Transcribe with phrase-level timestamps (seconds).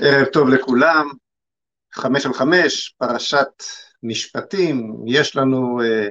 [0.00, 1.08] ערב טוב לכולם,
[1.94, 3.62] חמש על חמש, פרשת
[4.02, 6.10] משפטים, יש לנו uh,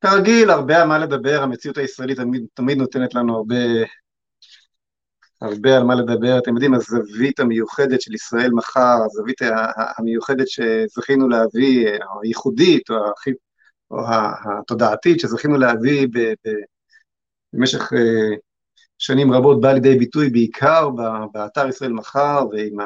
[0.00, 3.56] כרגיל הרבה על מה לדבר, המציאות הישראלית תמיד, תמיד נותנת לנו הרבה,
[5.40, 9.38] הרבה על מה לדבר, אתם יודעים, הזווית המיוחדת של ישראל מחר, הזווית
[9.98, 12.96] המיוחדת שזכינו להביא, או הייחודית, או,
[13.90, 14.00] או
[14.60, 16.50] התודעתית שזכינו להביא ב, ב,
[17.52, 18.49] במשך uh,
[19.00, 20.88] שנים רבות באה לידי ביטוי בעיקר
[21.32, 22.76] באתר ישראל מחר ועם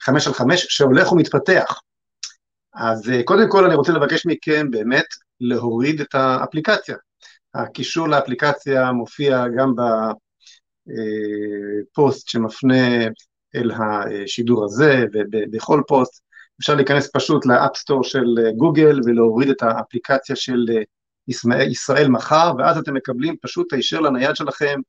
[0.00, 1.80] החמש על חמש שהולך ומתפתח.
[2.74, 5.04] אז אה, קודם כל אני רוצה לבקש מכם באמת
[5.40, 6.96] להוריד את האפליקציה.
[7.54, 9.74] הקישור לאפליקציה מופיע גם
[10.86, 13.06] בפוסט שמפנה
[13.54, 16.22] אל השידור הזה ובכל פוסט.
[16.60, 18.24] אפשר להיכנס פשוט ל App Store של
[18.56, 20.66] גוגל ולהוריד את האפליקציה של
[21.28, 24.80] ישראל מחר, ואז אתם מקבלים פשוט הישר לנייד שלכם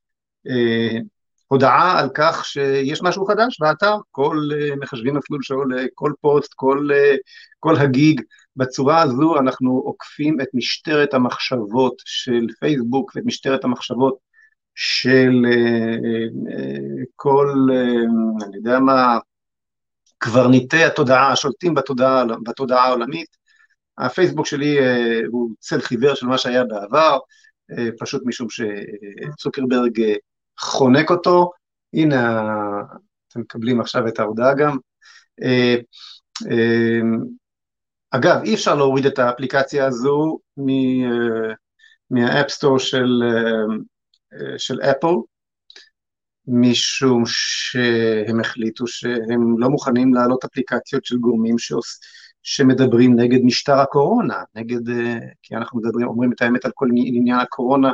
[0.48, 1.00] אה,
[1.48, 6.90] הודעה על כך שיש משהו חדש באתר, כל אה, מחשבים מסלול שעולה, כל פוסט, כל,
[6.94, 7.16] אה,
[7.60, 8.22] כל הגיג,
[8.56, 14.18] בצורה הזו אנחנו עוקפים את משטרת המחשבות של פייסבוק ואת משטרת המחשבות
[14.76, 15.96] של אה,
[16.52, 19.18] אה, כל, אה, אני יודע מה,
[20.18, 23.38] קברניטי התודעה, השולטים בתודעה, בתודעה העולמית,
[23.98, 27.20] הפייסבוק שלי אה, הוא צל חיוור של מה שהיה בעבר,
[27.72, 30.14] אה, פשוט משום שצוקרברג אה,
[30.60, 31.52] חונק אותו,
[31.94, 32.42] הנה
[33.28, 34.78] אתם מקבלים עכשיו את ההודעה גם.
[38.10, 40.40] אגב, אי אפשר להוריד את האפליקציה הזו
[42.10, 43.24] מה App Store של,
[44.58, 45.16] של אפל,
[46.48, 54.44] משום שהם החליטו שהם לא מוכנים להעלות אפליקציות של גורמים שעושים שמדברים נגד משטר הקורונה,
[54.56, 57.92] נגד, אה, כי אנחנו מדברים, אומרים את האמת על כל עניין הקורונה,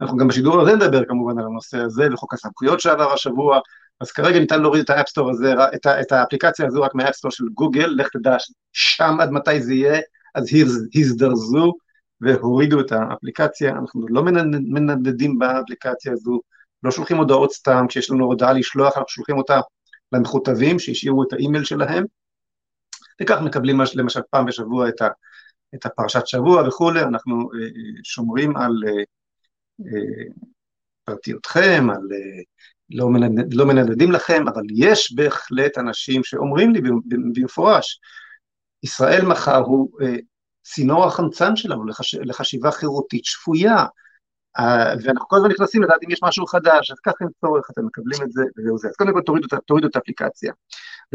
[0.00, 3.60] אנחנו גם בשידור הזה נדבר כמובן על הנושא הזה וחוק הסמכויות שעבר השבוע,
[4.00, 7.01] אז כרגע ניתן להוריד את ה App Store הזה, את, את האפליקציה הזו רק מה
[7.01, 8.36] App Store של גוגל, לך תדע
[8.72, 10.00] שם עד מתי זה יהיה,
[10.34, 10.48] אז
[10.94, 11.72] הזדרזו
[12.20, 16.40] והורידו את האפליקציה, אנחנו לא מנדנדים באפליקציה הזו,
[16.82, 19.60] לא שולחים הודעות סתם, כשיש לנו הודעה לשלוח אנחנו שולחים אותה
[20.12, 22.04] למכותבים שהשאירו את האימייל שלהם,
[23.22, 25.08] וכך מקבלים למשל פעם בשבוע את, ה,
[25.74, 28.72] את הפרשת שבוע וכולי, אנחנו אה, אה, שומרים על
[29.86, 30.24] אה,
[31.04, 32.08] פרטיותכם, על
[32.90, 36.80] לא, מנד, לא מנדדים לכם, אבל יש בהחלט אנשים שאומרים לי
[37.34, 38.00] במפורש,
[38.82, 39.88] ישראל מחר הוא
[40.62, 43.86] צינור החמצן שלנו לחש, לחשיבה חירותית שפויה,
[45.02, 48.22] ואנחנו כל הזמן נכנסים לדעת אם יש משהו חדש, אז ככה אין צורך, אתם מקבלים
[48.22, 48.88] את זה, וזהו זה.
[48.88, 50.52] אז קודם כל תורידו, תורידו את האפליקציה.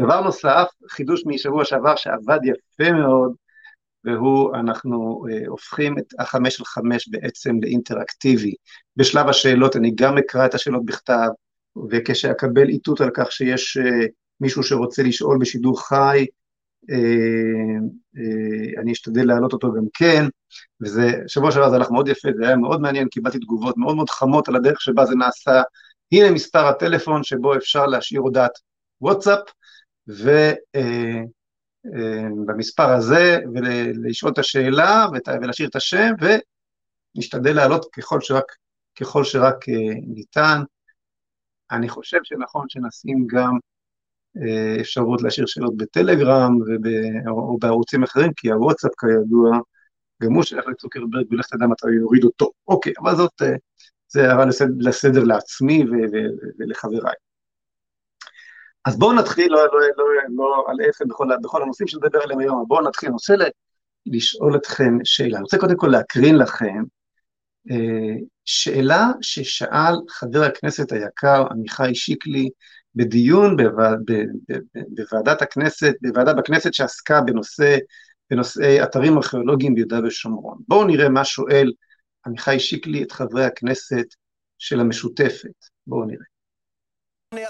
[0.00, 3.32] דבר נוסף, חידוש משבוע שעבר שעבד יפה מאוד,
[4.04, 8.54] והוא, אנחנו אה, הופכים את החמש של חמש בעצם לאינטראקטיבי.
[8.96, 11.28] בשלב השאלות אני גם אקרא את השאלות בכתב,
[11.90, 14.06] וכשאקבל איתות על כך שיש אה,
[14.40, 16.24] מישהו שרוצה לשאול בשידור חי, אה, אה,
[18.78, 20.24] אני אשתדל להעלות אותו גם כן,
[20.82, 24.10] וזה, שבוע שעבר זה הלך מאוד יפה, זה היה מאוד מעניין, קיבלתי תגובות מאוד מאוד
[24.10, 25.62] חמות על הדרך שבה זה נעשה.
[26.12, 28.52] הנה מספר הטלפון שבו אפשר להשאיר הודעת
[29.00, 29.38] וואטסאפ,
[31.86, 35.06] ובמספר אה, הזה, ולשאול את השאלה
[35.42, 36.10] ולהשאיר את השם,
[37.16, 38.52] ונשתדל להעלות ככל שרק,
[39.00, 39.64] ככל שרק
[40.06, 40.62] ניתן.
[41.70, 43.58] אני חושב שנכון שנשים גם
[44.80, 46.86] אפשרות להשאיר שאלות בטלגרם וב,
[47.28, 49.58] או בערוצים אחרים, כי הוואטסאפ כידוע,
[50.22, 52.50] גם הוא שייך לצוקרברג, ולך תדע מתי הוא יוריד אותו.
[52.68, 53.54] אוקיי, אבל זאת, אה,
[54.08, 56.16] זה הערה לסדר, לסדר לעצמי ו, ו,
[56.58, 57.14] ולחבריי.
[58.84, 60.04] אז בואו נתחיל, לא, לא, לא,
[60.36, 63.34] לא על איפה בכל, בכל הנושאים שנדבר עליהם היום, בואו נתחיל, אני רוצה
[64.06, 66.82] לשאול אתכם שאלה, אני רוצה קודם כל להקרין לכם
[67.70, 72.48] אה, שאלה ששאל חבר הכנסת היקר עמיחי שיקלי
[72.94, 73.56] בדיון
[74.96, 77.76] בוועדת הכנסת, בוועדה בכנסת שעסקה בנושא,
[78.30, 80.58] בנושאי אתרים ארכיאולוגיים ביהודה ושומרון.
[80.68, 81.72] בואו נראה מה שואל
[82.26, 84.06] עמיחי שיקלי את חברי הכנסת
[84.58, 85.64] של המשותפת.
[85.86, 86.24] בואו נראה.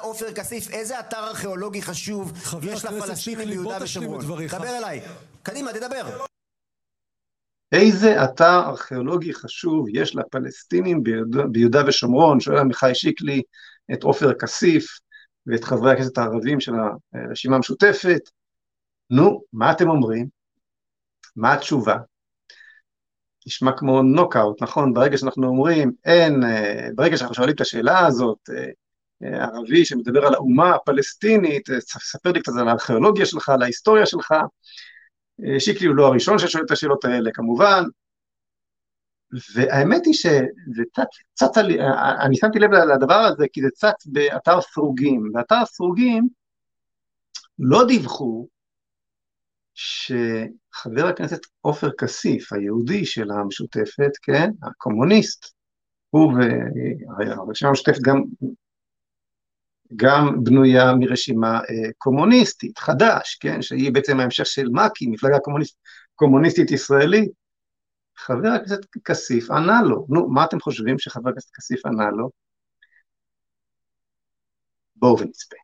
[0.01, 2.33] עופר כסיף, איזה אתר ארכיאולוגי חשוב
[2.63, 4.25] יש לפלסטינים ביהודה ושומרון?
[4.49, 5.01] דבר אליי.
[5.43, 6.25] קדימה, תדבר.
[7.73, 12.41] איזה אתר ארכיאולוגי חשוב יש לפלסטינים ביהודה, ביהודה ושומרון?
[12.41, 13.43] שואל עמיחי שיקלי
[13.93, 14.87] את עופר כסיף.
[15.47, 16.73] ואת חברי הכנסת הערבים של
[17.15, 18.21] הרשימה המשותפת,
[19.11, 20.27] נו, מה אתם אומרים?
[21.37, 21.97] מה התשובה?
[23.47, 24.95] נשמע כמו נוקאוט, נכון?
[24.95, 28.65] ברגע שאנחנו אומרים, אין, אה, ברגע שאנחנו שואלים את השאלה הזאת, אה,
[29.23, 34.35] אה, ערבי שמדבר על האומה הפלסטינית, ספר לי קצת על הארכיאולוגיה שלך, על ההיסטוריה שלך.
[35.59, 37.83] שיקלי הוא לא הראשון ששואל את השאלות האלה, כמובן,
[39.55, 41.59] והאמת היא שזה צץ, צץ,
[42.25, 46.29] אני שמתי לב לדבר הזה כי זה צץ באתר סרוגים, ואתר סרוגים
[47.59, 48.49] לא דיווחו
[49.75, 55.47] שחבר הכנסת עופר כסיף, היהודי של המשותפת, כן, הקומוניסט,
[56.11, 56.33] הוא
[57.19, 58.23] והרשימה המשותפת גם,
[59.97, 65.77] גם בנויה מרשימה אה, קומוניסטית, חד"ש, כן, שהיא בעצם ההמשך של מק"י, מפלגה קומוניסט,
[66.15, 67.40] קומוניסטית ישראלית.
[68.21, 72.31] חבר הכנסת כסיף ענה לו, נו, מה אתם חושבים שחבר הכנסת כסיף ענה לו?
[74.97, 75.57] בואו ונצפה.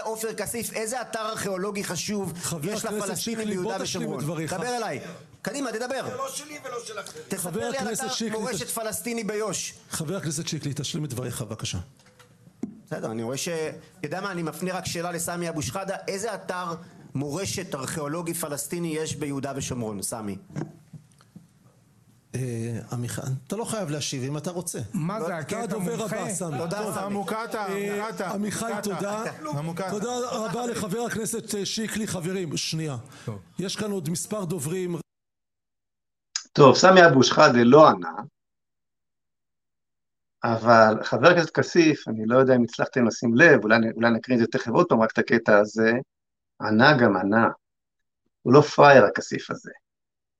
[0.00, 2.32] עופר כסיף, איזה אתר ארכיאולוגי חשוב
[2.62, 4.24] יש לפלסטינים ביהודה ושומרון?
[4.46, 5.00] דבר אליי.
[5.42, 6.10] קדימה, תדבר.
[6.10, 7.20] זה לא שלי ולא שלכם.
[7.28, 9.74] תספר לי על אתר מורשת פלסטיני ביו"ש.
[9.90, 11.78] חבר הכנסת שיקלי, תשלים את דבריך, בבקשה.
[12.86, 13.48] בסדר, אני רואה ש...
[13.48, 16.74] אתה יודע מה, אני מפנה רק שאלה לסמי אבו שחאדה, איזה אתר
[17.14, 20.36] מורשת ארכיאולוגי פלסטיני יש ביהודה ושומרון, סמי?
[22.34, 24.78] אה, עמיחי, אתה לא חייב להשיב אם אתה רוצה.
[24.94, 26.58] מה זה, הקטע הדובר הבא, סמי.
[26.58, 27.02] תודה, סמי.
[27.02, 28.30] עמוקתה, עמוקתה.
[28.30, 29.24] עמיחי, תודה.
[29.90, 32.06] תודה רבה לחבר הכנסת אה, שיקלי.
[32.06, 32.96] חברים, שנייה.
[33.58, 34.96] יש כאן עוד מספר דוברים.
[36.52, 38.12] טוב, סמי אבו שחאדה לא ענה,
[40.44, 44.46] אבל חבר הכנסת כסיף, אני לא יודע אם הצלחתם לשים לב, אולי נקריא את זה
[44.46, 45.92] תכף עוד פעם, רק את הקטע הזה,
[46.60, 47.48] ענה גם ענה.
[48.42, 49.70] הוא לא פראייר הכסיף הזה.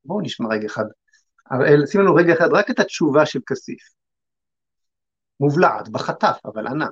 [0.04, 0.84] בואו נשמע רגע אחד
[1.50, 3.82] הראל, שים לנו רגע אחד רק את התשובה של כסיף.
[5.40, 6.88] מובלעת, בחטף, אבל ענה.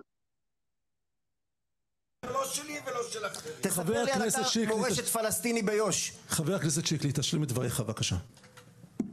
[2.24, 3.50] לא שלי ולא שלכם.
[3.62, 6.10] תספר לי על אתר מורשת פלסטיני ביו"ש.
[6.28, 8.16] חבר הכנסת שיקלי, תשלים את דבריך, בבקשה.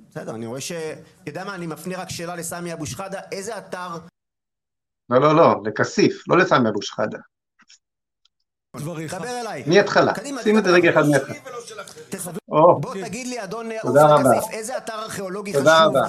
[0.09, 0.71] בסדר, אני רואה ש...
[0.71, 3.89] אתה יודע מה, אני מפנה רק שאלה לסמי אבו שחאדה, איזה אתר...
[5.09, 7.19] לא, לא, לא, לכסיף, לא לסמי אבו שחאדה.
[8.77, 9.13] דבריך.
[9.13, 9.63] דבר אליי.
[9.67, 10.13] מההתחלה,
[10.43, 11.35] שים את זה רגע אחד מההתחלה.
[12.47, 15.53] בוא תגיד לי, אדון עופר כסיף, איזה אתר ארכיאולוגי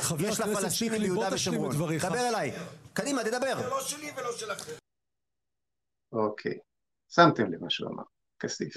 [0.00, 1.76] חשוב יש לפלסטינים ביהודה ושומרון?
[1.98, 2.52] דבר אליי.
[2.92, 3.56] קדימה, תדבר.
[3.62, 4.72] זה לא שלי ולא שלכם.
[6.12, 6.58] אוקיי,
[7.08, 8.02] שמתם לב מה שהוא אמר,
[8.38, 8.74] כסיף.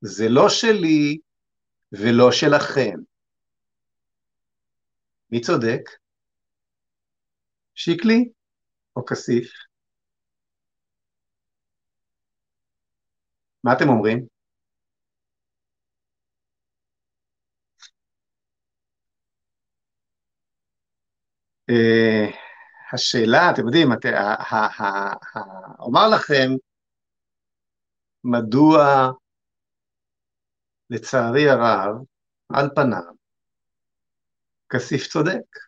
[0.00, 1.18] זה לא שלי
[1.92, 2.96] ולא שלכם.
[5.30, 5.90] מי צודק?
[7.74, 8.28] שיקלי
[8.96, 9.52] או כסיף?
[13.66, 14.26] מה אתם אומרים?
[21.70, 22.36] Uh,
[22.92, 23.88] השאלה, אתם יודעים,
[25.78, 26.48] אומר לכם
[28.24, 29.10] מדוע
[30.90, 31.96] לצערי הרב,
[32.52, 33.12] על פניו,
[34.68, 35.66] כסיף צודק.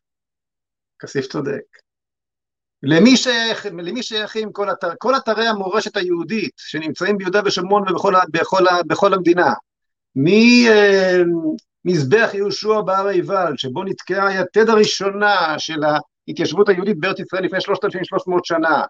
[0.99, 1.88] כסיף צודק.
[2.82, 8.64] למי, שייך, למי שייכים כל, אתר, כל אתרי המורשת היהודית שנמצאים ביהודה ושומרון ובכל בכל,
[8.86, 9.52] בכל המדינה?
[11.84, 15.80] ממזבח יהושע בהר עיבל, שבו נתקעה היתד הראשונה של
[16.28, 18.82] ההתיישבות היהודית בארץ ישראל לפני 3,300 שנה,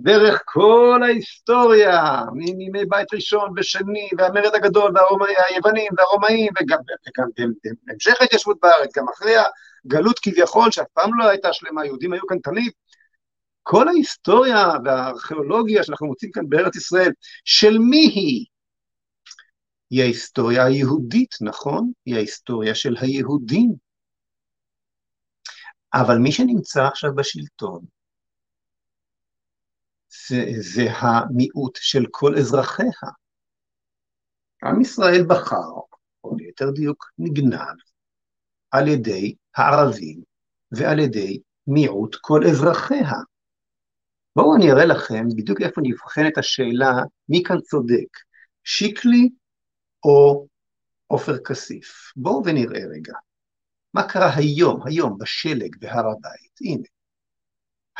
[0.00, 7.28] דרך כל ההיסטוריה, מימי בית ראשון ושני, והמרד הגדול, והיוונים והרומאים, וגם, וגם
[7.86, 9.34] בהמשך ההתיישבות בארץ, גם אחרי
[9.86, 12.72] הגלות כביכול, שאף פעם לא הייתה שלמה, היהודים היו כאן תמיד,
[13.62, 17.12] כל ההיסטוריה והארכיאולוגיה שאנחנו מוצאים כאן בארץ ישראל,
[17.44, 18.46] של מי היא?
[19.90, 21.92] היא ההיסטוריה היהודית, נכון?
[22.04, 23.72] היא ההיסטוריה של היהודים.
[25.94, 27.84] אבל מי שנמצא עכשיו בשלטון,
[30.28, 33.10] זה, זה המיעוט של כל אזרחיה.
[34.64, 35.72] עם ישראל בחר,
[36.24, 37.76] או ליתר דיוק נגנב,
[38.70, 40.22] על ידי הערבים
[40.72, 43.12] ועל ידי מיעוט כל אזרחיה.
[44.36, 46.92] בואו אני אראה לכם בדיוק איפה נבחן את השאלה
[47.28, 48.18] מי כאן צודק,
[48.64, 49.28] שיקלי
[50.04, 50.46] או
[51.06, 52.12] עופר כסיף.
[52.16, 53.12] בואו ונראה רגע.
[53.94, 56.58] מה קרה היום, היום, בשלג בהר הבית?
[56.60, 56.88] הנה.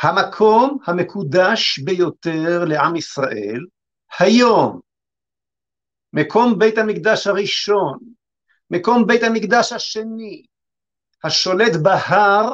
[0.01, 3.65] המקום המקודש ביותר לעם ישראל,
[4.19, 4.79] היום,
[6.13, 7.99] מקום בית המקדש הראשון,
[8.71, 10.43] מקום בית המקדש השני,
[11.23, 12.53] השולט בהר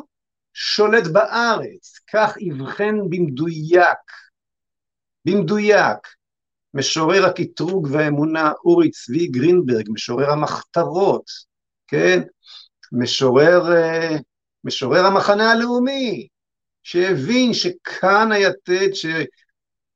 [0.54, 4.00] שולט בארץ, כך יבחן במדויק,
[5.26, 5.98] במדויק,
[6.74, 11.26] משורר הקטרוג והאמונה אורי צבי גרינברג, משורר המחתרות,
[11.88, 12.22] כן?
[12.92, 14.18] משורר, אה,
[14.64, 16.28] משורר המחנה הלאומי,
[16.84, 19.06] שהבין שכאן היתד ש,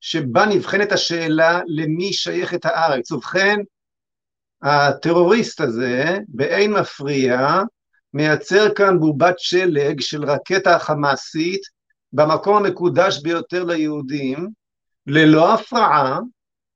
[0.01, 3.11] שבה נבחנת השאלה למי שייכת הארץ.
[3.11, 3.59] ובכן,
[4.61, 7.61] הטרוריסט הזה, באין מפריע,
[8.13, 11.61] מייצר כאן בובת שלג של רקטה חמאסית
[12.13, 14.49] במקום המקודש ביותר ליהודים,
[15.07, 16.19] ללא הפרעה,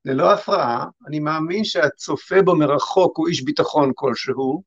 [0.04, 4.62] ללא הפרעה, אני מאמין שהצופה בו מרחוק הוא איש ביטחון כלשהו,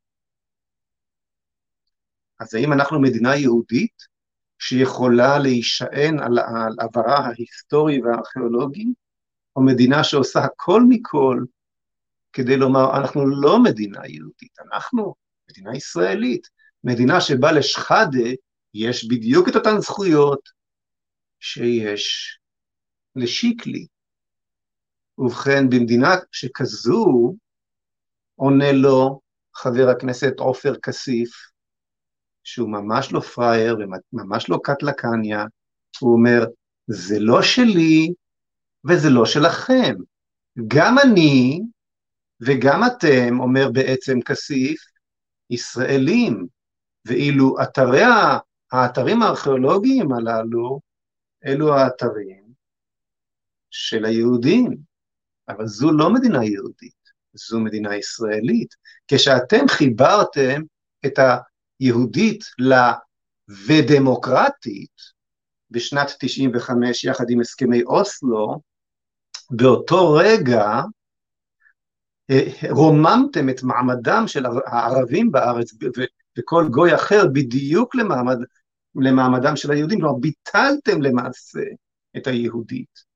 [2.39, 4.11] אז האם אנחנו מדינה יהודית
[4.59, 8.85] שיכולה להישען על, על עברה ההיסטורי והארכיאולוגי?
[9.55, 11.43] או מדינה שעושה הכל מכל
[12.33, 15.15] כדי לומר, אנחנו לא מדינה יהודית, אנחנו
[15.49, 16.47] מדינה ישראלית,
[16.83, 18.29] מדינה שבה לשחאדה
[18.73, 20.49] יש בדיוק את אותן זכויות
[21.39, 22.37] שיש
[23.15, 23.85] לשיקלי.
[25.17, 27.35] ובכן, במדינה שכזו,
[28.35, 29.19] עונה לו
[29.55, 31.29] חבר הכנסת עופר כסיף,
[32.43, 33.77] שהוא ממש לא פראייר
[34.13, 35.45] וממש לא קטלקניה,
[35.99, 36.45] הוא אומר,
[36.87, 38.13] זה לא שלי
[38.89, 39.95] וזה לא שלכם.
[40.67, 41.61] גם אני
[42.41, 44.81] וגם אתם, אומר בעצם כסיף,
[45.49, 46.47] ישראלים,
[47.05, 48.03] ואילו אתרי,
[48.71, 50.79] האתרים הארכיאולוגיים הללו,
[51.45, 52.43] אלו האתרים
[53.69, 54.77] של היהודים,
[55.49, 57.01] אבל זו לא מדינה יהודית,
[57.33, 58.75] זו מדינה ישראלית.
[59.07, 60.61] כשאתם חיברתם
[61.05, 61.19] את
[61.79, 62.73] היהודית ל...
[63.67, 65.21] ודמוקרטית,
[65.71, 68.61] בשנת 95 יחד עם הסכמי אוסלו,
[69.51, 70.81] באותו רגע
[72.31, 75.73] אה, רוממתם את מעמדם של הערבים בארץ
[76.39, 78.37] וכל גוי אחר בדיוק למעמד,
[78.95, 81.63] למעמדם של היהודים, כלומר ביטלתם למעשה
[82.17, 83.11] את היהודית,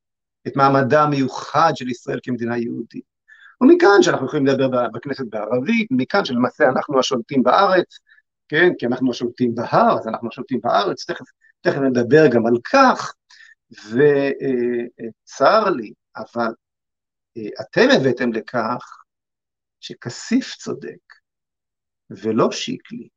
[0.47, 3.15] את מעמדה המיוחד של ישראל כמדינה יהודית.
[3.61, 7.99] ומכאן שאנחנו יכולים לדבר בכנסת בערבית, מכאן שלמעשה אנחנו השולטים בארץ,
[8.47, 11.25] כן, כי אנחנו השולטים בהר, אז אנחנו השולטים בארץ, תכף,
[11.61, 13.13] תכף נדבר גם על כך,
[13.71, 16.53] וצר לי, אבל
[17.37, 19.03] אה, אתם הבאתם לכך
[19.79, 21.14] שכסיף צודק,
[22.09, 23.07] ולא שיקלי.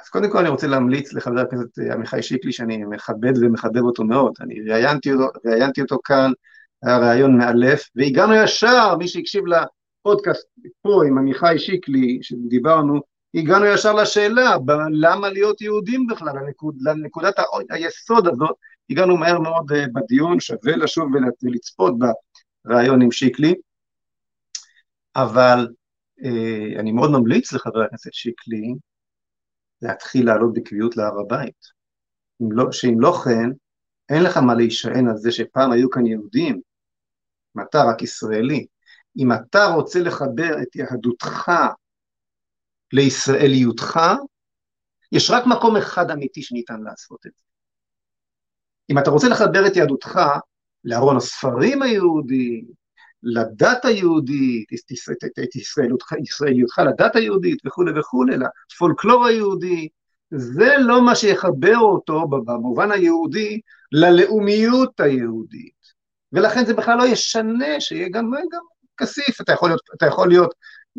[0.00, 4.04] אז קודם כל אני רוצה להמליץ לחבר הכנסת אה, עמיחי שיקלי, שאני מכבד ומחבב אותו
[4.04, 4.32] מאוד.
[4.40, 6.32] אני ראיינתי אותו, ראיינתי אותו כאן,
[6.82, 10.46] היה ראיון מאלף, והגענו ישר, מי שהקשיב לפודקאסט
[10.82, 13.00] פה עם עמיחי שיקלי, שדיברנו,
[13.34, 14.56] הגענו ישר לשאלה,
[14.92, 17.34] למה להיות יהודים בכלל, לנקוד, לנקודת
[17.70, 18.56] היסוד הזאת,
[18.90, 21.08] הגענו מהר מאוד אה, בדיון, שווה לשוב
[21.42, 21.94] ולצפות
[22.64, 23.54] בריאיון עם שיקלי,
[25.16, 25.68] אבל
[26.78, 28.74] אני מאוד ממליץ לחבר הכנסת שיקלי
[29.82, 31.80] להתחיל לעלות בקביעות להר הבית.
[32.50, 33.50] לא, שאם לא כן,
[34.08, 36.60] אין לך מה להישען על זה שפעם היו כאן יהודים,
[37.56, 38.66] אם אתה רק ישראלי.
[39.18, 41.52] אם אתה רוצה לחבר את יהדותך
[42.92, 44.00] לישראליותך,
[45.12, 47.42] יש רק מקום אחד אמיתי שניתן לעשות את זה.
[48.90, 50.20] אם אתה רוצה לחבר את יהדותך
[50.84, 52.64] לארון הספרים היהודי,
[53.22, 54.68] לדת היהודית,
[55.44, 58.36] את ישראליותך, לדת היהודית וכולי וכולי,
[58.72, 59.88] לפולקלור היהודי,
[60.30, 63.60] זה לא מה שיחבר אותו במובן היהודי
[63.92, 65.80] ללאומיות היהודית.
[66.32, 68.60] ולכן זה בכלל לא ישנה שיהיה גם, גם
[68.96, 70.54] כסיף, אתה יכול להיות, אתה יכול להיות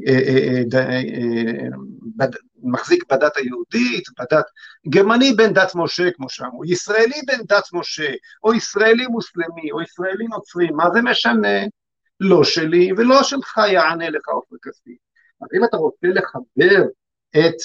[0.08, 1.68] אה, אה, אה, אה,
[2.16, 2.30] בד,
[2.64, 4.46] מחזיק בדת היהודית, בדת
[4.88, 8.12] גרמני בן דת משה כמו שאמרו, ישראלי בן דת משה,
[8.44, 11.58] או ישראלי מוסלמי, או ישראלי נוצרי, מה זה משנה?
[12.24, 14.98] לא שלי ולא שלך יענה לך עופר כסיף.
[15.42, 16.84] אז אם אתה רוצה לחבר
[17.30, 17.56] את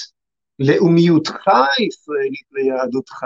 [0.59, 3.25] לאומיותך הישראלית ליהדותך,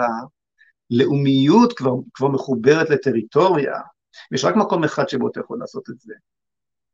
[0.90, 3.74] לאומיות כבר, כבר מחוברת לטריטוריה,
[4.32, 6.14] יש רק מקום אחד שבו אתה יכול לעשות את זה,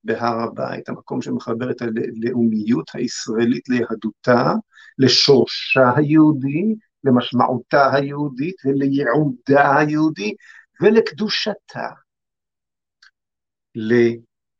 [0.04, 4.52] בהר הבית, המקום שמחבר את הלאומיות הישראלית ליהדותה,
[4.98, 10.34] לשורשה היהודי, למשמעותה היהודית ולייעודה היהודי
[10.80, 11.88] ולקדושתה.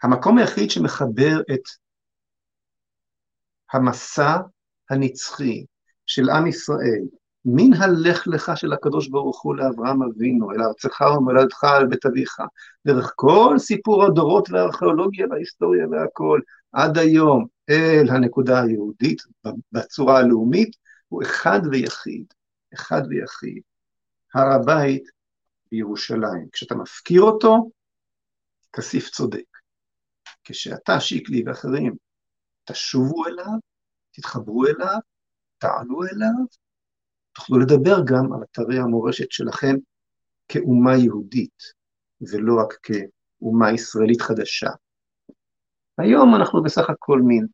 [0.02, 1.62] המקום היחיד שמחבר את
[3.72, 4.36] המסע
[4.90, 5.64] הנצחי
[6.06, 7.04] של עם ישראל
[7.44, 12.36] מן הלך לך של הקדוש ברוך הוא לאברהם אבינו, אל ארצך ומולדתך על בית אביך,
[12.86, 16.40] דרך כל סיפור הדורות והארכיאולוגיה וההיסטוריה והכל,
[16.72, 19.22] עד היום אל הנקודה היהודית
[19.72, 20.76] בצורה הלאומית,
[21.08, 22.24] הוא אחד ויחיד,
[22.74, 23.62] אחד ויחיד,
[24.34, 25.08] הר הבית
[25.72, 26.48] בירושלים.
[26.52, 27.70] כשאתה מפקיר אותו,
[28.72, 29.47] כסיף צודק.
[30.48, 31.94] כשאתה, שיקלי ואחרים,
[32.64, 33.58] תשובו אליו,
[34.10, 34.98] תתחברו אליו,
[35.58, 36.46] תעלו אליו,
[37.32, 39.74] תוכלו לדבר גם על אתרי המורשת שלכם
[40.48, 41.62] כאומה יהודית,
[42.20, 44.70] ולא רק כאומה ישראלית חדשה.
[45.98, 47.46] היום אנחנו בסך הכל מין,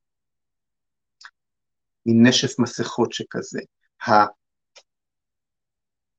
[2.06, 3.60] מין נשף מסכות שכזה.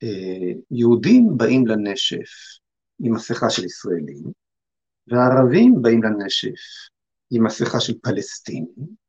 [0.02, 2.60] היהודים באים לנשף
[3.00, 4.45] עם מסכה של ישראלים,
[5.08, 6.50] והערבים באים לנשף
[7.32, 9.06] עם מסכה של פלסטינים,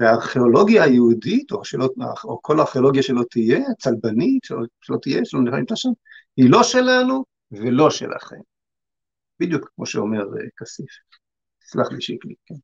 [0.00, 1.88] והארכיאולוגיה היהודית, או, שלא,
[2.24, 5.90] או כל הארכיאולוגיה שלא תהיה, צלבנית, שלא, שלא תהיה, שלא נראה איתה שם,
[6.36, 8.40] היא לא שלנו ולא שלכם.
[9.40, 10.90] בדיוק כמו שאומר uh, כסיף.
[11.64, 12.54] סלח לי שיקלי, כן.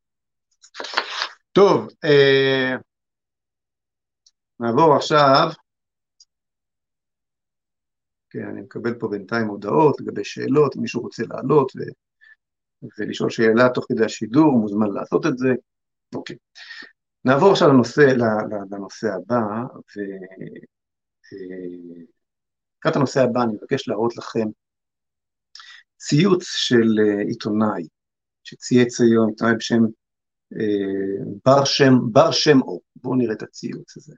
[1.53, 2.77] טוב, אה,
[4.61, 5.49] נעבור עכשיו,
[8.31, 11.73] כן, אני מקבל פה בינתיים הודעות לגבי שאלות, אם מישהו רוצה לעלות
[12.99, 15.49] ולשאול שאלה תוך כדי השידור, מוזמן לעשות את זה.
[16.15, 16.37] אוקיי.
[17.25, 18.01] נעבור עכשיו לנושא,
[18.71, 19.41] לנושא הבא,
[22.83, 24.47] ולקראת הנושא הבא אני מבקש להראות לכם
[25.97, 27.83] ציוץ של אה, עיתונאי
[28.45, 29.83] שצייץ היום, עיתונאי בשם
[30.53, 32.83] אה, בר שם, בר שם אור.
[32.97, 34.15] בואו נראה את הציוץ הזה.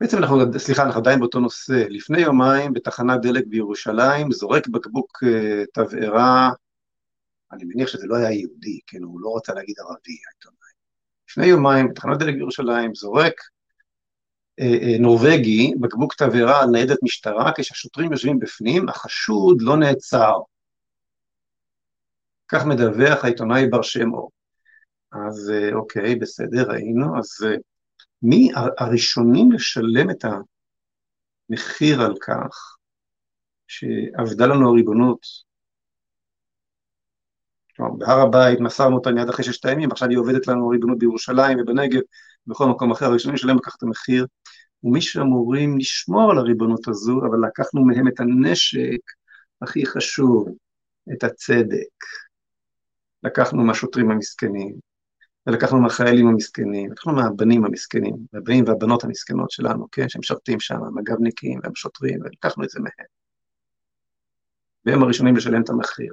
[0.00, 1.84] בעצם אנחנו, סליחה, אנחנו עדיין באותו נושא.
[1.88, 6.50] לפני יומיים בתחנת דלק בירושלים זורק בקבוק אה, תבערה,
[7.52, 10.72] אני מניח שזה לא היה יהודי, כן, הוא לא רצה להגיד ערבי, העיתונאי.
[11.28, 13.34] לפני יומיים בתחנת דלק בירושלים זורק
[14.60, 20.34] אה, אה, נורבגי בקבוק תבערה על ניידת משטרה, כשהשוטרים יושבים בפנים, החשוד לא נעצר.
[22.48, 24.30] כך מדווח העיתונאי בר שם אור.
[25.12, 27.46] אז אוקיי, בסדר, ראינו, אז
[28.28, 30.24] מי הראשונים לשלם את
[31.50, 32.76] המחיר על כך
[33.66, 35.26] שאבדה לנו הריבונות.
[37.76, 41.58] כלומר, בהר הבית מסרנו אותה מיד אחרי ששת הימים, עכשיו היא עובדת לנו הריבונות בירושלים
[41.60, 42.00] ובנגב
[42.46, 44.26] ובכל מקום אחר, הראשונים לשלם לקחת את המחיר,
[44.84, 49.00] ומי שאמורים לשמור על הריבונות הזו, אבל לקחנו מהם את הנשק
[49.62, 50.48] הכי חשוב,
[51.12, 52.04] את הצדק.
[53.22, 54.74] לקחנו מהשוטרים המסכנים,
[55.46, 62.20] ולקחנו מהחיילים המסכנים, לקחנו מהבנים המסכנים, מהבנים והבנות המסכנות שלנו, כן, שמשרתים שם, המג"בניקים והשוטרים,
[62.20, 63.06] ולקחנו את זה מהם.
[64.84, 66.12] והם הראשונים לשלם את המחיר.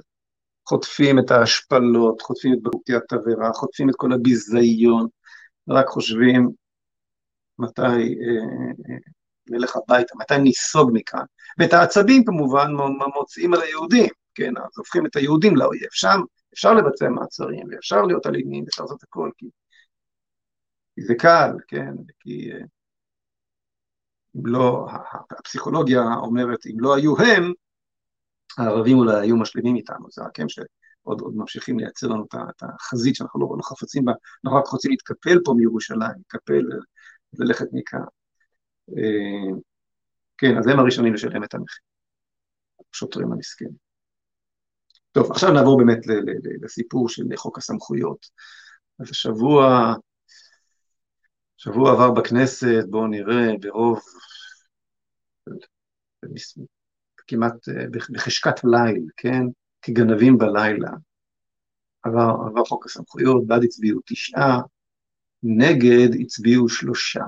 [0.68, 5.06] חוטפים את ההשפלות, חוטפים את בקבוקי התבערה, חוטפים את כל הביזיון,
[5.68, 6.50] ורק חושבים
[7.58, 7.94] מתי אה,
[8.90, 8.96] אה,
[9.50, 11.24] נלך הביתה, מתי ניסוג מכאן.
[11.58, 12.72] ואת העצבים כמובן
[13.14, 15.88] מוצאים על היהודים, כן, אז הופכים את היהודים לאויב.
[15.90, 16.20] שם
[16.54, 19.46] אפשר לבצע מעצרים, ואפשר להיות אלימים, אפשר לעשות הכל, כי,
[20.94, 22.58] כי זה קל, כן, כי אה,
[24.36, 24.86] אם לא,
[25.38, 27.52] הפסיכולוגיה אומרת, אם לא היו הם,
[28.58, 33.14] הערבים אולי היו משלימים איתנו, זה רק הם שעוד עוד ממשיכים לייצר לנו את החזית
[33.14, 34.12] שאנחנו לא, לא חפצים בה,
[34.44, 36.62] אנחנו רק רוצים להתקפל פה מירושלים, להתקפל
[37.38, 38.00] וללכת מכאן.
[38.96, 39.56] אה,
[40.38, 41.82] כן, אז הם הראשונים לשלם את המחיר,
[42.94, 43.83] השוטרים המסכנים.
[45.14, 45.98] טוב, עכשיו נעבור באמת
[46.62, 48.26] לסיפור של חוק הסמכויות.
[49.00, 49.94] אז השבוע,
[51.56, 54.00] שבוע עבר בכנסת, בואו נראה, ברוב,
[57.26, 57.54] כמעט
[58.12, 59.42] בחשכת ליל, כן?
[59.82, 60.90] כגנבים בלילה.
[62.02, 64.60] עבר, עבר חוק הסמכויות, בעד הצביעו תשעה,
[65.42, 67.24] נגד הצביעו שלושה.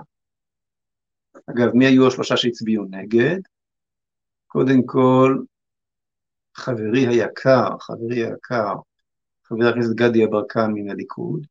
[1.51, 3.41] אגב, מי היו השלושה שהצביעו נגד?
[4.47, 5.37] קודם כל,
[6.57, 8.75] חברי היקר, חברי היקר,
[9.45, 11.47] חבר הכנסת גדי יברקן מן הליכוד,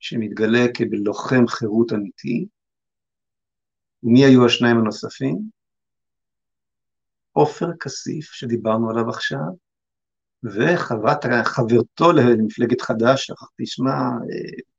[0.00, 2.46] שמתגלה כלוחם חירות אמיתי.
[4.02, 5.38] מי היו השניים הנוספים?
[7.32, 9.48] עופר כסיף, שדיברנו עליו עכשיו,
[10.44, 13.92] וחברת, חברתו למפלגת חד"ש, שכחתי שמה,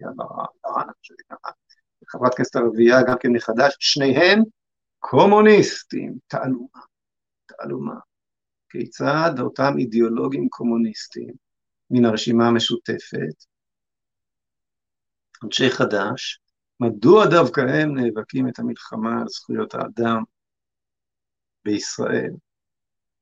[0.01, 0.09] אה,
[2.07, 4.43] חברת כנסת ערבייה, גם כן מחד"ש, שניהם
[4.99, 6.81] קומוניסטים, תעלומה,
[7.45, 8.08] תעלומה.
[8.69, 11.33] כיצד אותם אידיאולוגים קומוניסטים
[11.91, 13.45] מן הרשימה המשותפת,
[15.43, 16.39] אנשי חד"ש,
[16.79, 20.23] מדוע דווקא הם נאבקים את המלחמה על זכויות האדם
[21.65, 22.31] בישראל?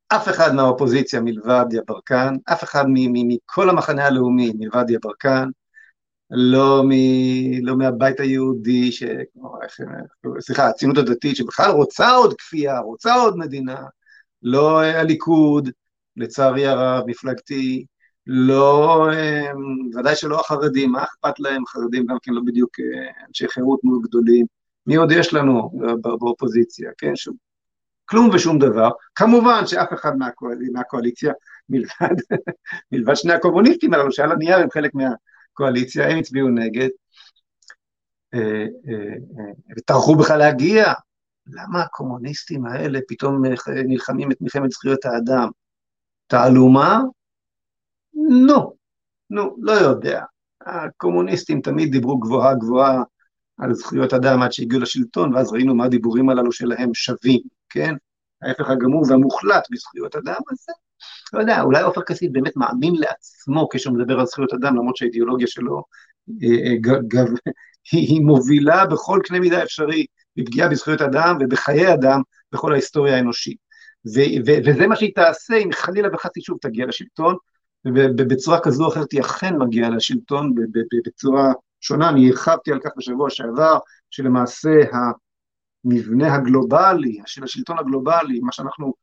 [0.07, 5.49] אף אחד מהאופוזיציה מלבד יברקן, אף אחד מכל המחנה הלאומי מלבד יברקן,
[6.31, 6.91] לא, מ,
[7.65, 9.03] לא מהבית היהודי, ש...
[10.39, 13.83] סליחה, הציונות הדתית, שבכלל רוצה עוד כפייה, רוצה עוד מדינה,
[14.43, 15.69] לא הליכוד,
[16.17, 17.85] לצערי הרב, מפלגתי,
[18.27, 21.65] לא, אמ, ודאי שלא החרדים, מה אכפת להם?
[21.65, 24.45] חרדים גם כן לא בדיוק אה, אנשי חירות מאוד גדולים.
[24.87, 25.71] מי עוד יש לנו
[26.01, 27.15] באופוזיציה, כן?
[27.15, 27.35] שום,
[28.05, 28.89] כלום ושום דבר.
[29.15, 31.33] כמובן שאף אחד מהקואל, מהקואליציה,
[31.69, 32.15] מלבד,
[32.91, 36.89] מלבד שני הקומוניסטים הללו, שעל הנייר הם חלק מהקואליציה, הם הצביעו נגד,
[38.33, 40.93] אה, אה, וטרחו בכלל להגיע
[41.49, 43.45] למה הקומוניסטים האלה פתאום
[43.87, 45.49] נלחמים את מלחמת זכויות האדם?
[46.27, 47.01] תעלומה?
[48.13, 48.73] נו,
[49.29, 50.23] נו, לא יודע.
[50.65, 53.03] הקומוניסטים תמיד דיברו גבוהה גבוהה
[53.57, 57.95] על זכויות אדם עד שהגיעו לשלטון, ואז ראינו מה הדיבורים הללו שלהם שווים, כן?
[58.41, 60.73] ההפך הגמור והמוחלט בזכויות אדם, אז זה,
[61.33, 65.47] לא יודע, אולי עופר כסיף באמת מאמין לעצמו כשהוא מדבר על זכויות אדם, למרות שהאידיאולוגיה
[65.47, 65.83] שלו
[66.43, 67.27] אה, אה, גב,
[67.91, 70.05] היא מובילה בכל קנה מידה אפשרי
[70.37, 72.21] בפגיעה בזכויות אדם ובחיי אדם
[72.51, 73.57] בכל ההיסטוריה האנושית.
[74.15, 77.35] ו- ו- וזה מה שהיא תעשה אם חלילה וחצי שוב תגיע לשלטון,
[77.85, 80.53] ובצורה כזו או אחרת היא אכן מגיעה לשלטון
[81.05, 82.09] בצורה שונה.
[82.09, 83.77] אני הרחבתי על כך בשבוע שעבר,
[84.09, 84.69] שלמעשה
[85.85, 88.93] המבנה הגלובלי, של השלטון הגלובלי, מה שאנחנו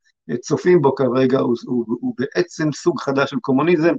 [0.41, 3.95] צופים בו כרגע, הוא, הוא, הוא בעצם סוג חדש של קומוניזם.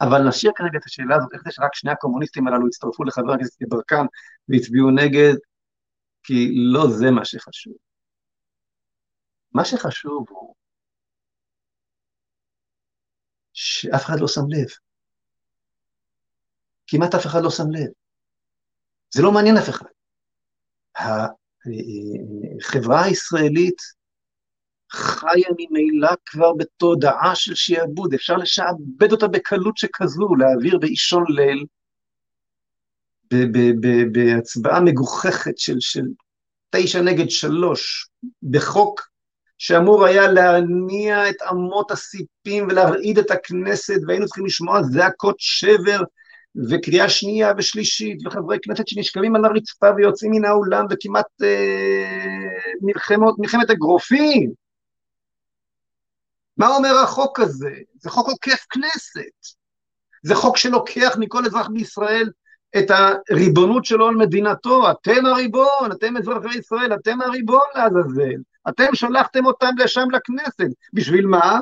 [0.00, 3.62] אבל נשאיר כרגע את השאלה הזאת, איך זה שרק שני הקומוניסטים הללו הצטרפו לחבר הכנסת
[3.62, 4.06] יברקן
[4.48, 5.34] והצביעו נגד,
[6.22, 7.74] כי לא זה מה שחשוב.
[9.52, 10.54] מה שחשוב הוא
[13.52, 14.68] שאף אחד לא שם לב.
[16.86, 17.92] כמעט אף אחד לא שם לב.
[19.14, 19.86] זה לא מעניין אף אחד.
[22.60, 23.82] החברה הישראלית
[24.92, 31.66] חיה ממילא כבר בתודעה של שיעבוד, אפשר לשעבד אותה בקלות שכזו, להעביר באישון ליל,
[34.12, 36.04] בהצבעה מגוחכת של, של
[36.70, 38.08] תשע נגד שלוש,
[38.42, 39.12] בחוק
[39.58, 46.00] שאמור היה להניע את אמות הסיפים ולהרעיד את הכנסת, והיינו צריכים לשמוע זעקות שבר
[46.70, 52.48] וקריאה שנייה ושלישית, וחברי כנסת שנשכבים על הרצפה ויוצאים מן האולם, וכמעט אה,
[52.82, 54.52] מלחמות, מלחמת אגרופים.
[56.56, 57.74] מה אומר החוק הזה?
[58.00, 59.56] זה חוק עוקף כנסת.
[60.22, 62.30] זה חוק שלוקח מכל אזרח בישראל
[62.78, 64.90] את הריבונות שלו על מדינתו.
[64.90, 68.40] אתם הריבון, אתם אזרחי ישראל, אתם הריבון לעזאזל.
[68.68, 70.68] אתם שלחתם אותם לשם לכנסת.
[70.92, 71.60] בשביל מה?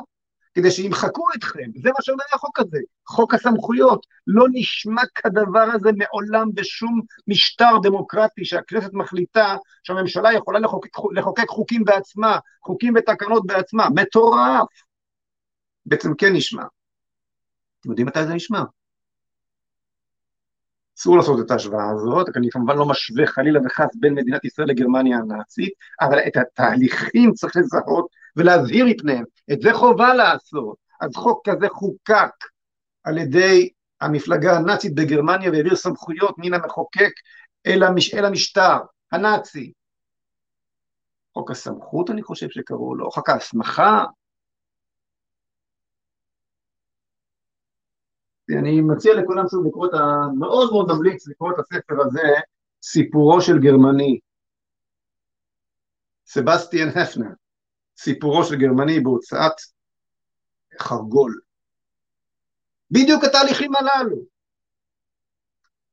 [0.55, 1.71] כדי שימחקו אתכם.
[1.83, 2.79] זה מה שאומר החוק הזה.
[3.07, 4.07] חוק הסמכויות.
[4.27, 11.85] לא נשמע כדבר הזה מעולם בשום משטר דמוקרטי שהכנסת מחליטה שהממשלה יכולה לחוקק, לחוקק חוקים
[11.85, 13.89] בעצמה, חוקים ותקנות בעצמה.
[13.95, 14.69] מטורף.
[15.87, 16.63] בעצם כן נשמע.
[17.81, 18.63] אתם יודעים מתי זה נשמע?
[21.01, 25.19] אסור לעשות את ההשוואה הזאת, אני כמובן לא משווה חלילה וחס בין מדינת ישראל לגרמניה
[25.19, 30.77] הנאצית, אבל את התהליכים צריך לזהות ולהזהיר מפניהם, את זה חובה לעשות.
[31.01, 32.31] אז חוק כזה חוקק
[33.05, 33.69] על ידי
[34.01, 37.13] המפלגה הנאצית בגרמניה והעביר סמכויות מן המחוקק
[37.67, 38.77] אל, המש, אל המשטר
[39.13, 39.73] הנאצי.
[41.35, 44.05] חוק הסמכות אני חושב שקראו לו, חוק ההסמכה,
[48.59, 49.99] אני מציע לכולם שוב לקרוא את ה...
[50.39, 52.29] מאוד מאוד ממליץ לקרוא את הספר הזה,
[52.83, 54.19] סיפורו של גרמני.
[56.27, 57.31] סבסטיאן הפנר,
[57.97, 59.53] סיפורו של גרמני בהוצאת
[60.79, 61.41] חרגול.
[62.91, 64.17] בדיוק התהליכים הללו.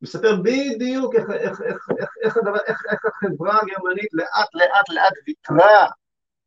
[0.02, 5.13] מספר בדיוק איך, איך, איך, איך, איך, הדבר, איך, איך החברה הגרמנית לאט לאט לאט
[5.28, 5.88] ויתרה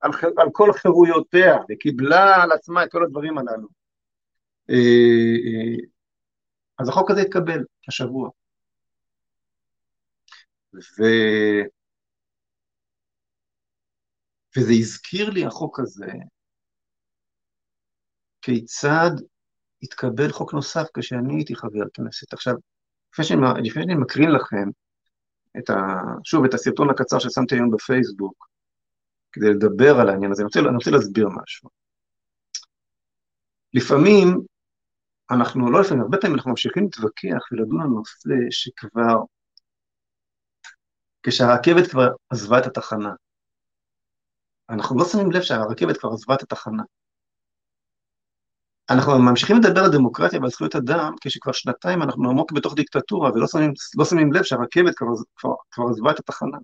[0.01, 3.69] על, על כל חירויותיה וקיבלה על עצמה את כל הדברים הללו.
[6.81, 8.31] אז החוק הזה התקבל השבוע.
[10.75, 11.03] ו...
[14.57, 16.13] וזה הזכיר לי, החוק הזה,
[18.43, 19.11] כיצד
[19.83, 22.33] התקבל חוק נוסף כשאני הייתי חבר כנסת.
[22.33, 22.55] עכשיו,
[23.13, 24.69] לפני שאני, לפני שאני מקרין לכם
[25.59, 25.75] את ה,
[26.25, 28.49] שוב את הסרטון הקצר ששמתי היום בפייסבוק,
[29.33, 31.69] כדי לדבר על העניין הזה, אני רוצה, אני רוצה להסביר משהו.
[33.75, 34.41] לפעמים
[35.31, 39.17] אנחנו, לא לפעמים, הרבה פעמים אנחנו ממשיכים להתווכח ולדון על נושא שכבר,
[41.23, 43.11] כשהרכבת כבר עזבה את התחנה,
[44.71, 46.83] אנחנו לא שמים לב שהרכבת כבר עזבה את התחנה.
[48.91, 53.47] אנחנו ממשיכים לדבר על דמוקרטיה ועל זכויות אדם כשכבר שנתיים אנחנו עמוק בתוך דיקטטורה ולא
[53.47, 56.59] שמים, לא שמים לב שהרכבת כבר, כבר, כבר עזבה את התחנה.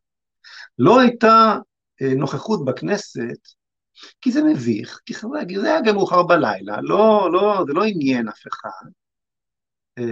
[0.79, 1.57] לא הייתה
[2.03, 3.39] אה, נוכחות בכנסת
[4.21, 8.29] כי זה מביך, כי חבר'ה, זה היה גם מאוחר בלילה, לא, לא, זה לא עניין
[8.29, 8.91] אף אחד.
[9.99, 10.05] אה,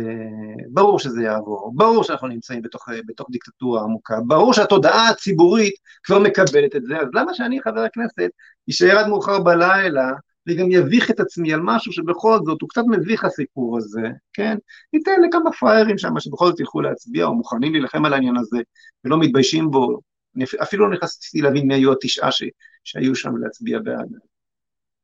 [0.69, 6.77] ברור שזה יעבור, ברור שאנחנו נמצאים בתוך, בתוך דיקטטורה עמוקה, ברור שהתודעה הציבורית כבר מקבלת
[6.77, 8.31] את זה, אז למה שאני, חבר הכנסת,
[8.71, 10.11] אשאר עד מאוחר בלילה
[10.49, 14.57] וגם יביך את עצמי על משהו שבכל זאת הוא קצת מביך הסיפור הזה, כן?
[14.93, 18.59] ניתן לכמה פראיירים שם שבכל זאת ילכו להצביע או מוכנים להילחם על העניין הזה
[19.05, 20.01] ולא מתביישים בו,
[20.37, 22.43] אני אפילו לא נכנסתי להבין מי היו התשעה ש,
[22.85, 24.09] שהיו שם להצביע בעד.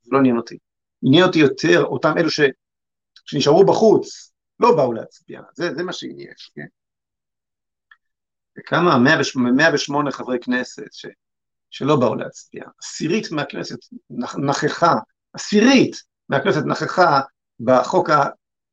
[0.02, 0.58] זה לא עניין אותי.
[1.02, 2.40] עניין אותי יותר אותם אלו ש,
[3.24, 6.66] שנשארו בחוץ, לא באו להצביע, זה, זה מה שעניין, כן?
[8.58, 8.98] וכמה,
[9.56, 11.06] 108 חברי כנסת ש,
[11.70, 13.78] שלא באו להצביע, עשירית מהכנסת
[14.46, 14.94] נכחה,
[15.32, 15.96] עשירית
[16.28, 17.20] מהכנסת נכחה
[17.60, 18.10] בחוק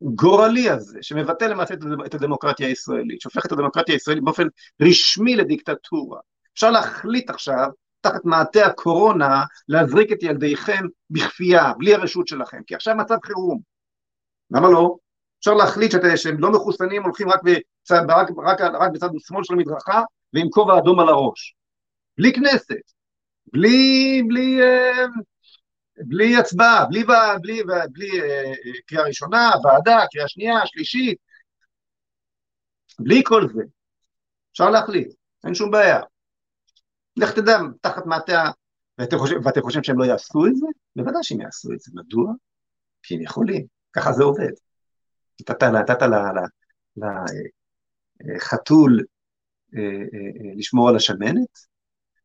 [0.02, 1.74] הגורלי הזה, שמבטא למעשה
[2.06, 4.48] את הדמוקרטיה הישראלית, שהופך את הדמוקרטיה הישראלית באופן
[4.82, 6.20] רשמי לדיקטטורה.
[6.58, 7.68] אפשר להחליט עכשיו,
[8.02, 13.60] תחת מעטה הקורונה, להזריק את ילדיכם בכפייה, בלי הרשות שלכם, כי עכשיו מצב חירום.
[14.52, 14.96] למה לא?
[15.40, 19.54] אפשר להחליט שאת, שהם לא מחוסנים, הולכים רק, בצד, רק, רק, רק בצד שמאל של
[19.54, 20.02] המדרכה
[20.34, 21.56] ועם כובע אדום על הראש.
[22.18, 22.92] בלי כנסת,
[23.54, 25.06] בלי, בלי, אה,
[25.98, 27.04] בלי הצבעה, בלי,
[27.42, 28.54] בלי, בלי, אה,
[28.86, 31.18] קריאה ראשונה, ועדה, קריאה שנייה, שלישית,
[33.00, 33.64] בלי כל זה.
[34.52, 35.14] אפשר להחליט,
[35.46, 36.02] אין שום בעיה.
[37.18, 38.52] לך תדע, תחת מעטה
[38.98, 40.68] ואתם חושבים, ואתם חושבים שהם לא יעשו את זה?
[40.96, 41.92] בוודאי שהם יעשו את זה.
[41.96, 42.34] מדוע?
[43.04, 43.66] כי הם יכולים.
[43.94, 44.52] ככה זה עובד.
[45.42, 45.64] נתת,
[48.22, 49.04] לחתול
[49.76, 51.60] אה, אה, אה, לשמור על השמנת,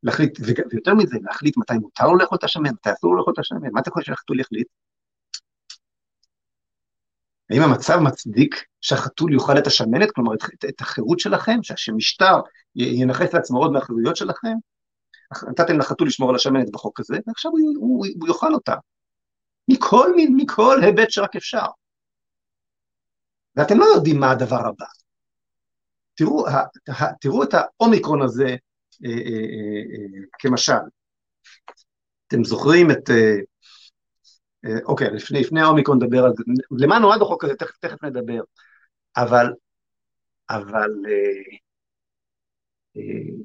[0.02, 0.38] להחליט,
[0.70, 3.72] ויותר מזה, להחליט מתי מותר לו לאכול את השמנת, מתי אסור לו לאכול את השמנת,
[3.72, 4.66] מה אתה חושב שהחתול יחליט?
[7.50, 12.40] האם המצב מצדיק שהחתול יאכל את השמנת, כלומר את, את החירות שלכם, שמשטר
[12.74, 14.54] ינכס לעצמו עוד מהחירויות שלכם?
[15.48, 18.74] נתתם לחתול לשמור על השמנת בחוק הזה, ועכשיו הוא, הוא, הוא יאכל אותה.
[19.68, 21.66] מכל, מכל היבט שרק אפשר.
[23.56, 24.86] ואתם לא יודעים מה הדבר הבא.
[26.14, 26.62] תראו, ה,
[27.20, 28.48] תראו את האומיקרון הזה
[29.04, 29.46] אה, אה,
[29.92, 30.72] אה, כמשל.
[32.28, 33.10] אתם זוכרים את...
[33.10, 33.36] אה,
[34.64, 36.44] אה, אוקיי, לפני, לפני האומיקרון נדבר על זה.
[36.78, 37.54] למה נועד החוק הזה?
[37.54, 38.40] תכף, תכף נדבר.
[39.16, 39.52] אבל,
[40.50, 41.56] אבל אה,
[42.96, 43.42] אה,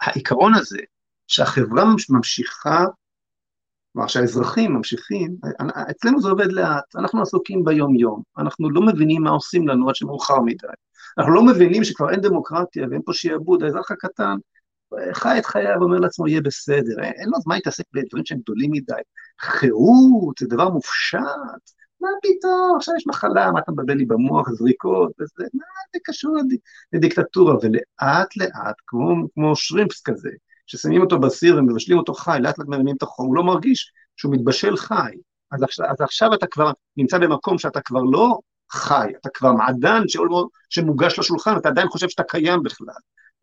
[0.00, 0.78] העיקרון הזה
[1.26, 2.84] שהחברה ממשיכה
[3.92, 5.36] כלומר שהאזרחים ממשיכים,
[5.90, 10.40] אצלנו זה עובד לאט, אנחנו עסוקים ביום-יום, אנחנו לא מבינים מה עושים לנו עד שמאוחר
[10.40, 10.66] מדי.
[11.18, 14.36] אנחנו לא מבינים שכבר אין דמוקרטיה ואין פה שיעבוד, האזרח הקטן
[15.12, 18.92] חי את חייו ואומר לעצמו, יהיה בסדר, אין לו זמן להתעסק בדברים שהם גדולים מדי.
[19.40, 21.20] חירות זה דבר מופשט,
[22.04, 25.64] מה פתאום, עכשיו יש מחלה, מה אתה מבלבל לי במוח, זריקות, וזה, מה
[25.94, 26.36] זה קשור
[26.92, 30.30] לדיקטטורה, ולאט לאט, כמו, כמו שרימפס כזה,
[30.66, 34.32] ששמים אותו בסיר ומבשלים אותו חי, לאט לאט מרימים את החום, הוא לא מרגיש שהוא
[34.34, 35.14] מתבשל חי.
[35.52, 38.38] אז עכשיו, אז עכשיו אתה כבר נמצא במקום שאתה כבר לא
[38.72, 40.02] חי, אתה כבר מעדן
[40.70, 42.94] שמוגש לשולחן, אתה עדיין חושב שאתה קיים בכלל.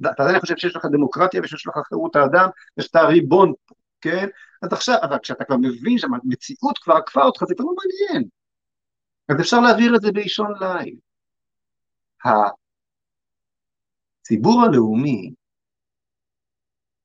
[0.01, 4.27] אתה עדיין חושב שיש לך דמוקרטיה ושיש לך חירות האדם ושאתה ריבון פה, כן?
[4.61, 8.29] אז עכשיו, אבל כשאתה כבר מבין שהמציאות כבר עקפה אותך, זה כבר לא מעניין.
[9.29, 10.95] אז אפשר להעביר את זה באישון ליל.
[14.21, 15.33] הציבור הלאומי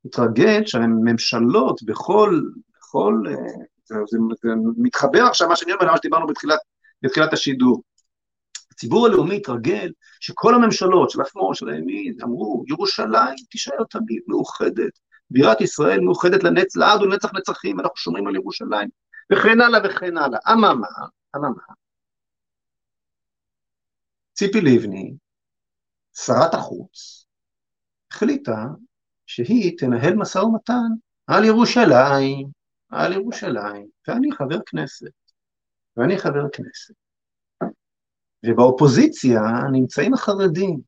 [0.04, 2.40] התרגל שהממשלות בכל,
[2.76, 3.34] בכל, אה,
[3.84, 6.58] זה, זה, זה מתחבר עכשיו מה שאני אומר, מה שדיברנו בתחילת,
[7.02, 7.82] בתחילת השידור.
[8.72, 14.98] הציבור הלאומי התרגל שכל הממשלות של השמאל, של הימין, אמרו, ירושלים תישאר תמיד מאוחדת,
[15.30, 16.76] בירת ישראל מאוחדת לנצ...
[16.76, 18.88] לעד ולנצח נצחים, אנחנו שומרים על ירושלים,
[19.32, 20.38] וכן הלאה וכן הלאה.
[20.52, 20.86] אממה,
[21.36, 21.62] אממה,
[24.38, 25.14] ציפי לבני,
[26.14, 27.26] שרת החוץ,
[28.12, 28.64] החליטה
[29.26, 30.88] שהיא תנהל משא ומתן
[31.26, 32.48] על ירושלים,
[32.90, 35.12] על ירושלים, ואני חבר כנסת,
[35.96, 36.94] ואני חבר כנסת.
[38.46, 39.40] ובאופוזיציה
[39.72, 40.80] נמצאים החרדים,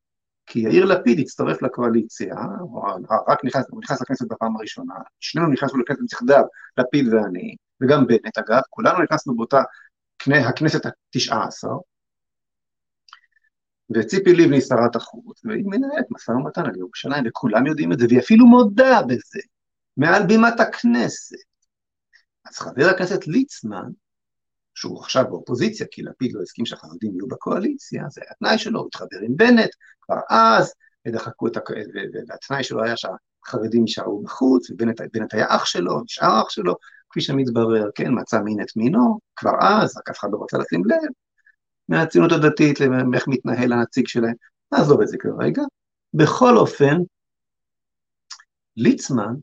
[0.46, 2.82] כי יאיר לפיד הצטרף לקואליציה, הוא
[3.28, 6.42] רק נכנס, הוא נכנס לכנסת בפעם הראשונה, שנינו נכנסנו לכנסת יחדיו,
[6.78, 8.38] לפיד ואני, וגם בנט.
[8.38, 9.62] אגב, כולנו נכנסנו באותה
[10.48, 11.76] הכנסת התשעה עשר,
[13.94, 18.18] וציפי לבני שרת החוץ, והיא מנהלת משא ומתן על ירושלים, וכולם יודעים את זה, והיא
[18.18, 19.40] אפילו מודה בזה,
[19.96, 21.36] מעל בימת הכנסת.
[22.48, 23.90] אז חבר הכנסת ליצמן,
[24.74, 28.86] שהוא עכשיו באופוזיציה, כי לפיד לא הסכים שהחרדים יהיו בקואליציה, זה היה התנאי שלו, הוא
[28.86, 29.70] התחבר עם בנט,
[30.00, 30.72] כבר אז,
[31.06, 31.70] ודחקו את, הכ...
[32.28, 36.74] והתנאי שלו היה שהחרדים יישארו בחוץ, ובנט היה אח שלו, נשאר אח שלו,
[37.10, 40.82] כפי שמתברר, כן, מצא מין את מינו, כבר אז, רק אף אחד לא רוצה לשים
[40.84, 41.10] לב,
[41.88, 42.78] מהציונות הדתית,
[43.14, 44.34] איך מתנהל הנציג שלהם,
[44.72, 45.62] נעזוב את זה כרגע.
[46.14, 46.96] בכל אופן,
[48.76, 49.34] ליצמן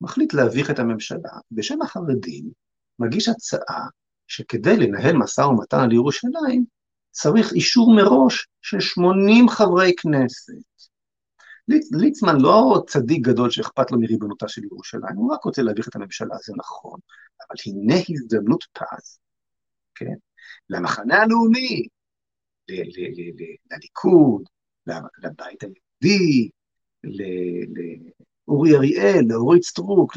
[0.00, 2.44] מחליט להביך את הממשלה, בשם החרדים
[2.98, 3.86] מגיש הצעה
[4.26, 6.64] שכדי לנהל משא ומתן על ירושלים,
[7.10, 10.52] צריך אישור מראש של 80 חברי כנסת.
[11.68, 15.96] ליצ, ליצמן לא צדיק גדול שאכפת לו מריבונותה של ירושלים, הוא רק רוצה להביך את
[15.96, 17.00] הממשלה, זה נכון,
[17.40, 19.18] אבל הנה הזדמנות פז,
[19.94, 20.14] כן?
[20.70, 21.86] למחנה הלאומי,
[23.70, 24.42] לליכוד,
[25.22, 26.48] לבית היהודי,
[28.48, 30.16] לאורי אריאל, לאורית סטרוק,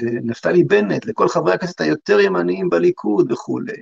[0.00, 3.80] לנפתלי בנט, לכל חברי הכנסת היותר ימניים בליכוד וכולי.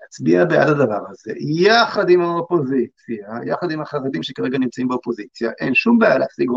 [0.00, 5.98] להצביע בעד הדבר הזה, יחד עם האופוזיציה, יחד עם החרדים שכרגע נמצאים באופוזיציה, אין שום
[5.98, 6.50] בעיה להשיג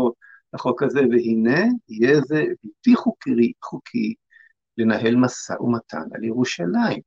[0.54, 4.14] לחוק הזה, והנה, יהיה זה בלתי חוקי, חוקי
[4.78, 7.00] לנהל משא ומתן על ירושלים.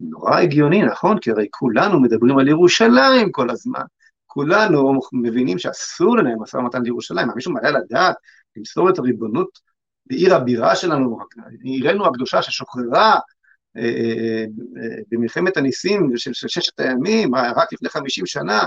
[0.00, 1.18] נורא הגיוני, נכון?
[1.18, 3.84] כי הרי כולנו מדברים על ירושלים כל הזמן.
[4.26, 7.28] כולנו מבינים שאסור לנהל משא ומתן לירושלים.
[7.34, 8.16] מישהו מעלה לדעת
[8.56, 9.48] למסור את הריבונות
[10.06, 11.18] בעיר הבירה שלנו,
[11.62, 13.18] עירנו הקדושה ששוחררה
[13.76, 14.44] אה, אה,
[14.82, 18.62] אה, במלחמת הניסים של, של ששת הימים, רק לפני חמישים שנה,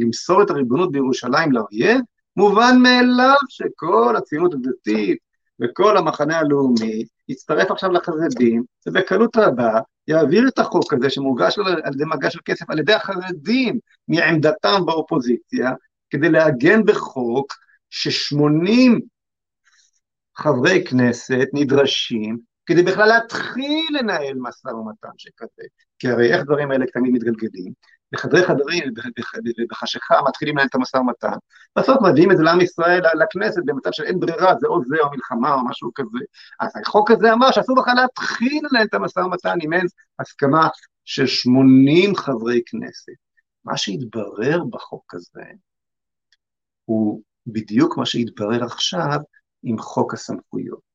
[0.00, 2.00] למסור את הריבונות בירושלים לאויב,
[2.36, 5.18] מובן מאליו שכל הציונות הדתית
[5.60, 12.04] וכל המחנה הלאומי יצטרף עכשיו לחרדים, ובקלות רבה יעביר את החוק הזה שמוגש על ידי
[12.06, 15.70] מגש של כסף על ידי החרדים מעמדתם באופוזיציה,
[16.10, 17.54] כדי לעגן בחוק
[17.90, 19.00] ש-80
[20.36, 25.62] חברי כנסת נדרשים כדי בכלל להתחיל לנהל משא ומתן שכזה.
[25.98, 27.72] כי הרי איך דברים האלה תמיד מתגלגלים?
[28.12, 28.84] בחדרי חדרים
[29.58, 31.36] ובחשיכה מתחילים לנהל את המשא ומתן,
[31.78, 35.54] בסוף מביאים את זה לעם ישראל, לכנסת, במצב שאין ברירה, זה או זה או מלחמה
[35.54, 36.18] או משהו כזה.
[36.60, 39.86] אז החוק הזה אמר שאסור בכלל להתחיל לנהל את המשא ומתן אם אין
[40.18, 40.68] הסכמה
[41.04, 43.12] של 80 חברי כנסת.
[43.64, 45.44] מה שהתברר בחוק הזה
[46.84, 49.18] הוא בדיוק מה שהתברר עכשיו
[49.62, 50.88] עם חוק הסמכויות.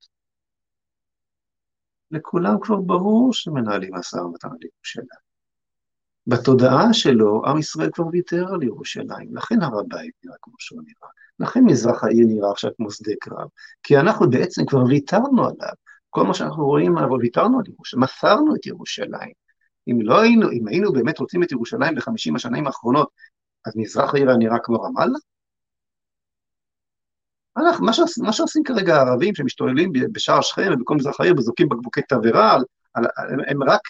[2.12, 5.23] לכולם כבר ברור שמנהלים משא ומתן על ירושלים.
[6.28, 11.12] בתודעה שלו, עם ישראל כבר ויתר על ירושלים, לכן הר הבית נראה כמו שהוא נראה,
[11.40, 13.48] לכן מזרח העיר נראה עכשיו כמו שדה קרב,
[13.84, 15.74] כי אנחנו בעצם כבר ויתרנו עליו,
[16.10, 19.32] כל מה שאנחנו רואים, אבל ויתרנו על ירושלים, מסרנו את ירושלים.
[19.88, 23.10] אם לא היינו, אם היינו באמת רוצים את ירושלים בחמישים השנים האחרונות,
[23.66, 25.18] אז מזרח העיר היה נראה כמו רמאללה?
[27.58, 32.02] אנחנו, מה, שעוש, מה שעושים כרגע הערבים שמשתוללים בשער שכם ובכל מזרח העיר וזוקים בקבוקי
[32.02, 32.58] תבערה,
[33.48, 33.82] הם רק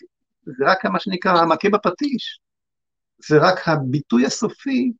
[0.45, 2.39] זה רק מה שנקרא המכה בפטיש,
[3.27, 4.93] זה רק הביטוי הסופי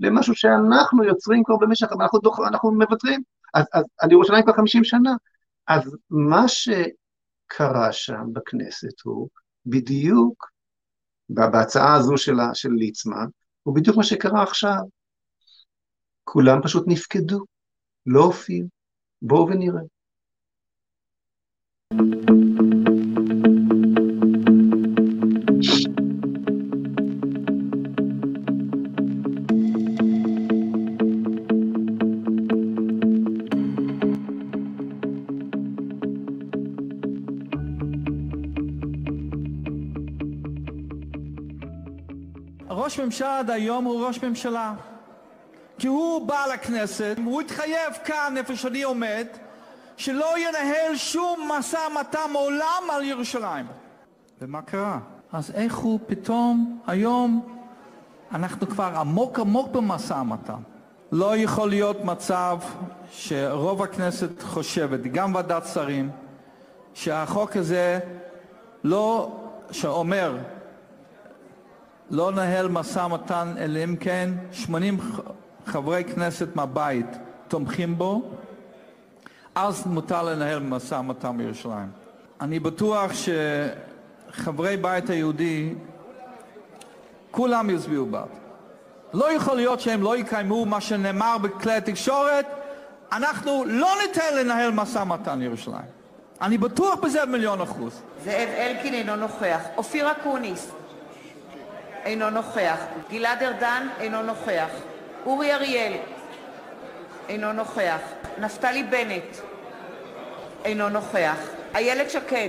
[0.00, 3.22] למשהו שאנחנו יוצרים כבר במשך, אנחנו, דוח, אנחנו מוותרים,
[3.54, 5.12] אז, אז על ירושלים כבר 50 שנה.
[5.68, 9.28] אז מה שקרה שם בכנסת הוא
[9.66, 10.50] בדיוק,
[11.28, 13.26] בהצעה הזו של, של ליצמן,
[13.62, 14.80] הוא בדיוק מה שקרה עכשיו.
[16.24, 17.44] כולם פשוט נפקדו,
[18.06, 18.68] לא הופיעו.
[19.22, 19.80] בואו ונראה.
[21.92, 22.53] ראש
[43.04, 44.72] ממשלה עד היום הוא ראש ממשלה.
[45.78, 49.26] כי הוא בא לכנסת, הוא התחייב כאן, איפה שאני עומד,
[49.96, 53.66] שלא ינהל שום משא-ומתן מעולם על ירושלים.
[54.42, 54.98] ומה קרה?
[55.32, 57.56] אז איך הוא פתאום, היום,
[58.32, 60.62] אנחנו כבר עמוק עמוק במשא-ומתן.
[61.12, 62.58] לא יכול להיות מצב
[63.10, 66.10] שרוב הכנסת חושבת, גם ועדת שרים,
[66.94, 67.98] שהחוק הזה
[68.84, 69.32] לא,
[69.70, 70.36] שאומר
[72.10, 74.98] לא נהל משא-ומתן, אלא אם כן 80
[75.66, 77.06] חברי כנסת מהבית
[77.48, 78.22] תומכים בו,
[79.54, 81.88] אז מותר לנהל משא-ומתן בירושלים.
[82.40, 83.10] אני בטוח
[84.32, 85.74] שחברי בית היהודי,
[87.30, 88.28] כולם יצביעו בעד.
[89.14, 92.46] לא יכול להיות שהם לא יקיימו מה שנאמר בכלי התקשורת,
[93.12, 95.94] אנחנו לא ניתן לנהל משא-ומתן בירושלים.
[96.40, 98.02] אני בטוח בזה במיליון אחוז.
[98.24, 99.60] זאב אלקין אינו נוכח.
[99.76, 100.70] אופיר אקוניס,
[102.04, 102.78] אינו נוכח.
[103.10, 104.70] גלעד ארדן, אינו נוכח.
[105.26, 105.92] אורי אריאל,
[107.28, 108.00] אינו נוכח.
[108.38, 109.36] נפתלי בנט,
[110.64, 111.36] אינו נוכח.
[111.74, 112.48] איילת שקד,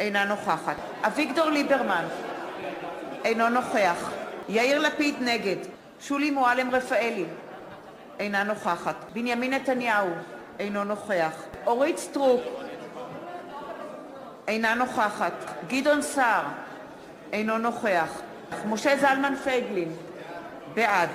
[0.00, 0.76] אינה נוכחת.
[1.06, 2.04] אביגדור ליברמן,
[3.24, 4.10] אינו נוכח.
[4.48, 5.56] יאיר לפיד, נגד.
[6.00, 7.24] שולי מועלם-רפאלי,
[8.18, 8.94] אינה נוכחת.
[9.12, 10.08] בנימין נתניהו,
[10.58, 11.42] אינו נוכח.
[11.66, 12.40] אורית סטרוק,
[14.48, 15.32] אינה נוכחת.
[15.68, 16.42] גדעון סער,
[17.32, 18.20] אינו נוכח.
[18.66, 19.92] משה זלמן פייגלין,
[20.74, 21.10] בעד.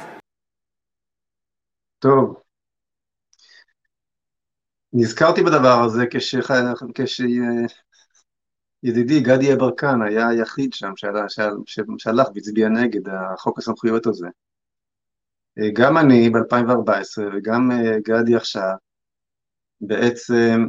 [1.99, 2.41] טוב.
[4.93, 6.03] נזכרתי בדבר הזה
[6.93, 7.59] כשידידי
[9.21, 10.91] גדי יברקן היה היחיד שם
[11.97, 14.27] שהלך והצביע נגד החוק הסמכויות הזה.
[15.73, 17.69] גם אני ב-2014 וגם
[18.03, 18.73] גדי עכשיו,
[19.81, 20.65] בעצם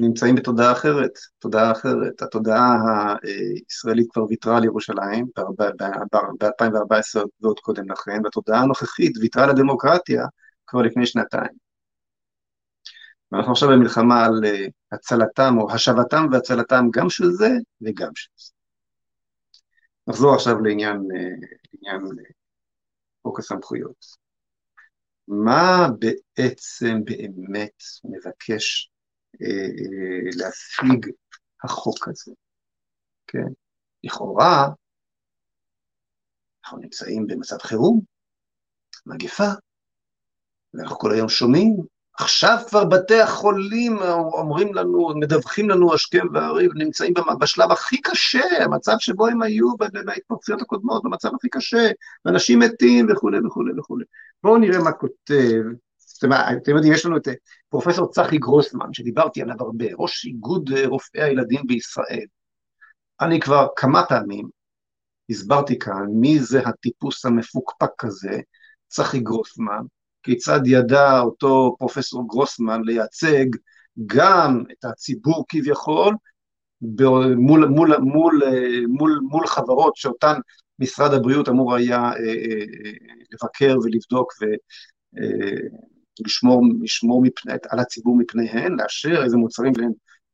[0.00, 2.22] נמצאים בתודעה אחרת, תודעה אחרת.
[2.22, 2.76] התודעה
[3.22, 10.26] הישראלית כבר ויתרה על ירושלים ב-2014 ועוד קודם לכן, והתודעה הנוכחית ויתרה על הדמוקרטיה
[10.66, 11.64] כבר לפני שנתיים.
[13.32, 14.40] ואנחנו עכשיו במלחמה על
[14.92, 17.48] הצלתם או השבתם והצלתם גם של זה
[17.82, 18.52] וגם של זה.
[20.06, 20.96] נחזור עכשיו לעניין,
[21.72, 22.14] לעניין
[23.22, 24.24] חוק הסמכויות.
[25.28, 28.93] מה בעצם באמת מבקש אה, אה,
[30.36, 31.06] להשיג
[31.64, 32.32] החוק הזה,
[33.26, 33.46] כן?
[34.04, 34.68] לכאורה,
[36.64, 38.00] אנחנו נמצאים במצב חירום,
[39.06, 39.48] מגפה,
[40.74, 41.76] ואנחנו כל היום שומעים,
[42.18, 43.98] עכשיו כבר בתי החולים
[44.32, 49.76] אומרים לנו, מדווחים לנו השכם והערב, נמצאים בשלב הכי קשה, המצב שבו הם היו
[50.06, 51.90] בהתפרצויות הקודמות, במצב הכי קשה,
[52.24, 54.04] ואנשים מתים וכולי וכולי וכולי.
[54.42, 55.62] בואו נראה מה כותב
[56.62, 57.32] אתם יודעים, יש לנו את אה,
[57.68, 62.26] פרופסור צחי גרוסמן, שדיברתי עליו הרבה, ראש איגוד אה, רופאי הילדים בישראל.
[63.20, 64.48] אני כבר כמה פעמים
[65.30, 68.40] הסברתי כאן מי זה הטיפוס המפוקפק הזה,
[68.88, 69.82] צחי גרוסמן,
[70.22, 73.46] כיצד ידע אותו פרופסור גרוסמן לייצג
[74.06, 76.14] גם את הציבור כביכול,
[77.36, 78.42] מול, מול, מול,
[78.88, 80.34] מול, מול חברות שאותן
[80.78, 82.92] משרד הבריאות אמור היה אה, אה,
[83.32, 85.93] לבקר ולבדוק ולשמור
[86.82, 89.72] לשמור מפני, על הציבור מפניהן, לאשר איזה מוצרים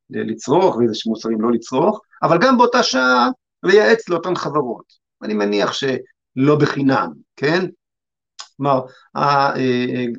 [0.09, 3.29] לצרוך ואיזה מוצרים לא לצרוך, אבל גם באותה שעה
[3.63, 4.85] לייעץ לאותן חברות.
[5.23, 7.65] אני מניח שלא בחינם, כן?
[8.57, 8.81] כלומר,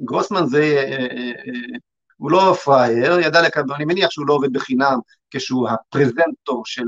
[0.05, 0.85] גרוסמן זה
[2.17, 4.99] הוא לא פראייר, ידע לקבל, אני מניח שהוא לא עובד בחינם
[5.31, 6.85] כשהוא הפרזנטור של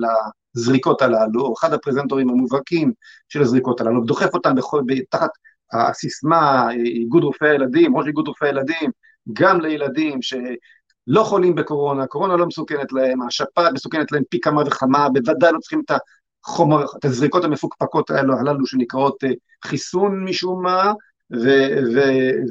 [0.57, 2.93] הזריקות הללו, או אחד הפרזנטורים המובהקים
[3.29, 5.31] של הזריקות הללו, דוחף אותם בכל, תחת
[5.73, 8.91] הסיסמה, איגוד רופאי הילדים, ראש איגוד רופאי הילדים,
[9.33, 15.09] גם לילדים שלא חולים בקורונה, קורונה לא מסוכנת להם, השפעת מסוכנת להם פי כמה וכמה,
[15.09, 15.99] בוודאי לא צריכים את
[16.45, 19.31] החומר, את הזריקות המפוקפקות האלו, הללו שנקראות אה,
[19.65, 20.93] חיסון משום מה,
[21.33, 21.49] ו...
[21.95, 22.01] ו,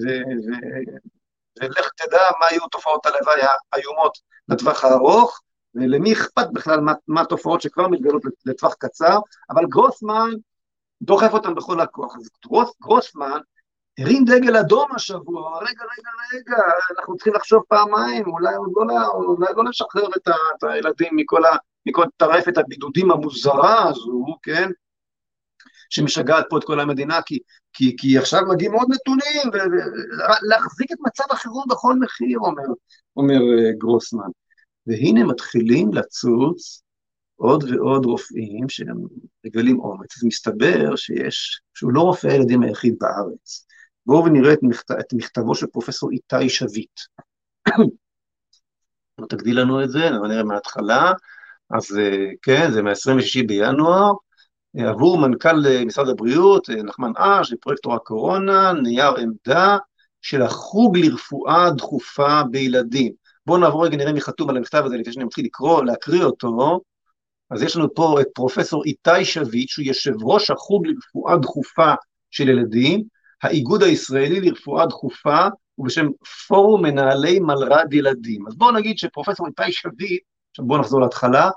[0.03, 0.09] ו,
[0.45, 0.53] ו
[1.61, 3.41] ולך תדע מה יהיו תופעות הלוואי
[3.73, 4.17] האיומות
[4.49, 5.41] לטווח הארוך,
[5.75, 10.31] ולמי אכפת בכלל מה התופעות שכבר מתגלות לטווח קצר, אבל גרוסמן
[11.01, 12.15] דוחף אותם בכל הכוח.
[12.15, 13.39] אז גרוס, גרוסמן
[13.99, 16.63] הרים דגל אדום השבוע, רגע, רגע, רגע,
[16.97, 21.57] אנחנו צריכים לחשוב פעמיים, אולי לא, אולי לא לשחרר את, ה, את הילדים מכל, ה,
[21.85, 24.69] מכל טרפת הבידודים המוזרה הזו, כן?
[25.89, 27.39] שמשגעת פה את כל המדינה, כי,
[27.73, 32.63] כי, כי עכשיו מגיעים עוד נתונים, ולהחזיק את מצב החירום בכל מחיר, אומר,
[33.17, 34.29] אומר uh, גרוסמן.
[34.87, 36.83] והנה מתחילים לצוץ
[37.35, 38.97] עוד ועוד רופאים שהם
[39.45, 43.65] מגלים אומץ, אז מסתבר שיש, שהוא לא רופא הילדים היחיד בארץ.
[44.05, 46.99] בואו ונראה את, מכת, את מכתבו של פרופסור איתי שביט.
[49.29, 51.11] תגדיל לנו את זה, נראה מההתחלה.
[51.69, 54.11] אז אה, כן, זה מ-26 בינואר,
[54.77, 59.77] עבור מנכ"ל אה, משרד הבריאות, אה, נחמן אש, פרויקטור הקורונה, נייר עמדה
[60.21, 63.13] של החוג לרפואה דחופה בילדים.
[63.45, 66.79] בואו נעבור רגע, נראה מי חתום על המכתב הזה לפני שאני מתחיל לקרוא, להקריא אותו.
[67.53, 71.93] אז יש לנו פה את פרופסור איתי שביט, שהוא יושב ראש החוג לרפואה דחופה
[72.31, 73.03] של ילדים,
[73.43, 75.47] האיגוד הישראלי לרפואה דחופה,
[75.77, 76.07] ובשם
[76.47, 78.47] פורום מנהלי מלר"ד ילדים.
[78.47, 81.49] אז בואו נגיד שפרופסור איתי שביט, עכשיו בואו נחזור להתחלה,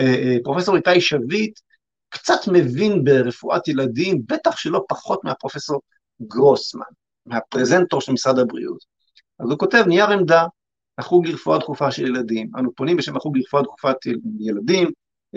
[0.00, 1.60] אה, פרופסור איתי שביט
[2.08, 5.80] קצת מבין ברפואת ילדים, בטח שלא פחות מהפרופסור
[6.22, 6.82] גרוסמן,
[7.26, 8.84] מהפרזנטור של משרד הבריאות.
[9.38, 10.46] אז הוא כותב נייר עמדה,
[10.98, 12.50] החוג לרפואה דחופה של ילדים.
[12.58, 13.96] אנו פונים בשם החוג לרפואה דחופת
[14.40, 14.90] ילדים,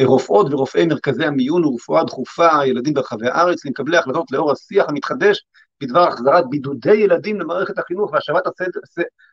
[0.03, 5.45] רופאות ורופאי מרכזי המיון ורפואה דחופה, ילדים ברחבי הארץ, למקבלי החלטות לאור השיח המתחדש
[5.81, 8.79] בדבר החזרת בידודי ילדים למערכת החינוך והשבת הסדר,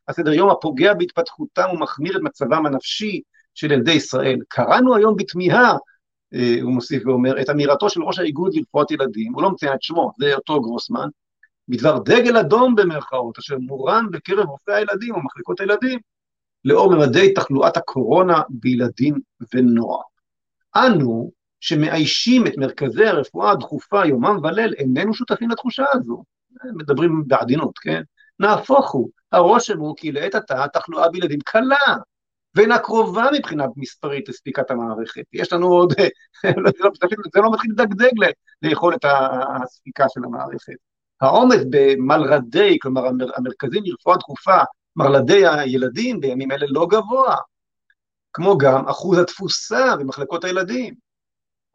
[0.09, 3.21] הסדר יום הפוגע בהתפתחותם ומחמיר את מצבם הנפשי
[3.55, 4.39] של ילדי ישראל.
[4.49, 5.77] קראנו היום בתמיהה
[6.35, 9.83] אה, הוא מוסיף ואומר, את אמירתו של ראש האיגוד לרפואת ילדים, הוא לא מציין את
[9.83, 11.09] שמו, זה אותו גרוסמן,
[11.69, 15.99] בדבר דגל אדום במרכאות, אשר מורם בקרב רופאי הילדים או מחלקות הילדים,
[16.65, 19.19] לאור ממדי תחלואת הקורונה בילדים
[19.55, 20.12] ונוער.
[20.77, 26.25] אנו, שמאיישים את מרכזי הרפואה הדחופה יומם וליל, איננו שותפים לתחושה הזו.
[26.75, 28.03] מדברים בעדינות, כן?
[28.41, 31.97] נהפוך הוא, הרושם הוא כי לעת עתה התחלואה בילדים קלה,
[32.55, 35.23] ואינה קרובה מבחינה מספרית לספיקת המערכת.
[35.33, 35.93] יש לנו עוד,
[36.57, 36.71] לא,
[37.35, 38.11] זה לא מתחיל לדגדג
[38.63, 39.05] ליכולת
[39.63, 40.75] הספיקה של המערכת.
[41.21, 43.03] העומס במלרדי, כלומר
[43.37, 44.59] המרכזים לרפואה דחופה,
[44.97, 47.37] מרלדי הילדים בימים אלה לא גבוה,
[48.33, 50.95] כמו גם אחוז התפוסה במחלקות הילדים.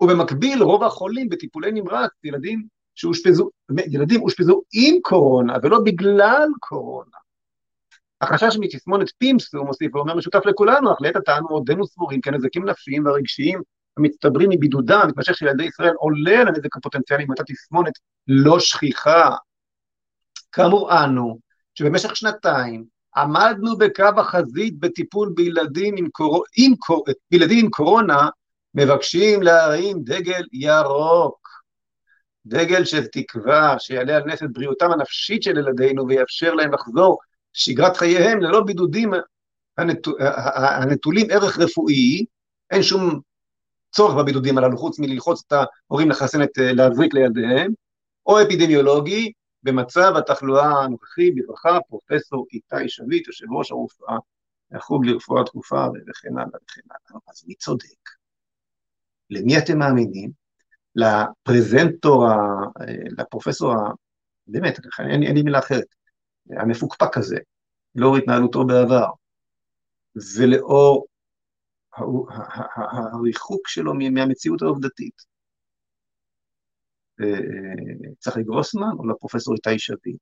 [0.01, 2.63] ובמקביל רוב החולים בטיפולי נמרץ, ילדים
[2.95, 3.49] שאושפזו,
[3.87, 7.17] ילדים אושפזו עם קורונה ולא בגלל קורונה.
[8.21, 12.69] החשש מתסמונת פימס, הוא מוסיף ואומר, משותף לכולנו, אך לעת עתה עודנו סבורים כי הנזקים
[12.69, 13.61] נפשיים והרגשיים
[13.97, 17.93] המצטברים מבידודם המתמשך של ילדי ישראל עולה על הנזק הפוטנציאלי עם אותה תסמונת
[18.27, 19.35] לא שכיחה.
[20.51, 21.39] כאמור אנו,
[21.75, 22.85] שבמשך שנתיים
[23.17, 26.43] עמדנו בקו החזית בטיפול בילדים עם, קור...
[26.57, 26.75] עם...
[26.75, 27.05] קור...
[27.31, 28.29] בילדים עם קורונה,
[28.73, 31.47] מבקשים להרים דגל ירוק.
[32.45, 37.17] דגל של תקווה שיעלה על נס את בריאותם הנפשית של ילדינו ויאפשר להם לחזור
[37.53, 39.11] שגרת חייהם ללא בידודים
[40.57, 42.25] הנטולים ערך רפואי,
[42.71, 43.19] אין שום
[43.95, 45.53] צורך בבידודים הללו, חוץ מללחוץ את
[45.89, 47.71] ההורים לחסן את, להזריק לילדיהם,
[48.25, 49.31] או אפידמיולוגי,
[49.67, 54.17] במצב התחלואה הנוכחי, בברכה, פרופסור איתי שביט, יושב ראש הרופאה,
[54.71, 57.21] החוג לרפואה דחופה וכן הלאה וכן הלאה.
[57.27, 58.09] אז מי צודק?
[59.29, 60.31] למי אתם מאמינים?
[60.95, 62.25] לפרזנטור,
[63.17, 63.73] לפרופסור,
[64.47, 65.95] באמת, אין, אין לי מילה אחרת,
[66.49, 67.37] המפוקפק הזה,
[67.95, 69.07] לאור התנהלותו בעבר,
[70.37, 71.05] ולאור
[73.13, 75.36] הריחוק שלו מהמציאות העובדתית.
[77.21, 80.17] אה, צחי גרוסמן או לפרופסור איתי שבי.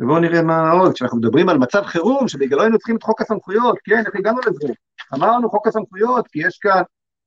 [0.00, 3.78] ובואו נראה מה עוד, כשאנחנו מדברים על מצב חירום, שבגללו היינו צריכים את חוק הסמכויות,
[3.84, 4.72] כן, איך הגענו לזה?
[5.14, 6.82] אמרנו חוק הסמכויות, כי יש כאן,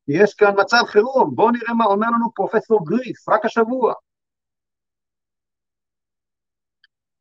[0.06, 3.94] כי יש כאן מצב חירום, בואו נראה מה אומר לנו פרופסור גריס, רק השבוע.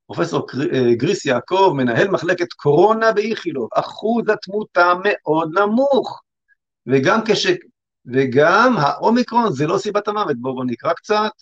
[0.06, 6.22] פרופסור אה, גריס יעקב, מנהל מחלקת קורונה באיכילוב, אחוז התמותה מאוד נמוך,
[6.86, 7.46] וגם כש...
[8.12, 11.32] וגם האומיקרון זה לא סיבת המוות, בואו בוא נקרא קצת.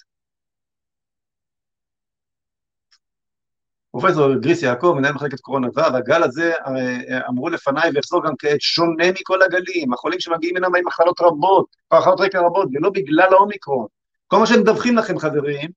[3.90, 8.60] פרופסור גריס יעקב, מנהל מחלקת קורונה ו', הגל הזה, אה, אמרו לפניי, ואחזור גם כעת,
[8.60, 13.86] שונה מכל הגלים, החולים שמגיעים הנה עם מחלות רבות, מחלות רקע רבות, ולא בגלל האומיקרון.
[14.26, 15.70] כל מה שהם מדווחים לכם, חברים,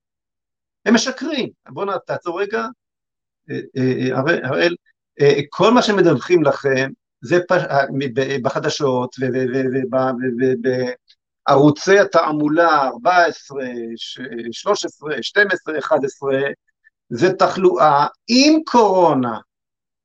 [0.86, 1.50] הם משקרים.
[1.70, 2.66] בואו תעצור רגע,
[3.50, 4.76] אה, אה, הראל,
[5.50, 6.90] כל מה שמדווחים לכם,
[7.22, 7.62] זה פש...
[8.42, 9.16] בחדשות
[11.48, 13.64] ובערוצי התעמולה 14,
[14.52, 16.40] 13, 12, 11,
[17.10, 19.40] זה תחלואה עם קורונה,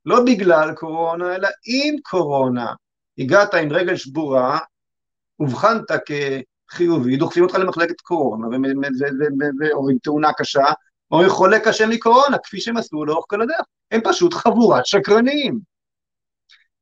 [0.05, 2.73] לא בגלל קורונה, אלא עם קורונה.
[3.19, 4.59] הגעת עם רגל שבורה,
[5.41, 5.85] אובחנת
[6.69, 8.47] כחיובי, דוחפים אותך למחלקת קורונה,
[9.73, 10.65] או עם תאונה קשה,
[11.11, 13.67] או חולה קשה מקורונה, כפי שהם עשו לאורך כל הדרך.
[13.91, 15.74] הם פשוט חבורת שקרנים.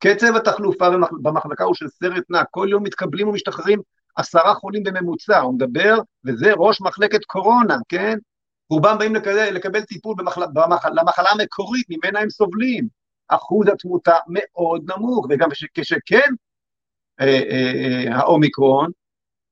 [0.02, 0.88] קצב התחלופה
[1.22, 3.80] במחלקה הוא של סרט נע, כל יום מתקבלים ומשתחררים
[4.16, 8.18] עשרה חולים בממוצע, הוא מדבר, וזה ראש מחלקת קורונה, כן?
[8.70, 12.88] רובם באים לקבל, לקבל טיפול במחל, במחל, למחלה המקורית, ממנה הם סובלים.
[13.28, 16.30] אחוז התמותה מאוד נמוך, וגם כשכן
[17.20, 18.90] אה, אה, אה, האומיקרון,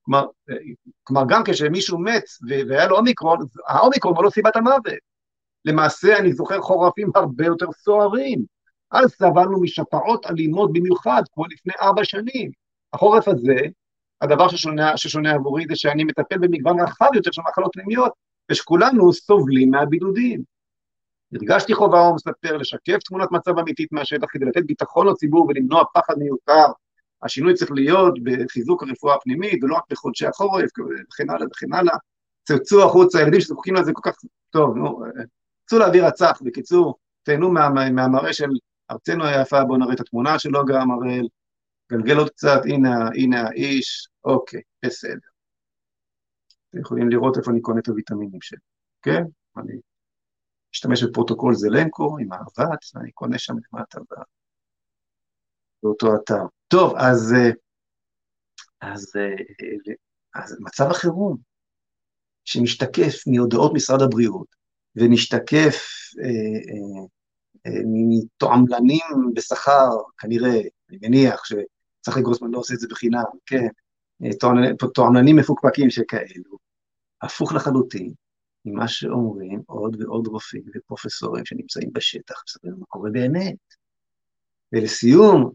[0.01, 0.55] כלומר, אה,
[1.03, 2.23] כלומר גם כשמישהו מת
[2.67, 5.11] והיה לו אומיקרון, האומיקרון הוא לא סיבת המוות.
[5.65, 8.60] למעשה אני זוכר חורפים הרבה יותר סוערים.
[8.91, 12.51] אז סבלנו משפעות אלימות במיוחד, כמו לפני ארבע שנים.
[12.93, 13.55] החורף הזה,
[14.21, 18.11] הדבר ששונה, ששונה עבורי זה שאני מטפל במגוון רחב יותר של מחלות פנימיות,
[18.51, 20.41] ושכולנו סובלים מהבידודים.
[21.33, 26.13] הרגשתי חובה, הוא מספר, לשקף תמונת מצב אמיתית מהשטח כדי לתת ביטחון לציבור ולמנוע פחד
[26.17, 26.71] מיותר.
[27.23, 30.69] השינוי צריך להיות בחיזוק הרפואה הפנימית, ולא רק בחודשי החורף,
[31.13, 31.95] וכן הלאה וכן הלאה.
[32.63, 34.17] צאו החוצה, הילדים שזקוקים לזה כל כך
[34.49, 35.03] טוב, נו,
[35.65, 38.49] צאו לאוויר הצח, בקיצור, תהנו מה, מהמראה של
[38.91, 41.27] ארצנו היפה, בואו נראה את התמונה שלו גם, הראל.
[41.91, 45.29] גלגל עוד קצת, הנה, הנה האיש, אוקיי, בסדר.
[46.69, 48.59] אתם יכולים לראות איפה אני קונה את הוויטמינים שלי,
[49.01, 49.23] כן?
[49.57, 49.73] אני
[50.73, 53.99] משתמש בפרוטוקול זלנקו עם האבץ, ואני קונה שם למטה
[55.83, 56.43] באותו אתר.
[56.67, 57.51] טוב, אז, אה,
[58.81, 59.93] אז, אה,
[60.35, 61.37] אז מצב החירום,
[62.45, 64.47] שמשתקף מהודעות משרד הבריאות,
[64.95, 65.77] ומשתקף
[66.19, 67.05] אה, אה, אה,
[67.85, 73.67] מתועמלנים בשכר, כנראה, אני מניח שצחי גרוסמן לא עושה את זה בחינם, כן,
[74.93, 76.57] תועמלנים מפוקפקים שכאלו,
[77.21, 78.13] הפוך לחלוטין
[78.65, 83.55] ממה שאומרים עוד ועוד רופאים ופרופסורים שנמצאים בשטח, מסתכלים מה קורה באמת.
[84.73, 85.51] ולסיום,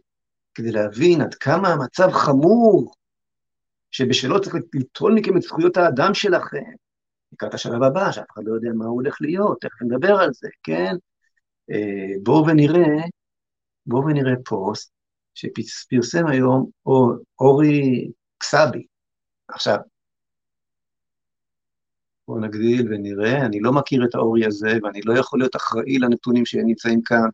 [0.54, 2.94] כדי להבין עד כמה המצב חמור,
[3.90, 6.72] שבשלו צריך ליטול מכם את זכויות האדם שלכם,
[7.32, 10.48] לקראת השלב הבא, שאף אחד לא יודע מה הוא הולך להיות, תכף נדבר על זה,
[10.62, 10.96] כן?
[11.70, 12.96] אה, בואו ונראה,
[13.86, 14.92] בואו ונראה פוסט
[15.34, 16.70] שפרסם היום
[17.40, 18.86] אורי קסבי.
[19.48, 19.78] עכשיו,
[22.28, 26.46] בואו נגדיל ונראה, אני לא מכיר את האורי הזה ואני לא יכול להיות אחראי לנתונים
[26.46, 27.28] שנמצאים כאן,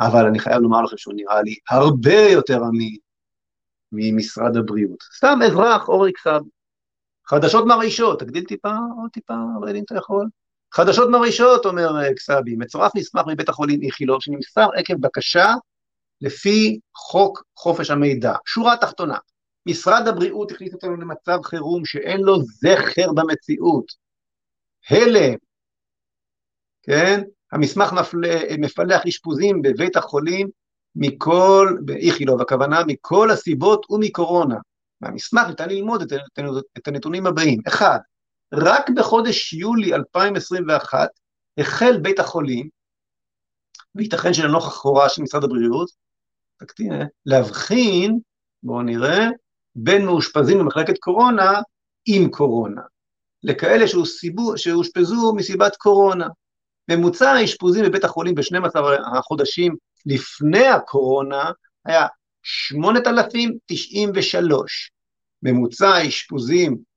[0.00, 2.96] אבל אני חייב לומר לכם שהוא נראה לי הרבה יותר אמין
[3.92, 5.02] ממשרד הבריאות.
[5.16, 6.48] סתם אזרח, אורי קסבי.
[7.26, 10.28] חדשות מרעישות, תגדיל טיפה, עוד טיפה, רדי אם אתה יכול.
[10.74, 15.54] חדשות מרעישות, אומר אה, קסבי, מצורף מסמך מבית החולים איכילוב שנמסר עקב בקשה
[16.20, 18.34] לפי חוק חופש המידע.
[18.46, 19.18] שורה תחתונה,
[19.66, 23.92] משרד הבריאות הכניס אותנו למצב חירום שאין לו זכר במציאות.
[24.90, 25.34] הלם,
[26.82, 27.20] כן?
[27.52, 28.18] המסמך מפל...
[28.58, 30.48] מפלח אשפוזים בבית החולים
[30.96, 34.56] מכל, באיכילוב, הכוונה מכל הסיבות ומקורונה.
[35.00, 36.12] מהמסמך ניתן ללמוד את,
[36.78, 37.60] את הנתונים הבאים.
[37.68, 37.98] אחד,
[38.52, 41.08] רק בחודש יולי 2021
[41.58, 42.68] החל בית החולים,
[43.94, 45.90] וייתכן שלנוכח הוראה של משרד הבריאות,
[46.56, 46.92] תקטין,
[47.26, 48.18] להבחין,
[48.62, 49.28] בואו נראה,
[49.74, 51.60] בין מאושפזים במחלקת קורונה
[52.06, 52.82] עם קורונה,
[53.42, 53.84] לכאלה
[54.56, 56.26] שאושפזו מסיבת קורונה.
[56.88, 58.80] ממוצע האשפוזים בבית החולים ב-12
[59.16, 59.76] החודשים
[60.06, 61.50] לפני הקורונה
[61.84, 62.06] היה
[62.42, 64.92] 8,093.
[65.42, 66.91] ממוצע האשפוזים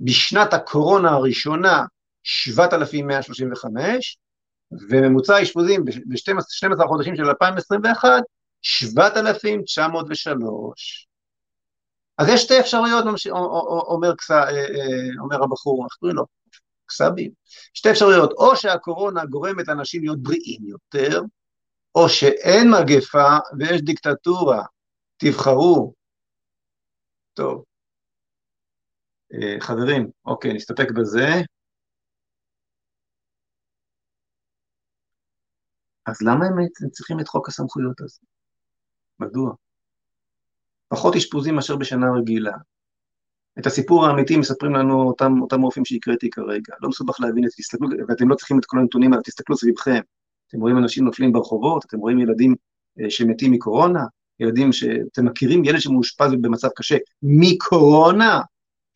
[0.00, 1.84] בשנת הקורונה הראשונה
[2.22, 4.18] 7,135,
[4.90, 8.08] וממוצע האשפוזים ב-12 החודשים של 2021,
[8.62, 11.08] 7,903.
[12.18, 13.16] אז יש שתי אפשרויות, אומר,
[15.18, 16.24] אומר, הבחור, איך קוראים לו?
[16.90, 17.30] סבים.
[17.74, 21.20] שתי אפשרויות, או שהקורונה גורמת לאנשים להיות בריאים יותר,
[21.94, 24.62] או שאין מגפה ויש דיקטטורה.
[25.16, 25.94] תבחרו.
[27.34, 27.64] טוב.
[29.34, 31.28] אה, חברים, אוקיי, נסתפק בזה.
[36.06, 38.20] אז למה הם צריכים את חוק הסמכויות הזה?
[39.20, 39.52] מדוע?
[40.88, 42.52] פחות אשפוזים מאשר בשנה רגילה.
[43.58, 46.74] את הסיפור האמיתי מספרים לנו אותם, אותם רופאים שהקראתי כרגע.
[46.80, 50.00] לא מסובך להבין את זה, תסתכלו, ואתם לא צריכים את כל הנתונים האלה, תסתכלו סביבכם.
[50.48, 52.54] אתם רואים אנשים נופלים ברחובות, אתם רואים ילדים
[53.00, 54.04] אה, שמתים מקורונה,
[54.40, 58.40] ילדים שאתם מכירים ילד שמאושפז במצב קשה מקורונה,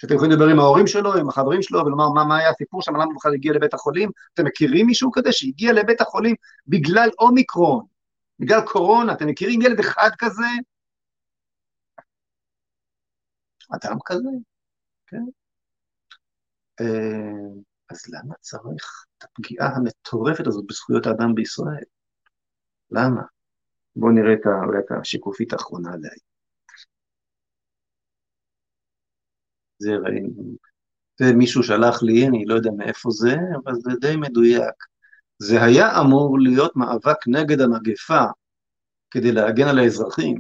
[0.01, 2.95] שאתם יכולים לדבר עם ההורים שלו, עם החברים שלו, ולומר מה, מה היה הסיפור שם,
[2.95, 6.35] למה בכלל הגיע לבית החולים, אתם מכירים מישהו כזה שהגיע לבית החולים
[6.67, 7.85] בגלל אומיקרון,
[8.39, 10.47] בגלל קורונה, אתם מכירים ילד אחד כזה?
[13.71, 14.29] אדם כזה,
[15.07, 15.25] כן?
[16.81, 21.85] אה, אז למה צריך את הפגיעה המטורפת הזאת בזכויות האדם בישראל?
[22.91, 23.23] למה?
[23.97, 26.30] בואו נראה את, אולי את השיקופית האחרונה עליי.
[29.81, 30.55] זה ראינו.
[31.21, 34.75] זה מישהו שלח לי, אני לא יודע מאיפה זה, אבל זה די מדויק.
[35.39, 38.25] זה היה אמור להיות מאבק נגד המגפה
[39.11, 40.37] כדי להגן על האזרחים,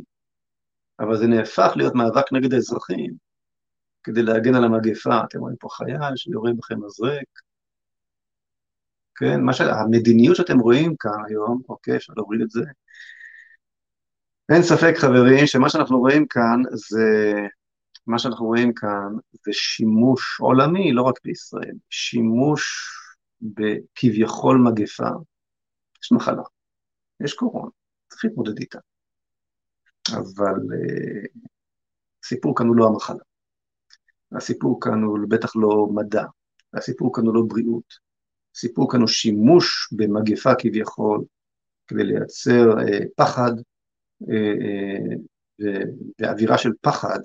[1.00, 3.14] אבל זה נהפך להיות מאבק נגד האזרחים
[4.02, 5.20] כדי להגן על המגפה.
[5.24, 7.28] אתם רואים פה חייל שיורה בכם מזרק.
[9.14, 9.60] כן, מה ש...
[9.60, 12.60] המדיניות שאתם רואים כאן היום, אוקיי, אפשר להוריד את זה.
[14.52, 17.32] אין ספק, חברים, שמה שאנחנו רואים כאן זה
[18.06, 22.90] מה שאנחנו רואים כאן זה שימוש עולמי, לא רק בישראל, שימוש
[23.40, 25.08] בכביכול מגפה.
[26.02, 26.42] יש מחלה,
[27.20, 27.70] יש קורונה,
[28.08, 28.78] צריך להתמודד איתה.
[30.12, 31.48] אבל uh,
[32.24, 33.22] הסיפור כאן הוא לא המחלה.
[34.32, 36.24] הסיפור כאן הוא בטח לא מדע,
[36.74, 37.94] הסיפור כאן הוא לא בריאות.
[38.54, 41.24] הסיפור כאן הוא שימוש במגפה כביכול
[41.86, 43.52] כדי לייצר uh, פחד
[44.22, 44.26] uh,
[45.62, 45.68] uh,
[46.18, 47.18] ואווירה של פחד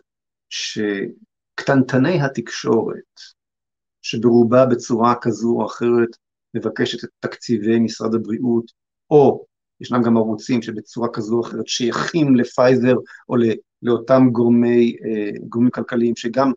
[0.56, 3.20] שקטנטני התקשורת,
[4.02, 6.10] שברובה בצורה כזו או אחרת
[6.54, 8.72] מבקשת את תקציבי משרד הבריאות,
[9.10, 9.46] או
[9.82, 12.96] ישנם גם ערוצים שבצורה כזו או אחרת שייכים לפייזר
[13.30, 13.36] או
[13.82, 16.52] לאותם גורמי, אה, גורמים כלכליים שגם,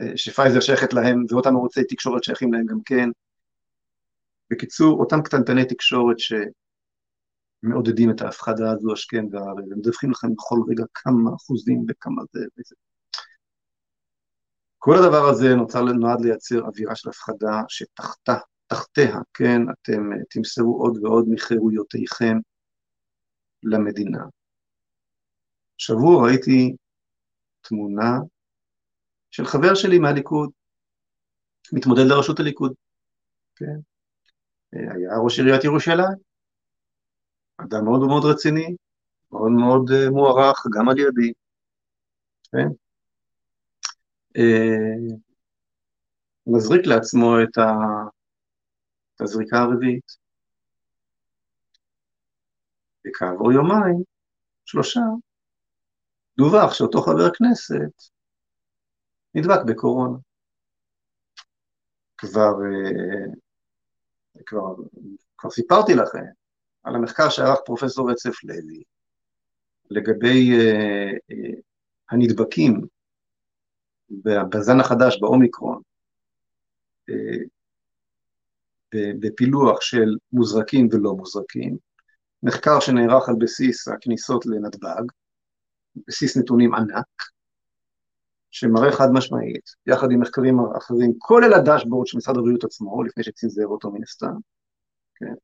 [0.00, 3.08] אה, שפייזר שייכת להם ואותם ערוצי תקשורת שייכים להם גם כן.
[4.50, 6.32] בקיצור, אותם קטנטני תקשורת ש...
[7.62, 12.74] מעודדים את ההפחדה הזו השכם והערב, ומדווחים לכם בכל רגע כמה אחוזים וכמה זה וזה.
[14.78, 18.36] כל הדבר הזה נוצר, נועד לייצר אווירה של הפחדה שתחתה,
[18.66, 22.36] תחתיה, כן, אתם אה, תמסרו עוד ועוד מחירויותיכם
[23.62, 24.24] למדינה.
[25.78, 26.76] שבוע ראיתי
[27.60, 28.18] תמונה
[29.30, 30.50] של חבר שלי מהליכוד,
[31.72, 32.72] מתמודד לראשות הליכוד,
[33.56, 33.76] כן,
[34.74, 36.29] אה, היה ראש עיריית ירושלים,
[37.64, 38.76] אדם מאוד מאוד רציני,
[39.32, 41.32] מאוד מאוד uh, מוערך, גם על ידי,
[42.52, 42.68] כן?
[44.38, 45.14] Uh,
[46.46, 47.58] מזריק לעצמו את.
[49.20, 50.16] את הזריקה הרביעית.
[53.06, 54.02] וכעבור יומיים,
[54.64, 55.00] שלושה,
[56.36, 58.10] דווח שאותו חבר כנסת
[59.34, 60.18] נדבק בקורונה.
[62.18, 63.36] כבר, uh,
[64.46, 64.74] כבר,
[65.38, 66.39] כבר סיפרתי לכם
[66.82, 68.82] על המחקר שערך פרופסור רצף לוי
[69.90, 71.60] לגבי uh, uh,
[72.10, 72.80] הנדבקים
[74.50, 75.80] בזן החדש, באומיקרון,
[77.10, 77.46] uh,
[78.94, 81.76] בפילוח של מוזרקים ולא מוזרקים,
[82.42, 85.02] מחקר שנערך על בסיס הכניסות לנתב"ג,
[86.06, 87.06] בסיס נתונים ענק,
[88.50, 93.66] שמראה חד משמעית, יחד עם מחקרים אחרים, כולל הדשבורד של משרד הבריאות עצמו, לפני שצנזר
[93.66, 94.34] אותו מן הסתם,
[95.14, 95.34] כן,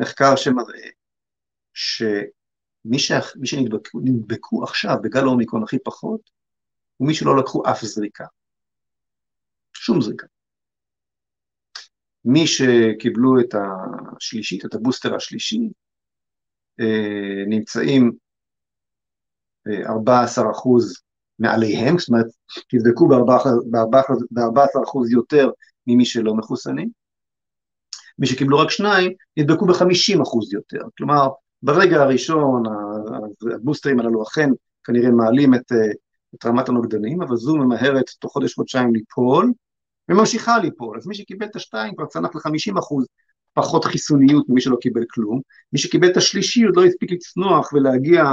[0.00, 0.88] מחקר שמראה
[1.74, 3.12] שמי ש...
[3.44, 6.20] שנדבקו עכשיו בגל האומיקרון הכי פחות,
[6.96, 8.24] הוא מי שלא לקחו אף זריקה.
[9.72, 10.26] שום זריקה.
[12.24, 13.54] מי שקיבלו את
[14.16, 15.70] השלישית, את הבוסטר השלישי,
[16.80, 18.12] אה, נמצאים
[19.86, 21.02] 14 אה, אחוז
[21.38, 22.26] מעליהם, זאת אומרת,
[22.68, 25.50] תבדקו ב-14 אחוז יותר
[25.86, 26.99] ממי שלא מחוסנים,
[28.20, 30.80] מי שקיבלו רק שניים, נדבקו ב-50% יותר.
[30.98, 31.28] כלומר,
[31.62, 32.62] ברגע הראשון
[33.54, 34.50] הבוסטרים הללו אכן
[34.84, 35.92] כנראה מעלים את, אה,
[36.34, 39.52] את רמת הנוגדנים, אבל זו ממהרת תוך חודש-חודשיים ליפול,
[40.08, 40.96] וממשיכה ליפול.
[40.98, 43.04] אז מי שקיבל את השתיים כבר צנח ל-50%
[43.54, 45.40] פחות חיסוניות ממי שלא קיבל כלום.
[45.72, 48.24] מי שקיבל את השלישי עוד לא הספיק לצנוח ולהגיע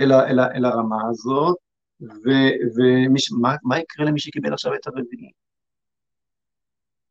[0.00, 1.56] אל, ה, אל, ה, אל הרמה הזאת,
[2.02, 5.45] ומה יקרה למי שקיבל עכשיו את הרביעי?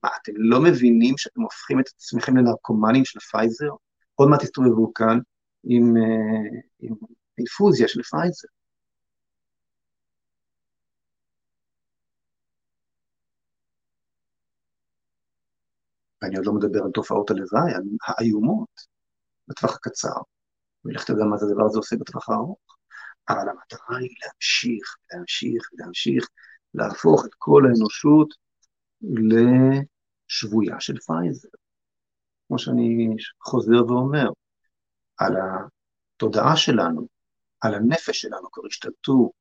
[0.06, 3.70] מה, אתם לא מבינים שאתם הופכים את עצמכם לנרקומנים של פייזר?
[4.16, 5.20] עוד מעט תסתובבו כאן
[5.64, 6.96] עם, אה, עם
[7.38, 8.48] אינפוזיה של פייזר.
[16.22, 17.72] ואני עוד לא מדבר על תופעות הלוואי
[18.08, 18.70] האיומות
[19.48, 20.20] בטווח הקצר,
[20.86, 22.60] ולך תדע מה זה הדבר הזה עושה בטווח הארוך.
[23.30, 26.28] אבל המטרה היא להמשיך, להמשיך, להמשיך,
[26.74, 28.30] להפוך את כל האנושות
[30.30, 31.50] לשבויה של פייזר.
[32.48, 34.30] כמו שאני חוזר ואומר,
[35.18, 37.08] על התודעה שלנו,
[37.62, 39.32] על הנפש שלנו כבר השתלטו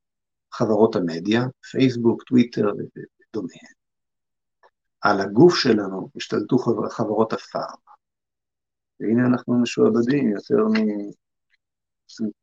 [0.51, 3.73] חברות המדיה, פייסבוק, טוויטר ודומיהן.
[5.01, 6.57] על הגוף שלנו השתלטו
[6.89, 7.93] חברות הפארמה.
[8.99, 10.75] והנה אנחנו משועבדים יותר מ...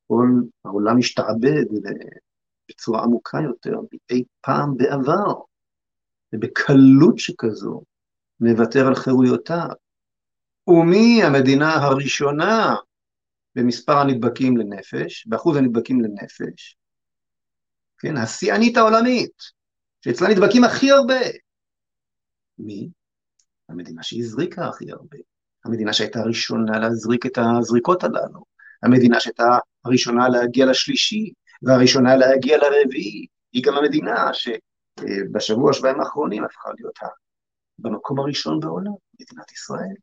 [0.06, 0.28] כל
[0.64, 1.64] העולם השתעבד
[2.68, 5.40] בצורה עמוקה יותר מאי פעם בעבר,
[6.32, 7.82] ובקלות שכזו
[8.42, 9.68] מוותר על חירויותיו.
[10.68, 12.74] ומי המדינה הראשונה
[13.54, 16.76] במספר הנדבקים לנפש, באחוז הנדבקים לנפש?
[17.98, 19.42] כן, השיאנית העולמית,
[20.04, 21.20] שאצלה נדבקים הכי הרבה.
[22.58, 22.88] מי?
[23.68, 25.18] המדינה שהזריקה הכי הרבה.
[25.64, 28.44] המדינה שהייתה הראשונה להזריק את הזריקות הללו.
[28.82, 31.32] המדינה שהייתה הראשונה להגיע לשלישי,
[31.62, 36.98] והראשונה להגיע לרביעי, היא גם המדינה שבשבוע, שבועיים האחרונים הפכה להיות
[37.82, 39.94] במקום הראשון בעולם, מדינת ישראל.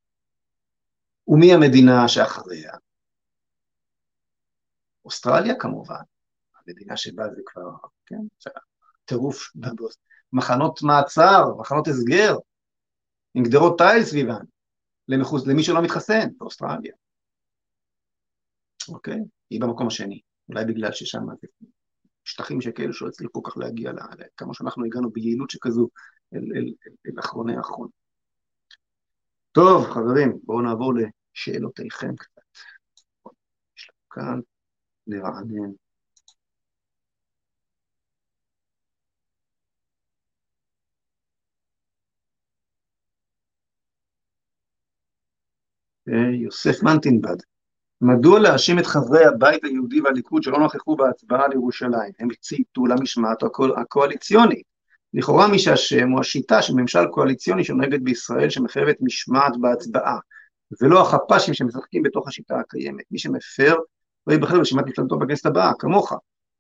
[1.28, 2.74] ומי המדינה שאחריה?
[5.06, 6.02] אוסטרליה כמובן,
[6.56, 7.72] המדינה שבה זה כבר,
[8.06, 8.50] כן,
[9.06, 9.52] טירוף,
[10.34, 12.36] מחנות מעצר, מחנות הסגר,
[13.34, 14.44] עם גדרות תיל סביבן,
[15.48, 16.94] למי שלא מתחסן באוסטרליה.
[18.90, 19.20] אוקיי?
[19.50, 21.24] היא במקום השני, אולי בגלל ששם
[22.24, 23.98] שטחים שכאלה שלא הצליחו כל כך להגיע ל...
[24.38, 25.90] כמה שאנחנו הגענו ביעילות שכזו
[26.34, 27.88] אל, אל, אל, אל אחרוני האחרון.
[29.52, 32.42] טוב, חברים, בואו נעבור לשאלותיכם קצת.
[33.78, 34.40] יש לנו כאן,
[35.08, 35.72] לרענן.
[46.08, 47.36] אוקיי, יוסף מנטינבד,
[48.02, 52.12] מדוע להאשים את חברי הבית היהודי והליכוד שלא נכחו בהצבעה על ירושלים?
[52.20, 53.44] הם צייתו למשמעת
[53.78, 54.69] הקואליציונית.
[55.14, 60.18] לכאורה מי שאשם הוא השיטה של ממשל קואליציוני שנוהגת בישראל שמחייבת משמעת בהצבעה,
[60.82, 63.04] ולא החפ"שים שמשחקים בתוך השיטה הקיימת.
[63.12, 63.76] מי שמפר
[64.28, 66.14] לא ייבחר ברשימת מפלגתו בכנסת הבאה, כמוך.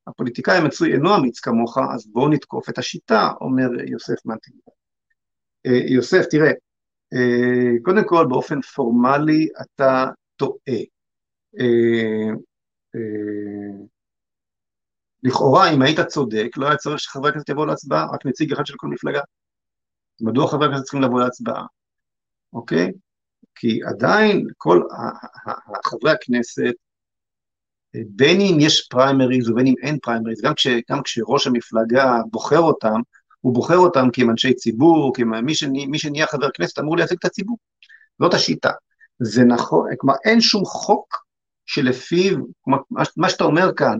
[0.08, 4.72] הפוליטיקאי המצוי אינו אמיץ כמוך, אז בואו נתקוף את השיטה, אומר יוסף מנטינגר.
[5.66, 6.52] אה, יוסף, תראה,
[7.14, 10.80] אה, קודם כל באופן פורמלי אתה טועה.
[15.24, 18.74] לכאורה, אם היית צודק, לא היה צריך שחברי הכנסת יבואו להצבעה, רק נציג אחד של
[18.78, 19.22] כל מפלגה.
[20.22, 21.66] מדוע חברי הכנסת צריכים לבוא להצבעה,
[22.54, 22.92] אוקיי?
[23.56, 24.82] כי עדיין כל
[25.86, 26.74] חברי הכנסת,
[27.94, 33.00] בין אם יש פריימריז ובין אם אין פריימריז, גם, כש, גם כשראש המפלגה בוחר אותם,
[33.42, 36.98] הוא בוחר אותם כי הם אנשי ציבור, כי מי, שני, מי שנהיה חבר כנסת אמור
[36.98, 37.58] לייצג את הציבור.
[38.20, 38.72] זאת השיטה.
[39.20, 41.26] זה נכון, כלומר אין שום חוק
[41.66, 42.38] שלפיו,
[43.18, 43.98] מה שאתה אומר כאן,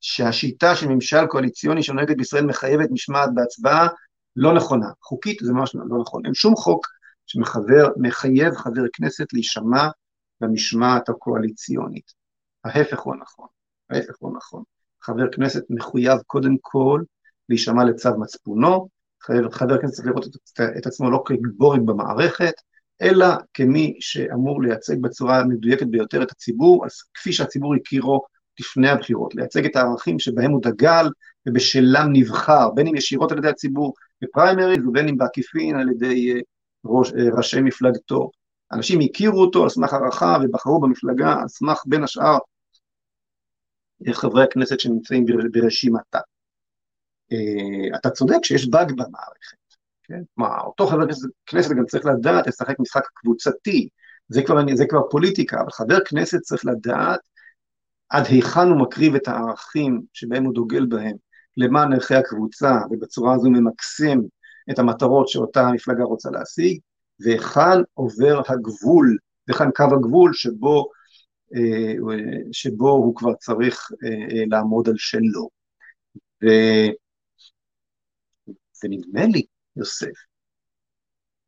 [0.00, 3.88] שהשיטה של ממשל קואליציוני שנוהגת בישראל מחייבת משמעת בהצבעה,
[4.36, 4.86] לא נכונה.
[5.02, 6.26] חוקית זה ממש לא נכון.
[6.26, 6.86] אין שום חוק
[7.26, 9.88] שמחייב חבר כנסת להישמע
[10.40, 12.12] במשמעת הקואליציונית.
[12.64, 13.46] ההפך הוא הנכון,
[13.90, 14.62] ההפך הוא הנכון.
[15.02, 17.02] חבר כנסת מחויב קודם כל
[17.48, 18.88] להישמע לצו מצפונו,
[19.22, 22.54] חבר, חבר כנסת צריך לראות את, את עצמו לא כגיבורים במערכת,
[23.02, 28.20] אלא כמי שאמור לייצג בצורה המדויקת ביותר את הציבור, אז כפי שהציבור הכירו
[28.60, 31.06] לפני הבחירות, לייצג את הערכים שבהם הוא דגל
[31.46, 36.40] ובשלם נבחר, בין אם ישירות על ידי הציבור בפריימריז ובין אם בעקיפין על ידי אה,
[36.84, 38.30] ראש, אה, ראשי מפלגתו.
[38.72, 42.38] אנשים הכירו אותו על סמך הערכה ובחרו במפלגה על סמך בין השאר
[44.08, 46.18] אה, חברי הכנסת שנמצאים ברשימתה.
[47.96, 49.61] אתה צודק שיש באג במערכת.
[50.04, 50.22] כן?
[50.36, 51.06] מה, אותו חבר
[51.46, 53.88] כנסת, גם צריך לדעת לשחק משחק קבוצתי,
[54.28, 57.20] זה כבר, זה כבר פוליטיקה, אבל חבר כנסת צריך לדעת
[58.08, 61.16] עד היכן הוא מקריב את הערכים שבהם הוא דוגל בהם
[61.56, 64.18] למען ערכי הקבוצה, ובצורה הזו ממקסם
[64.70, 66.80] את המטרות שאותה המפלגה רוצה להשיג,
[67.20, 69.16] והיכן עובר הגבול,
[69.48, 70.90] והיכן קו הגבול שבו,
[71.54, 71.94] אה,
[72.52, 75.48] שבו הוא כבר צריך אה, לעמוד על שלו.
[76.44, 76.46] ו...
[78.84, 79.42] ונדמה לי
[79.76, 80.12] יוסף,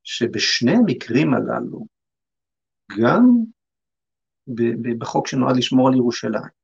[0.03, 1.87] שבשני המקרים הללו,
[3.01, 3.29] גם
[4.99, 6.55] בחוק שנועד לשמור על ירושלים,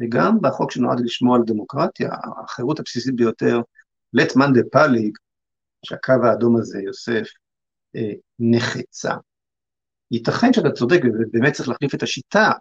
[0.00, 2.10] וגם בחוק שנועד לשמור על דמוקרטיה,
[2.44, 3.60] החירות הבסיסית ביותר
[4.12, 5.18] לטמן דה פליג,
[5.86, 7.28] שהקו האדום הזה, יוסף,
[7.96, 9.14] אה, נחצה.
[10.10, 12.52] ייתכן שאתה צודק ובאמת צריך להחליף את השיטה,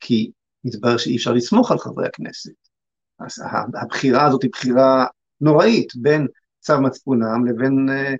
[0.00, 0.30] כי
[0.64, 2.68] מתברר שאי אפשר לסמוך על חברי הכנסת.
[3.18, 3.44] אז
[3.82, 5.06] הבחירה הזאת היא בחירה
[5.40, 6.26] נוראית בין
[6.68, 8.14] צו מצפונם לבין, אה,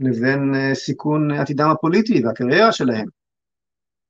[0.00, 3.06] לבין אה, סיכון עתידם הפוליטי והקריירה שלהם.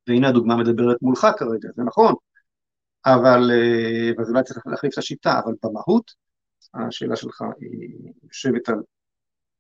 [0.09, 2.15] והנה הדוגמה מדברת מולך כרגע, זה נכון,
[3.07, 6.11] אבל, אה, אז אולי צריך להחליף את השיטה, אבל במהות
[6.75, 8.79] השאלה שלך היא יושבת על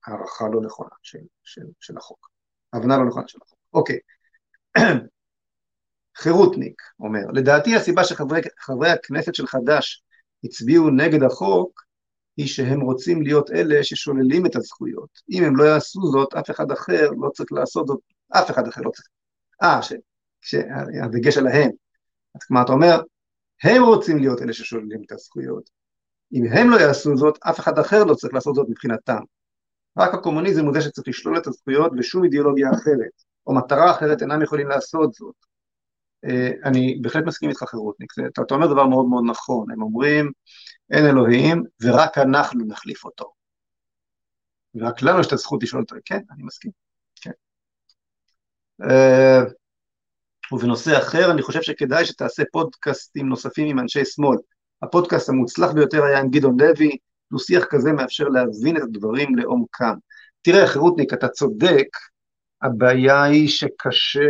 [0.06, 2.30] הערכה לא נכונה של, של, של החוק,
[2.72, 3.58] הבנה לא נכונה של החוק.
[3.74, 3.98] אוקיי.
[6.18, 10.02] חירותניק אומר, לדעתי הסיבה שחברי הכנסת של חד"ש
[10.44, 11.87] הצביעו נגד החוק
[12.38, 15.08] היא שהם רוצים להיות אלה ששוללים את הזכויות.
[15.30, 18.80] אם הם לא יעשו זאת, אף אחד אחר לא צריך לעשות זאת, אף אחד אחר
[18.82, 19.08] לא צריך.
[19.62, 19.80] אה,
[20.40, 21.70] שהדגש עליהם.
[22.34, 23.00] אז כלומר, אתה אומר,
[23.62, 25.70] הם רוצים להיות אלה ששוללים את הזכויות.
[26.32, 29.20] אם הם לא יעשו זאת, אף אחד אחר לא צריך לעשות זאת מבחינתם.
[29.98, 34.42] רק הקומוניזם הוא זה שצריך לשלול את הזכויות ושום אידיאולוגיה אחרת, או מטרה אחרת אינם
[34.42, 35.34] יכולים לעשות זאת.
[36.24, 40.32] אה, אני בהחלט מסכים איתך חירותניק, אתה, אתה אומר דבר מאוד מאוד נכון, הם אומרים
[40.90, 43.32] אין אלוהים ורק אנחנו נחליף אותו.
[44.74, 46.70] ורק לנו יש את הזכות לשאול אותו, כן, אני מסכים,
[47.20, 47.30] כן.
[48.82, 49.40] אה,
[50.52, 54.38] ובנושא אחר, אני חושב שכדאי שתעשה פודקאסטים נוספים עם אנשי שמאל.
[54.82, 56.96] הפודקאסט המוצלח ביותר היה עם גדעון לוי,
[57.32, 59.94] דו שיח כזה מאפשר להבין את הדברים לעומקם.
[60.42, 61.88] תראה, חירותניק, אתה צודק,
[62.62, 64.20] הבעיה היא שקשה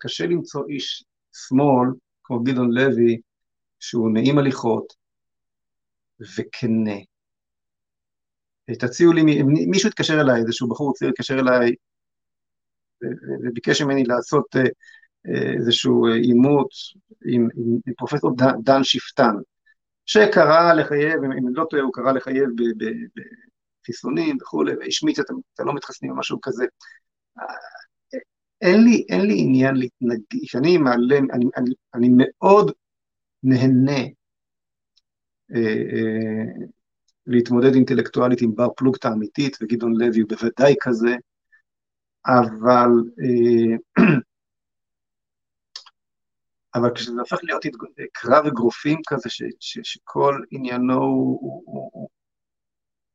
[0.00, 1.88] קשה למצוא איש שמאל,
[2.24, 3.20] כמו גדעון לוי,
[3.80, 4.92] שהוא נעים הליכות
[6.20, 6.96] וכנה.
[8.78, 9.22] תציעו לי,
[9.66, 11.74] מישהו התקשר אליי, איזשהו בחור צעיר התקשר אליי
[13.44, 16.68] וביקש ממני לעשות אה, איזשהו עימות
[17.26, 19.34] עם, עם, עם פרופסור דן, דן שפטן,
[20.06, 22.48] שקרא לחייב, אם אני לא טועה, הוא קרא לחייב
[23.82, 25.26] בחיסונים וכולי, והשמיץ את
[25.58, 26.66] הלא מתחסנים או משהו כזה.
[28.60, 32.72] אין לי, אין לי עניין להתנגד, כשאני מעלה, אני, אני, אני מאוד
[33.42, 34.00] נהנה
[35.54, 36.66] אה, אה,
[37.26, 41.14] להתמודד אינטלקטואלית עם בר פלוגתא אמיתית, וגדעון לוי הוא בוודאי כזה,
[42.26, 43.76] אבל אה,
[46.74, 47.62] אבל כשזה הופך להיות
[48.12, 52.08] קרב אגרופים כזה, ש, ש, שכל עניינו הוא, הוא, הוא, הוא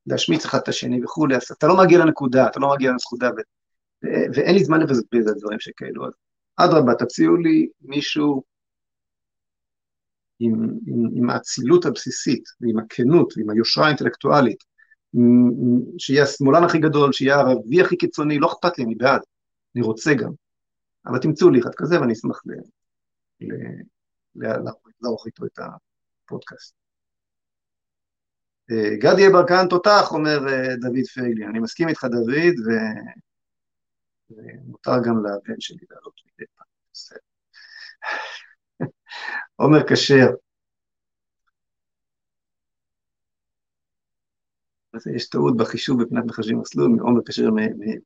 [0.05, 3.29] להשמיץ אחד את השני וכולי, אז אתה לא מגיע לנקודה, אתה לא מגיע לנקודה,
[4.03, 6.13] ואין לי זמן לבזבז על דברים שכאלו, אז
[6.55, 8.43] אדרבה, תציעו לי מישהו
[10.39, 10.53] עם,
[10.87, 14.63] עם, עם האצילות הבסיסית, ועם הכנות, ועם היושרה האינטלקטואלית,
[15.97, 19.21] שיהיה השמאלן הכי גדול, שיהיה הערבי הכי קיצוני, לא אכפת לי, אני בעד,
[19.75, 20.31] אני רוצה גם.
[21.05, 22.41] אבל תמצאו לי אחד כזה ואני אשמח.
[25.01, 25.59] לערוך איתו את
[26.25, 26.73] הפודקאסט.
[28.71, 31.49] אה, גדי יברקן תותח, אומר אה, דוד פייגלין.
[31.49, 32.69] אני מסכים איתך דוד, ו...
[34.37, 36.65] ומותר גם לבן שלי לעלות מדי פעם.
[39.55, 40.27] עומר כשר.
[45.15, 47.49] יש טעות בחישוב מבחינת מחשבים מסלול, עומר כשר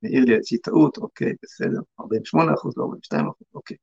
[0.02, 3.76] מעיר לי איזושהי טעות, אוקיי, בסדר, 48 אחוז, לא 42 אחוז, אוקיי.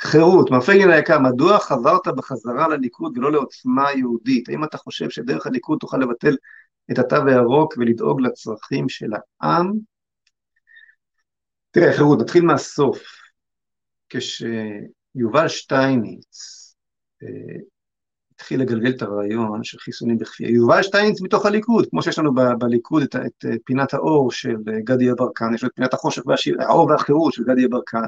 [0.00, 4.48] חירות, מר פייגלין היקר, מדוע חברת בחזרה לליכוד ולא לעוצמה יהודית?
[4.48, 6.36] האם אתה חושב שדרך הליכוד תוכל לבטל
[6.90, 9.10] את התו הירוק ולדאוג לצרכים של
[9.40, 9.95] העם?
[11.78, 13.02] תראה, חירות, נתחיל מהסוף.
[14.08, 16.26] כשיובל שטייניץ
[17.22, 17.58] אה,
[18.34, 22.58] התחיל לגלגל את הרעיון של חיסונים בכפייה, יובל שטייניץ מתוך הליכוד, כמו שיש לנו ב-
[22.58, 26.86] בליכוד את, את פינת האור של גדי יברקן, יש לנו את פינת החושך והשיר, האור
[26.90, 28.02] והחירות של גדי יברקן,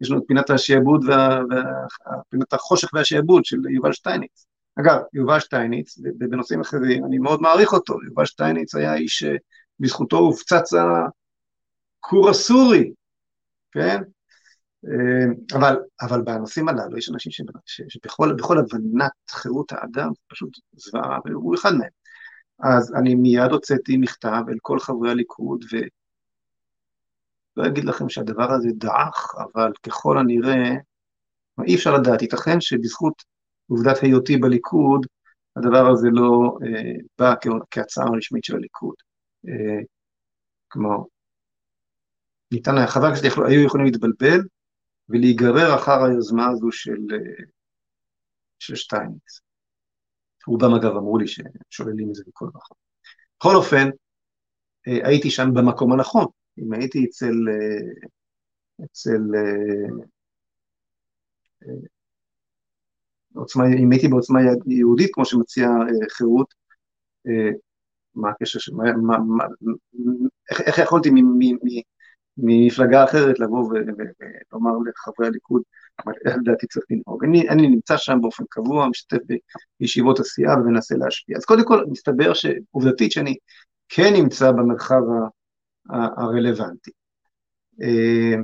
[0.00, 1.62] יש לנו את פינת השעבוד, וה, וה,
[2.30, 4.46] פינת החושך והשעבוד של יובל שטייניץ.
[4.80, 10.72] אגב, יובל שטייניץ, בנושאים אחרים, אני מאוד מעריך אותו, יובל שטייניץ היה איש שבזכותו הופצץ
[10.72, 12.92] הכור הסורי,
[13.72, 14.02] כן?
[15.54, 17.32] אבל, אבל בנושאים הללו יש אנשים
[17.88, 21.90] שבכל הבנת חירות האדם, פשוט זוועה, והוא אחד מהם.
[22.62, 25.76] אז אני מיד הוצאתי מכתב אל כל חברי הליכוד, ו...
[27.56, 30.70] לא אגיד לכם שהדבר הזה דעך, אבל ככל הנראה,
[31.66, 33.22] אי אפשר לדעת, ייתכן שבזכות
[33.66, 35.06] עובדת היותי בליכוד,
[35.56, 37.34] הדבר הזה לא אה, בא
[37.70, 38.94] כהצעה רשמית של הליכוד.
[39.48, 39.82] אה,
[40.70, 41.06] כמו,
[42.52, 44.40] ניתן היה, חברי הכנסת היו יכולים להתבלבל
[45.08, 47.44] ולהיגרר אחר היוזמה הזו של, אה,
[48.58, 49.40] של שטייניץ.
[50.46, 52.76] רובם אגב אמרו לי ששוללים את זה מכל נכון.
[53.38, 53.88] בכל אופן,
[54.88, 56.26] אה, הייתי שם במקום הנכון.
[56.58, 58.08] אם הייתי אצל, אה,
[58.84, 59.20] אצל
[63.34, 65.68] עוצמה, אם הייתי בעוצמה יהודית, כמו שמציע
[66.10, 66.54] חירות,
[68.14, 69.44] מה הקשר, מה,
[70.50, 71.10] איך, איך יכולתי
[72.36, 75.62] ממפלגה אחרת לבוא ולומר לחברי הליכוד,
[76.04, 77.24] אבל לדעתי צריך לנהוג.
[77.24, 79.18] אני, אני נמצא שם באופן קבוע, משתתף
[79.80, 81.36] בישיבות הסיעה ומנסה להשפיע.
[81.36, 83.36] אז קודם כל, מסתבר שעובדתית שאני
[83.88, 85.02] כן נמצא במרחב
[85.90, 86.90] הרלוונטי.
[87.82, 88.42] אה,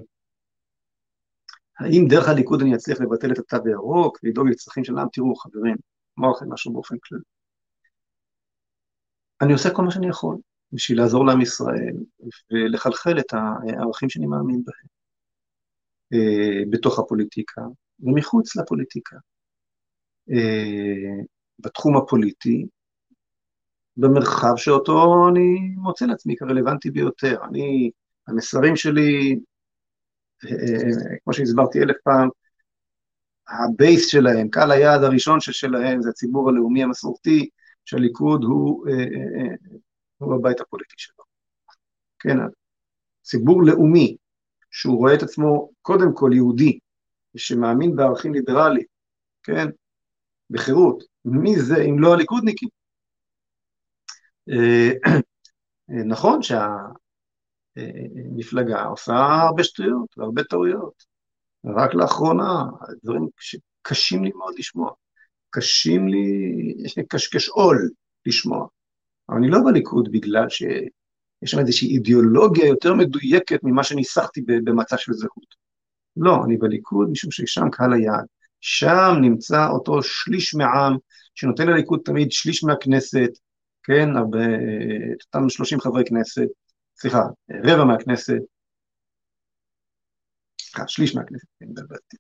[1.79, 5.09] האם דרך הליכוד אני אצליח לבטל את התו הירוק ולדאוג לצרכים של העם?
[5.13, 5.77] תראו, חברים,
[6.17, 7.23] אומר לכם משהו באופן כללי.
[9.41, 10.37] אני עושה כל מה שאני יכול
[10.73, 11.95] בשביל לעזור לעם ישראל
[12.51, 14.89] ולחלחל את הערכים שאני מאמין בהם
[16.13, 17.63] אה, בתוך הפוליטיקה
[18.01, 19.17] ומחוץ לפוליטיקה.
[20.31, 21.23] אה,
[21.59, 22.67] בתחום הפוליטי,
[23.97, 27.45] במרחב שאותו אני מוצא לעצמי כרלוונטי ביותר.
[27.45, 27.91] אני,
[28.29, 29.39] המסרים שלי,
[30.45, 32.29] אה, כמו שהסברתי אלף פעם,
[33.49, 37.49] הבייס שלהם, קהל היעד הראשון שלהם זה הציבור הלאומי המסורתי,
[37.85, 38.87] שהליכוד הוא,
[40.23, 41.25] אה, אה, הוא הבית הפוליטי שלו.
[42.19, 42.37] כן,
[43.23, 44.17] ציבור לאומי,
[44.71, 46.79] שהוא רואה את עצמו קודם כל יהודי,
[47.35, 48.87] ושמאמין בערכים ליברליים,
[49.43, 49.67] כן,
[50.51, 52.69] בחירות, מי זה אם לא הליכודניקים?
[56.09, 56.41] נכון
[57.77, 59.13] שהמפלגה עושה
[59.49, 61.05] הרבה שטויות והרבה טעויות.
[61.65, 62.65] רק לאחרונה,
[63.05, 64.93] דברים שקשים לי מאוד לשמוע.
[65.51, 66.75] קשים לי,
[67.31, 67.91] כשאול
[68.27, 68.67] לשמוע.
[69.29, 75.13] אבל אני לא בליכוד בגלל שיש שם איזושהי אידיאולוגיה יותר מדויקת ממה שניסחתי במצע של
[75.13, 75.55] זהות.
[76.17, 78.27] לא, אני בליכוד משום ששם קהל היעד.
[78.61, 80.97] שם נמצא אותו שליש מהעם,
[81.35, 83.31] שנותן לליכוד תמיד שליש מהכנסת,
[83.83, 86.47] כן, את אותם 30 חברי כנסת,
[87.01, 88.39] סליחה, רבע מהכנסת,
[90.61, 92.17] סליחה, שליש מהכנסת, אני מבלבלתי.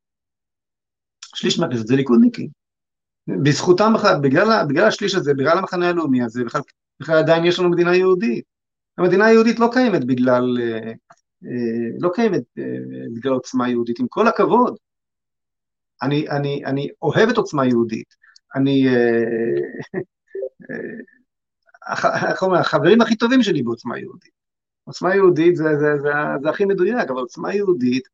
[1.34, 2.48] שליש מהכנסת זה ליכודניקים.
[3.44, 6.61] בזכותם בכלל, בגלל, בגלל השליש הזה, בגלל המחנה הלאומי הזה, בכלל,
[7.01, 8.44] בכלל עדיין יש לנו מדינה יהודית.
[8.99, 10.44] המדינה היהודית לא קיימת בגלל,
[12.01, 12.42] לא קיימת
[13.14, 14.76] בגלל עוצמה יהודית, עם כל הכבוד.
[16.03, 18.14] אני, אני, אני אוהב את עוצמה יהודית.
[18.55, 18.86] אני,
[22.28, 24.32] איך אומר, החברים הכי טובים שלי בעוצמה יהודית.
[24.84, 26.09] עוצמה יהודית זה, זה, זה,
[26.42, 28.09] זה הכי מדויק, אבל עוצמה יהודית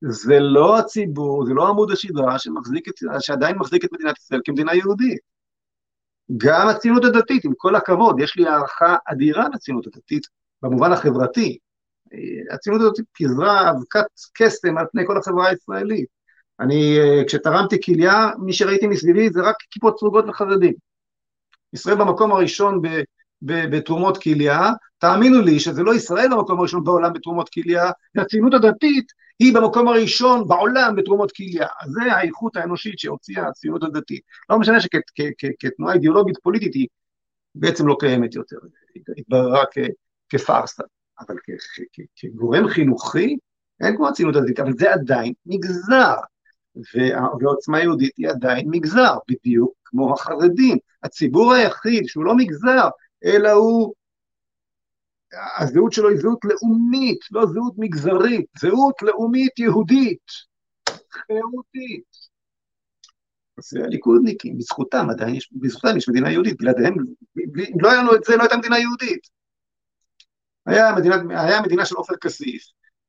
[0.00, 4.74] זה לא הציבור, זה לא עמוד השדרה שמחזיק את, שעדיין מחזיק את מדינת ישראל כמדינה
[4.74, 5.37] יהודית.
[6.36, 10.26] גם הציונות הדתית, עם כל הכבוד, יש לי הערכה אדירה לציונות הדתית
[10.62, 11.58] במובן החברתי.
[12.52, 16.06] הציונות הדתית פיזרה אבקת קסם על פני כל החברה הישראלית.
[16.60, 20.74] אני, כשתרמתי כליה, מי שראיתי מסביבי זה רק כיפות סרוגות לחרדים.
[21.72, 22.88] ישראל במקום הראשון ב,
[23.42, 29.54] בתרומות כליה, תאמינו לי שזה לא ישראל במקום הראשון בעולם בתרומות כליה, הציונות הדתית היא
[29.54, 31.66] במקום הראשון בעולם בתרומות כליה.
[31.86, 34.20] זה האיכות האנושית שהוציאה הציונות הדתית.
[34.50, 36.86] לא משנה שכתנועה אידיאולוגית פוליטית היא
[37.54, 38.56] בעצם לא קיימת יותר,
[38.94, 39.64] היא התבררה
[40.28, 40.82] כפארסה,
[41.20, 41.36] אבל
[42.16, 43.36] כגורם חינוכי
[43.80, 46.14] אין כמו הציונות הדתית, אבל זה עדיין מגזר,
[47.40, 50.78] ועוצמה יהודית היא עדיין מגזר, בדיוק כמו החרדים.
[51.02, 52.88] הציבור היחיד שהוא לא מגזר,
[53.24, 53.94] אלא הוא
[55.58, 60.26] הזהות שלו היא זהות לאומית, לא זהות מגזרית, זהות לאומית יהודית,
[61.10, 62.28] חירותית.
[63.60, 66.94] זה הליכודניקים, בזכותם עדיין יש, בזכותם יש מדינה יהודית, בלעדיהם,
[67.58, 69.20] אם לא היה לנו את זה, לא הייתה מדינה יהודית.
[70.66, 72.62] היה מדינה, היה מדינה של עופר כסיף,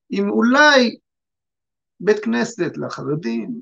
[0.09, 0.97] עם אולי
[1.99, 3.61] בית כנסת לחרדים,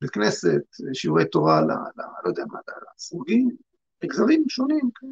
[0.00, 2.58] בית כנסת, שיעורי תורה, ל, ל, לא יודע מה,
[2.96, 3.48] לסרוגים,
[4.04, 5.06] מגזרים שונים, כן.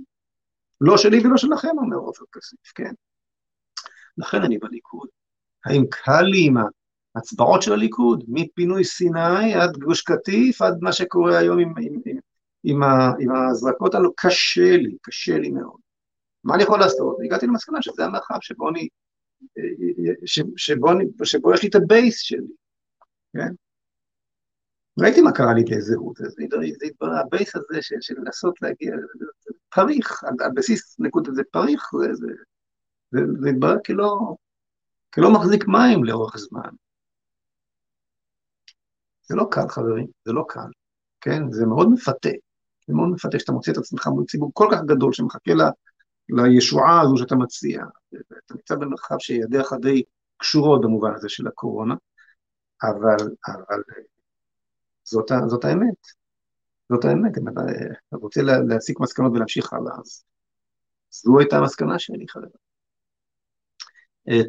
[0.81, 2.93] לא שלי ולא שלכם, אומר עופר כסיף, כן.
[4.19, 5.09] לכן אני בליכוד.
[5.65, 6.57] האם קל לי עם
[7.15, 12.17] ההצבעות של הליכוד, מפינוי סיני עד גוש קטיף, עד מה שקורה היום עם, עם, עם,
[12.65, 14.13] עם, ה, עם ההזרקות הללו?
[14.17, 15.81] קשה לי, קשה לי מאוד.
[16.45, 17.17] מה אני יכול לעשות?
[17.25, 18.89] הגעתי למסקנה שזה המרחב שבו אני,
[20.57, 22.53] שבו, אני, שבו יש לי את ה base שלי,
[23.33, 23.55] כן?
[25.01, 28.95] ראיתי מה קרה לי לזהות, זה התברר, ה base הזה של, של לנסות להגיע,
[29.69, 32.27] פריך, על, בסיס נקודת זה פריך, זה, זה,
[33.11, 34.19] זה, זה התברר כלא,
[35.15, 36.71] כלא מחזיק מים לאורך זמן.
[39.23, 40.71] זה לא קל, חברים, זה לא קל,
[41.21, 41.51] כן?
[41.51, 42.29] זה מאוד מפתה,
[42.87, 45.71] זה מאוד מפתה שאתה מוצא את עצמך מול ציבור כל כך גדול שמחכה לה,
[46.29, 50.03] לישועה הזו שאתה מציע, אתה נמצא במרחב שידיך די
[50.37, 51.95] קשורות במובן הזה של הקורונה,
[52.83, 53.83] אבל, אבל
[55.13, 56.01] זאת, זאת האמת,
[56.93, 60.25] זאת האמת, אם אתה רוצה להסיק מסקנות ולהמשיך הלאה, אז
[61.11, 62.63] זו הייתה המסקנה שלי, חברים.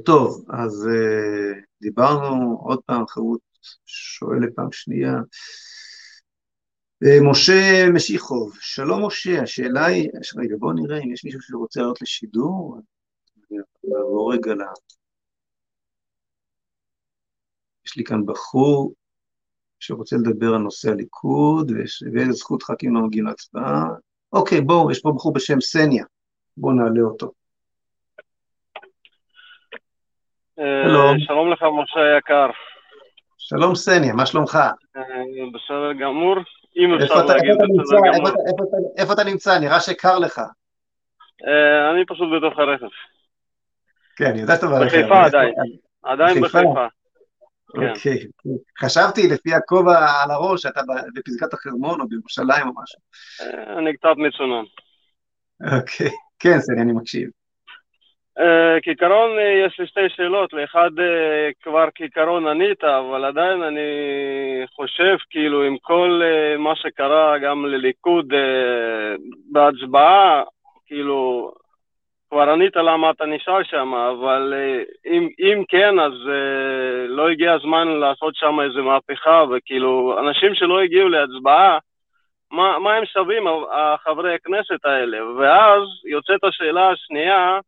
[0.05, 0.87] טוב, אז
[1.81, 3.41] דיברנו עוד פעם, חירות
[3.85, 5.13] שואלת פעם שנייה,
[7.03, 12.01] אה, משה משיחוב, שלום משה, השאלה היא, רגע בוא נראה אם יש מישהו שרוצה לעלות
[12.01, 12.77] לשידור,
[13.83, 14.61] נעבור רגע ל...
[17.85, 18.93] יש לי כאן בחור
[19.83, 21.71] שרוצה לדבר על נושא הליכוד,
[22.13, 23.83] ואיזה זכות ח"כים לא מגיעים להצבעה.
[24.33, 26.05] אוקיי, בואו, יש פה בחור בשם סניה,
[26.57, 27.31] בואו נעלה אותו.
[30.55, 31.19] שלום.
[31.19, 32.47] שלום לך, משה היקר.
[33.37, 34.55] שלום סניה, מה שלומך?
[34.55, 35.01] אה,
[35.53, 36.35] בסדר גמור.
[36.77, 38.29] אם אפשר להגיד בסדר גמור.
[38.97, 39.59] איפה אתה נמצא?
[39.59, 40.39] נראה שקר לך.
[41.47, 42.87] אה, אני פשוט בתוך הרכב.
[44.15, 44.85] כן, אני יודע שאתה ברכב.
[44.85, 45.53] בחיפה עדיין.
[46.03, 46.87] עדיין בחיפה.
[47.73, 47.89] כן.
[47.89, 48.17] אוקיי,
[48.79, 50.81] חשבתי לפי הכובע על הראש שאתה
[51.15, 52.99] בפסגת החרמון או בירושלים או משהו.
[53.41, 54.63] אה, אני קצת מצונן.
[55.61, 56.09] אוקיי,
[56.39, 57.29] כן, סני, אני מקשיב.
[58.39, 60.89] אה, כעיקרון אה, יש לי שתי שאלות, לאחד
[61.61, 63.81] כבר כעיקרון ענית, אבל עדיין אני
[64.75, 66.21] חושב כאילו עם כל
[66.57, 68.33] מה שקרה גם לליכוד
[69.51, 70.43] בהצבעה,
[70.85, 71.51] כאילו
[72.33, 77.53] כבר ענית למה אתה נשאר שם, אבל אה, אם, אם כן, אז uh, לא הגיע
[77.53, 81.77] הזמן לעשות שם איזה מהפכה, וכאילו, אנשים שלא הגיעו להצבעה,
[82.51, 85.17] מה, מה הם שווים, החברי הכנסת האלה?
[85.25, 87.59] ואז יוצאת השאלה השנייה,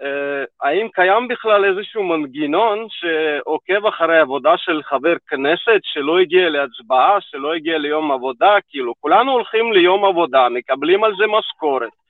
[0.00, 0.04] uh,
[0.62, 7.54] האם קיים בכלל איזשהו מנגנון שעוקב אחרי עבודה של חבר כנסת שלא הגיע להצבעה, שלא
[7.54, 8.56] הגיע ליום עבודה?
[8.68, 12.05] כאילו, כולנו הולכים ליום עבודה, מקבלים על זה משכורת.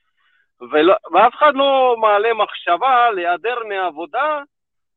[0.61, 4.41] ולא, ואף אחד לא מעלה מחשבה להיעדר מעבודה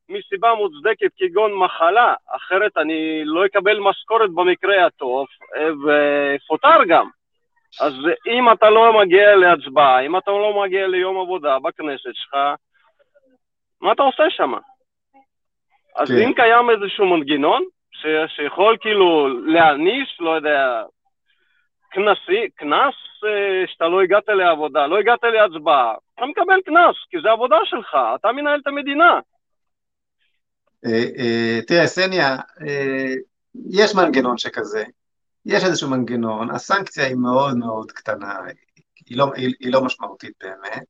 [0.08, 7.08] מסיבה מוצדקת כגון מחלה, אחרת אני לא אקבל משכורת במקרה הטוב ופוטר גם.
[7.80, 7.94] אז
[8.26, 12.34] אם אתה לא מגיע להצבעה, אם אתה לא מגיע ליום עבודה בכנסת שלך,
[13.80, 14.52] מה אתה עושה שם?
[15.96, 16.14] אז כן.
[16.24, 18.06] אם קיים איזשהו מנגנון ש,
[18.36, 20.82] שיכול כאילו להעניש, לא יודע,
[21.90, 27.56] קנס אה, שאתה לא הגעת לעבודה, לא הגעת להצבעה, אתה מקבל קנס, כי זה עבודה
[27.64, 29.20] שלך, אתה מנהל את המדינה.
[30.86, 32.36] אה, אה, תראה, סניה,
[33.70, 34.84] יש מנגנון שכזה,
[35.46, 38.38] יש איזשהו מנגנון, הסנקציה היא מאוד מאוד קטנה,
[39.06, 40.84] היא לא, היא, היא לא משמעותית באמת.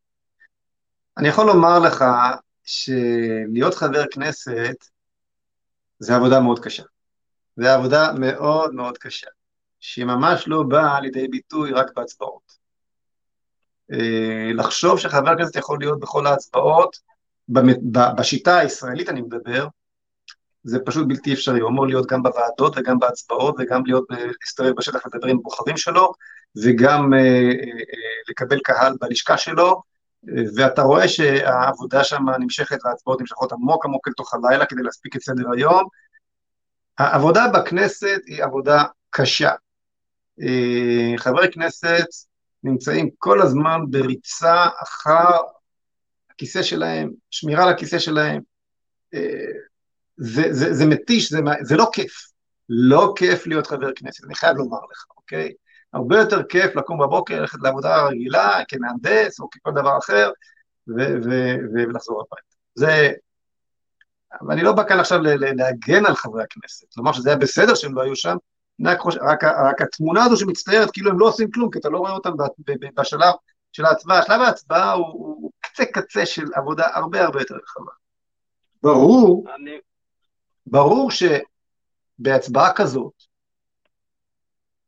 [1.18, 2.04] אני יכול לומר לך
[2.64, 4.76] שלהיות חבר כנסת
[5.98, 6.82] זה עבודה מאוד קשה.
[7.56, 9.26] זה עבודה מאוד מאוד קשה.
[9.80, 12.60] שהיא ממש לא באה לידי ביטוי רק בהצבעות.
[13.92, 16.96] אה, לחשוב שחבר הכנסת יכול להיות בכל ההצבעות,
[18.16, 19.66] בשיטה הישראלית אני מדבר,
[20.64, 24.04] זה פשוט בלתי אפשרי, הוא אמור להיות גם בוועדות וגם בהצבעות וגם להיות,
[24.40, 26.12] להסתובב בשטח לדבר עם הבוחרים שלו
[26.62, 29.82] וגם אה, אה, לקבל קהל בלשכה שלו,
[30.56, 35.20] ואתה רואה שהעבודה שם נמשכת וההצבעות נמשכות עמוק עמוק אל תוך הלילה כדי להספיק את
[35.20, 35.84] סדר היום.
[36.98, 39.54] העבודה בכנסת היא עבודה קשה, אה,
[41.16, 42.06] חברי כנסת
[42.64, 45.36] נמצאים כל הזמן בריצה אחר
[46.30, 48.42] הכיסא שלהם, שמירה על הכיסא שלהם.
[49.14, 49.20] אה,
[50.16, 52.30] זה, זה, זה מתיש, זה, זה לא כיף.
[52.68, 55.52] לא כיף להיות חבר כנסת, אני חייב לומר לך, אוקיי?
[55.92, 60.30] הרבה יותר כיף לקום בבוקר, ללכת לעבודה רגילה, כמהנדס או ככל דבר אחר,
[60.88, 62.56] ו- ו- ולחזור הביתה.
[62.74, 63.12] זה...
[64.48, 65.20] ואני לא בא כאן עכשיו
[65.56, 68.36] להגן על חברי הכנסת, לומר שזה היה בסדר שהם לא היו שם,
[68.84, 72.12] רק, רק, רק התמונה הזו שמצטיירת כאילו הם לא עושים כלום, כי אתה לא רואה
[72.12, 72.30] אותם
[72.94, 73.34] בשלב
[73.72, 74.22] של ההצבעה.
[74.22, 77.92] שלב ההצבעה הוא, הוא קצה קצה של עבודה הרבה הרבה יותר רחבה.
[78.82, 79.70] ברור, אני...
[80.66, 81.10] ברור
[82.20, 83.12] שבהצבעה כזאת,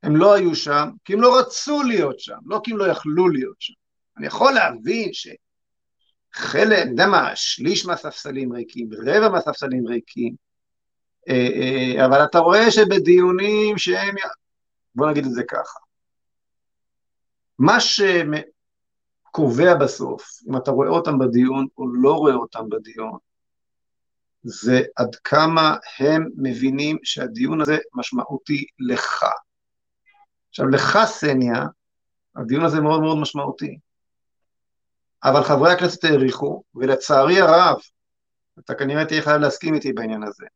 [0.02, 3.28] הם לא היו שם, כי הם לא רצו להיות שם, לא כי הם לא יכלו
[3.28, 3.72] להיות שם.
[4.16, 10.34] אני יכול להבין שחלק, אני יודע מה, שליש מהספסלים ריקים, רבע מהספסלים ריקים,
[12.04, 14.14] אבל אתה רואה שבדיונים שהם,
[14.94, 15.78] בוא נגיד את זה ככה,
[17.58, 23.18] מה שקובע בסוף, אם אתה רואה אותם בדיון או לא רואה אותם בדיון,
[24.42, 29.24] זה עד כמה הם מבינים שהדיון הזה משמעותי לך.
[30.48, 31.64] עכשיו, לך, סניה,
[32.36, 33.78] הדיון הזה מאוד מאוד משמעותי.
[35.24, 37.76] אבל חברי הכנסת העריכו, ולצערי הרב,
[38.58, 40.46] אתה כנראה תהיה חייב להסכים איתי בעניין הזה,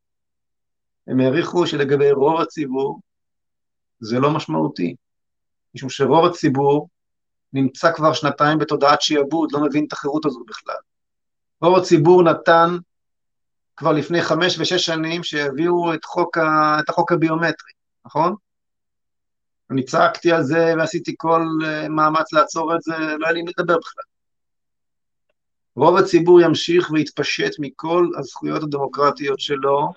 [1.06, 3.00] הם העריכו שלגבי רוב הציבור
[4.00, 4.94] זה לא משמעותי,
[5.74, 6.88] משום שרוב הציבור
[7.52, 10.74] נמצא כבר שנתיים בתודעת שיעבוד, לא מבין את החירות הזו בכלל.
[11.62, 12.76] רוב הציבור נתן
[13.76, 16.00] כבר לפני חמש ושש שנים שהביאו את.
[16.80, 17.72] את החוק הביומטרי,
[18.06, 18.34] נכון?
[19.70, 23.78] אני צעקתי על זה ועשיתי כל אה, מאמץ לעצור את זה, לא היה לי לדבר
[23.78, 24.04] בכלל.
[25.76, 29.92] רוב הציבור ימשיך ויתפשט מכל הזכויות הדמוקרטיות שלו,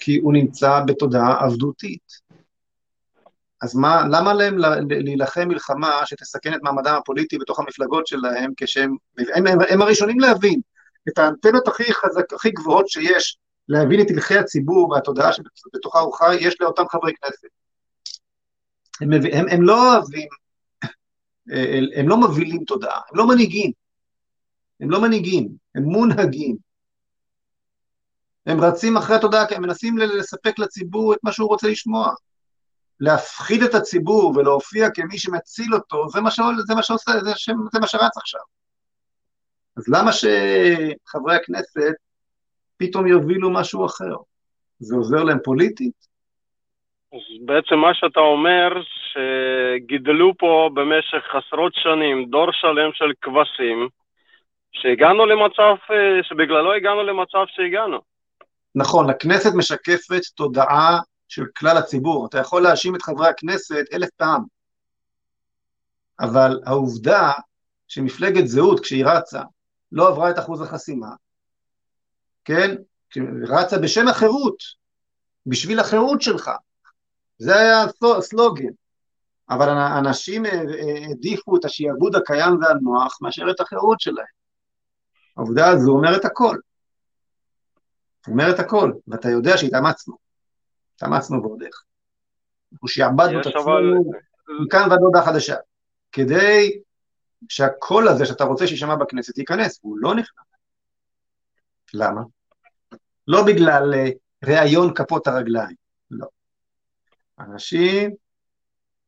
[0.00, 2.30] כי הוא נמצא בתודעה עבדותית.
[3.62, 4.56] אז מה, למה להם
[4.90, 8.96] להילחם מלחמה שתסכן את מעמדם הפוליטי בתוך המפלגות שלהם, כשהם,
[9.34, 10.60] הם, הם, הם הראשונים להבין
[11.08, 16.36] את האנטנות הכי חזק, הכי גבוהות שיש, להבין את הלכי הציבור והתודעה שבתוכה הוא חי,
[16.40, 17.48] יש לאותם חברי כנסת.
[19.00, 20.28] הם, הם, הם לא אוהבים,
[21.96, 23.72] הם לא מבהילים תודעה, הם לא מנהיגים.
[24.80, 26.69] הם לא מנהיגים, הם מונהגים.
[28.46, 32.10] הם רצים אחרי התודעה, כי הם מנסים לספק לציבור את מה שהוא רוצה לשמוע.
[33.00, 36.40] להפחיד את הציבור ולהופיע כמי שמציל אותו, זה מה, ש...
[36.66, 37.50] זה מה שעושה, זה, ש...
[37.72, 38.40] זה מה שרץ עכשיו.
[39.76, 41.94] אז למה שחברי הכנסת
[42.76, 44.14] פתאום יובילו משהו אחר?
[44.78, 46.10] זה עוזר להם פוליטית?
[47.12, 48.68] אז בעצם מה שאתה אומר,
[49.12, 53.88] שגידלו פה במשך עשרות שנים דור שלם של כבשים,
[54.72, 58.09] שהגענו למצב, אה, שבגללו הגענו למצב שהגענו.
[58.74, 60.98] נכון, הכנסת משקפת תודעה
[61.28, 62.26] של כלל הציבור.
[62.26, 64.44] אתה יכול להאשים את חברי הכנסת אלף פעם,
[66.20, 67.32] אבל העובדה
[67.88, 69.42] שמפלגת זהות, כשהיא רצה,
[69.92, 71.10] לא עברה את אחוז החסימה,
[72.44, 72.76] כן?
[73.48, 74.56] רצה בשם החירות,
[75.46, 76.50] בשביל החירות שלך.
[77.38, 77.84] זה היה
[78.18, 78.70] הסלוגן.
[79.50, 84.24] אבל אנשים אה, אה, העדיפו את השיעבוד הקיים והנוח מאשר את החירות שלהם.
[85.36, 86.56] העובדה הזו אומרת הכל.
[88.28, 90.14] אומרת הכל, ואתה יודע שהתאמצנו.
[90.96, 91.84] התאמצנו ועוד איך.
[92.72, 94.12] אנחנו שעבדנו את עצמנו
[94.62, 95.56] מכאן ועד הודעה חדשה,
[96.12, 96.80] כדי
[97.48, 100.44] שהקול הזה שאתה רוצה שיישמע בכנסת ייכנס, והוא לא נכנס.
[101.94, 102.20] למה?
[103.28, 104.10] לא בגלל אה,
[104.44, 105.76] ראיון כפות הרגליים,
[106.10, 106.26] לא.
[107.40, 108.10] אנשים,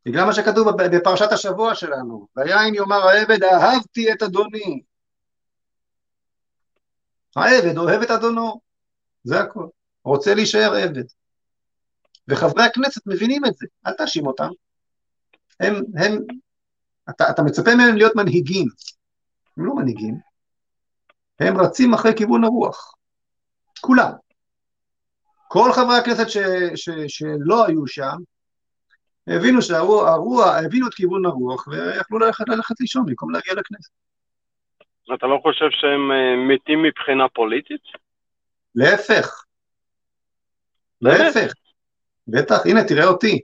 [0.06, 4.82] בגלל מה שכתוב בפרשת השבוע שלנו, ויין יאמר העבד אהבתי את אדוני.
[7.36, 8.60] העבד אוהב את אדונו,
[9.24, 9.66] זה הכל.
[10.04, 11.04] רוצה להישאר עבד.
[12.28, 14.48] וחברי הכנסת מבינים את זה, אל תאשים אותם.
[15.60, 16.18] הם, הם,
[17.10, 18.66] אתה, אתה מצפה מהם להיות מנהיגים,
[19.56, 20.14] הם לא מנהיגים,
[21.40, 22.94] הם רצים אחרי כיוון הרוח,
[23.80, 24.12] כולם.
[25.48, 26.36] כל חברי הכנסת ש,
[26.74, 28.16] ש, שלא היו שם,
[29.26, 33.90] הבינו שהרוח, הבינו את כיוון הרוח, ויכלו ללכת, ללכת לישון במקום להגיע לכנסת.
[35.14, 37.82] אתה לא חושב שהם אה, מתים מבחינה פוליטית?
[38.74, 39.44] להפך.
[41.00, 41.52] להפך.
[42.28, 43.40] בטח, הנה, תראה אותי.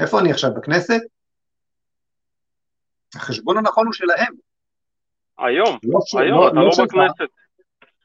[0.00, 1.00] איפה אני עכשיו, בכנסת?
[3.14, 4.34] החשבון הנכון הוא שלהם.
[5.38, 6.20] היום, לא.
[6.20, 7.30] היום לא, אתה לא, לא בכנסת.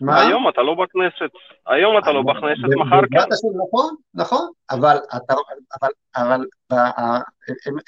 [0.02, 0.28] מה?
[0.28, 1.32] היום אתה לא בכנסת.
[1.68, 3.18] היום אתה לא בכנסת, מחר כן.
[3.68, 5.34] נכון, נכון, אבל, אתה,
[5.82, 6.46] אבל, אבל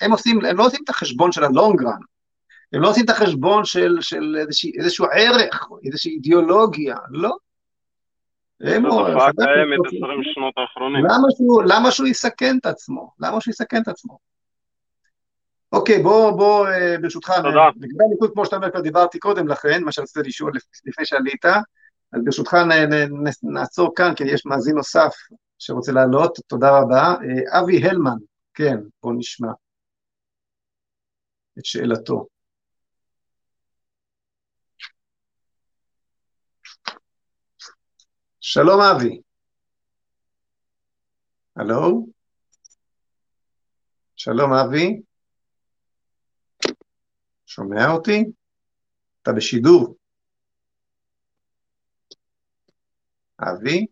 [0.02, 2.00] הם, עושים, הם לא עושים את החשבון של הלונגרן.
[2.74, 7.36] הם לא עושים את החשבון של, של איזשה, איזשהו ערך, איזושהי אידיאולוגיה, לא.
[8.64, 11.06] הם זו תופעה קיימת עשרים שנות האחרונים.
[11.68, 13.12] למה שהוא, יסכן את עצמו?
[13.20, 14.18] למה שהוא יסכן את עצמו?
[15.72, 17.30] אוקיי, בוא, בוא, אה, ברשותך.
[17.76, 20.54] לגבי הליכוד, כמו שאתה אומר, כבר דיברתי קודם לכן, מה שרציתי לשאול
[20.86, 22.58] לפני שעלית, אז ברשותך
[23.44, 25.14] נעצור כאן, כי יש מאזין נוסף
[25.60, 27.04] שרוצה לעלות, תודה רבה.
[27.04, 28.18] אה, אבי הלמן,
[28.54, 29.52] כן, בוא נשמע
[31.60, 32.31] את שאלתו.
[38.44, 39.22] שלום אבי.
[41.56, 42.08] הלו?
[44.16, 45.02] שלום אבי.
[47.46, 48.24] שומע אותי?
[49.22, 49.96] אתה בשידור.
[53.40, 53.86] אבי?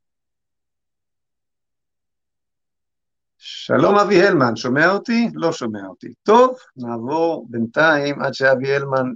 [3.38, 5.28] שלום אבי הלמן, שומע אותי?
[5.34, 6.14] לא שומע אותי.
[6.24, 9.14] טוב, נעבור בינתיים עד שאבי הלמן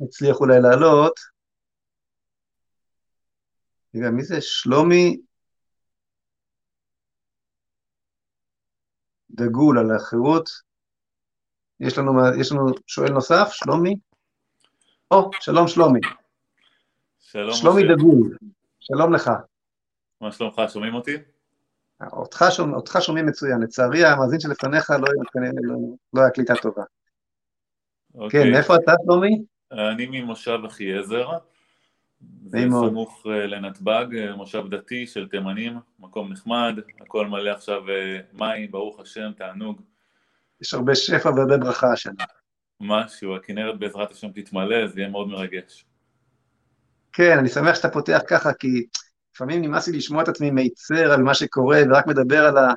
[0.00, 1.37] הצליח אולי לעלות.
[3.98, 4.40] רגע, מי זה?
[4.40, 5.16] שלומי
[9.30, 10.48] דגול על החירות.
[11.80, 13.94] יש לנו, יש לנו שואל נוסף, שלומי?
[15.10, 16.00] או, שלום שלומי.
[17.18, 17.94] שלום שלומי משה.
[17.94, 18.36] דגול,
[18.80, 19.30] שלום לך.
[20.20, 21.16] מה שלומך, שומעים אותי?
[22.12, 25.74] אותך, שומע, אותך שומעים מצוין, לצערי המאזין שלפניך לא, לא,
[26.14, 26.82] לא היה קליטה טובה.
[28.14, 28.44] אוקיי.
[28.44, 29.44] כן, מאיפה אתה שלומי?
[29.72, 31.28] אני ממושב אחיעזר.
[32.20, 38.18] זה סמוך אה, לנתב"ג, אה, מושב דתי של תימנים, מקום נחמד, הכל מלא עכשיו אה,
[38.32, 39.80] מים, ברוך השם, תענוג.
[40.60, 42.24] יש הרבה שפע והרבה ברכה השנה.
[42.80, 45.84] משהו, הכנרת בעזרת השם תתמלא, זה יהיה מאוד מרגש.
[47.12, 48.86] כן, אני שמח שאתה פותח ככה, כי
[49.34, 52.72] לפעמים נמאס לי לשמוע את עצמי מיצר על מה שקורה ורק מדבר על ה...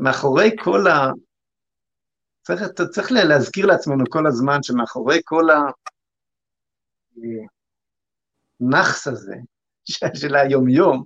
[0.00, 1.10] מאחורי כל ה...
[2.42, 5.60] צריך, צריך להזכיר לעצמנו כל הזמן שמאחורי כל ה...
[8.60, 9.36] הנאחס הזה
[10.14, 11.04] של היומיום,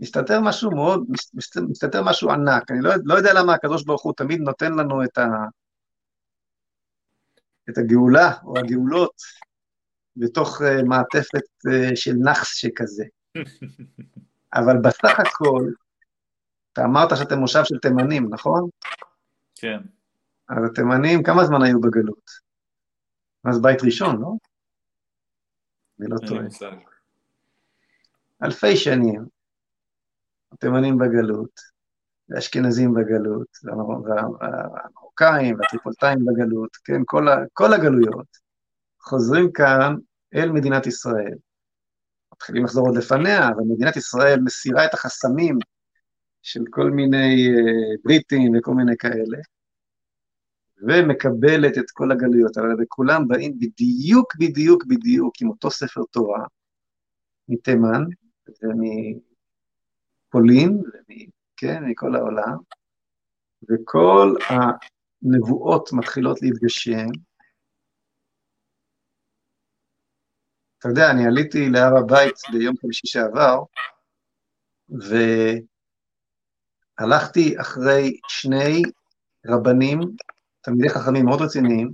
[0.00, 1.04] מסתתר משהו מאוד,
[1.68, 2.70] מסתתר משהו ענק.
[2.70, 5.26] אני לא, לא יודע למה הקדוש ברוך הוא תמיד נותן לנו את, ה,
[7.70, 9.14] את הגאולה או הגאולות
[10.16, 13.04] בתוך uh, מעטפת uh, של נאחס שכזה.
[14.58, 15.70] אבל בסך הכל,
[16.72, 18.68] אתה אמרת שאתם מושב של תימנים, נכון?
[19.54, 19.78] כן.
[20.48, 22.30] אז התימנים, כמה זמן היו בגלות?
[23.44, 24.28] אז בית ראשון, לא?
[26.00, 26.42] אני לא טועה.
[28.42, 29.26] אלפי שנים.
[30.52, 31.60] התימנים בגלות,
[32.28, 33.46] והאשכנזים בגלות,
[34.04, 38.26] והמרוקאים והטריפולטאים בגלות, כן, כל, ה, כל הגלויות,
[39.00, 39.94] חוזרים כאן
[40.34, 41.34] אל מדינת ישראל.
[42.32, 45.58] מתחילים לחזור עוד לפניה, אבל מדינת ישראל מסירה את החסמים
[46.42, 49.38] של כל מיני uh, בריטים וכל מיני כאלה,
[50.78, 56.44] ומקבלת את כל הגלויות, אבל כולם באים בדיוק, בדיוק, בדיוק עם אותו ספר תורה
[57.48, 58.04] מתימן
[60.32, 60.82] ומפולין,
[61.56, 62.56] כן, מכל העולם,
[63.70, 67.06] וכל הנבואות מתחילות להתגשם.
[70.78, 73.62] אתה יודע, אני עליתי להר הבית ביום חמישי שעבר,
[76.98, 78.82] והלכתי אחרי שני
[79.46, 80.00] רבנים
[80.66, 81.92] תלמידי חכמים מאוד רציניים,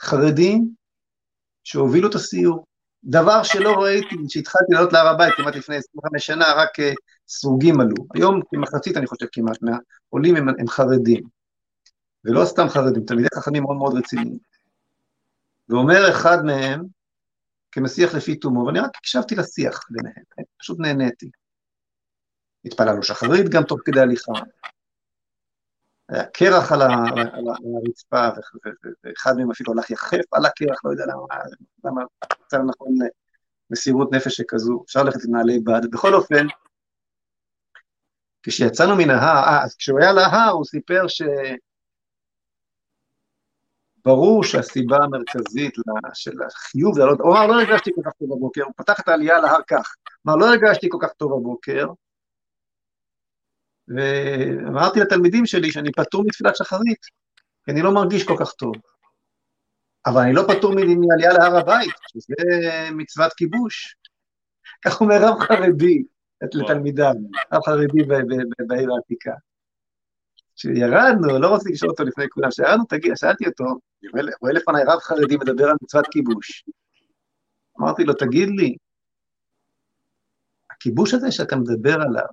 [0.00, 0.68] חרדים,
[1.64, 2.66] שהובילו את הסיור.
[3.04, 6.92] דבר שלא ראיתי, כשהתחלתי לעלות להר הבית כמעט לפני 25 שנה, רק אה,
[7.28, 7.94] סרוגים עלו.
[8.14, 11.22] היום כמחצית, אני חושב, כמעט מהעולים הם, הם חרדים.
[12.24, 14.38] ולא סתם חרדים, תלמידי חכמים מאוד מאוד רציניים.
[15.68, 16.84] ואומר אחד מהם,
[17.72, 20.24] כמשיח לפי תומו, ואני רק הקשבתי לשיח ביניהם,
[20.58, 21.30] פשוט נהניתי.
[22.64, 24.32] התפללנו שחרית גם תוך כדי הליכה,
[26.08, 28.28] היה קרח על הרצפה,
[29.04, 31.24] ואחד מהם אפילו הלך יחף על הקרח, לא יודע למה,
[31.84, 32.02] למה
[32.46, 32.88] מצא נכון
[33.70, 35.90] מסירות נפש שכזו, אפשר ללכת לנעלי בד.
[35.90, 36.46] בכל אופן,
[38.42, 41.22] כשיצאנו מן ההר, אה, אז כשהוא היה להר, הוא סיפר ש...
[44.04, 45.74] ברור שהסיבה המרכזית
[46.14, 49.40] של החיוב לעלות, הוא אמר, לא הרגשתי כל כך טוב בבוקר, הוא פתח את העלייה
[49.40, 49.94] להר כך,
[50.26, 51.86] אמר, לא הרגשתי כל כך טוב בבוקר,
[53.88, 57.04] ואמרתי לתלמידים שלי שאני פטור מתפילת שחרית,
[57.64, 58.74] כי אני לא מרגיש כל כך טוב.
[60.06, 62.34] אבל אני לא פטור מעלייה להר הבית, שזה
[62.92, 63.96] מצוות כיבוש.
[64.84, 66.02] כך אומר רב חרדי
[66.54, 67.14] לתלמידיו,
[67.52, 68.02] רב חרדי
[68.66, 69.32] בעיר העתיקה.
[70.56, 73.64] כשירדנו, לא רוצה לשאול אותו לפני כולם, כשירדנו, תגיד, שאלתי אותו,
[74.40, 76.64] רואה לפניי רב חרדי מדבר על מצוות כיבוש.
[77.80, 78.76] אמרתי לו, תגיד לי,
[80.70, 82.26] הכיבוש הזה שאתה מדבר עליו,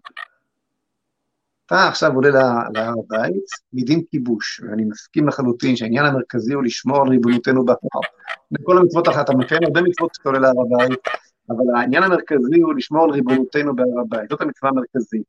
[1.72, 2.30] אתה עכשיו עולה
[2.73, 7.76] להר הבית מדין כיבוש, ואני מסכים לחלוטין שהעניין המרכזי הוא לשמור על ריבונותנו בהר.
[8.52, 10.99] בכל המצוות אחת, אתה מקיים הרבה מצוות כשאתה עולה להר הבית,
[11.49, 15.23] אבל העניין המרכזי הוא לשמור על ריבונותנו בהר הבית, זאת המצווה המרכזית.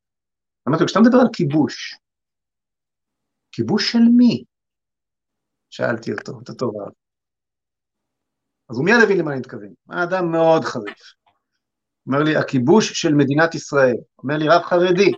[0.68, 1.98] אמרתי כשאתה מדבר על כיבוש,
[3.52, 4.44] כיבוש של מי?
[5.70, 6.92] שאלתי אותו, את אותו רב.
[8.70, 9.74] אז הוא מיד הבין למה אני מתכוון.
[9.88, 11.14] אדם מאוד חריף.
[12.06, 13.96] אומר לי, הכיבוש של מדינת ישראל.
[14.18, 15.12] אומר לי, רב חרדי,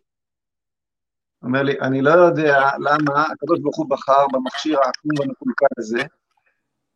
[1.45, 6.03] אומר לי, אני לא יודע למה הקדוש ברוך הוא בחר במכשיר העקום והמקולקל הזה,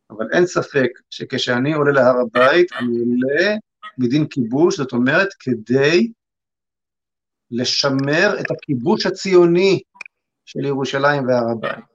[0.09, 3.55] אבל אין ספק שכשאני עולה להר הבית, אני עולה
[3.97, 6.11] מדין כיבוש, זאת אומרת, כדי
[7.51, 9.81] לשמר את הכיבוש הציוני
[10.45, 11.85] של ירושלים והר הבית.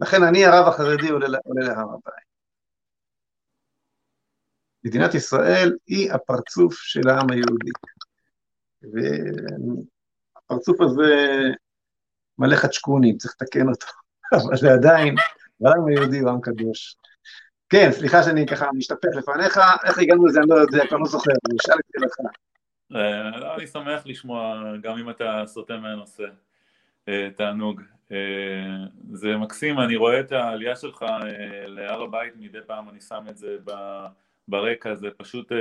[0.00, 2.26] לכן אני, הרב החרדי, עולה, עולה להר הבית.
[4.84, 7.70] מדינת ישראל היא הפרצוף של העם היהודי.
[10.46, 11.42] הפרצוף הזה
[12.38, 13.86] מלא חדשקונים, צריך לתקן אותו,
[14.46, 15.14] אבל זה עדיין,
[15.64, 16.96] העם היהודי הוא עם קדוש.
[17.68, 21.30] כן, סליחה שאני ככה משתפך לפניך, איך הגענו לזה אני לא יודע, כבר לא זוכר,
[21.30, 22.16] אני אשאל את שאלתך.
[22.94, 26.24] אה, אני שמח לשמוע, גם אם אתה סוטה מהנושא,
[27.08, 27.82] אה, תענוג.
[28.12, 28.16] אה,
[29.12, 31.04] זה מקסים, אני רואה את העלייה שלך
[31.66, 33.56] להר הבית, מדי פעם אני שם את זה
[34.48, 35.52] ברקע, זה פשוט,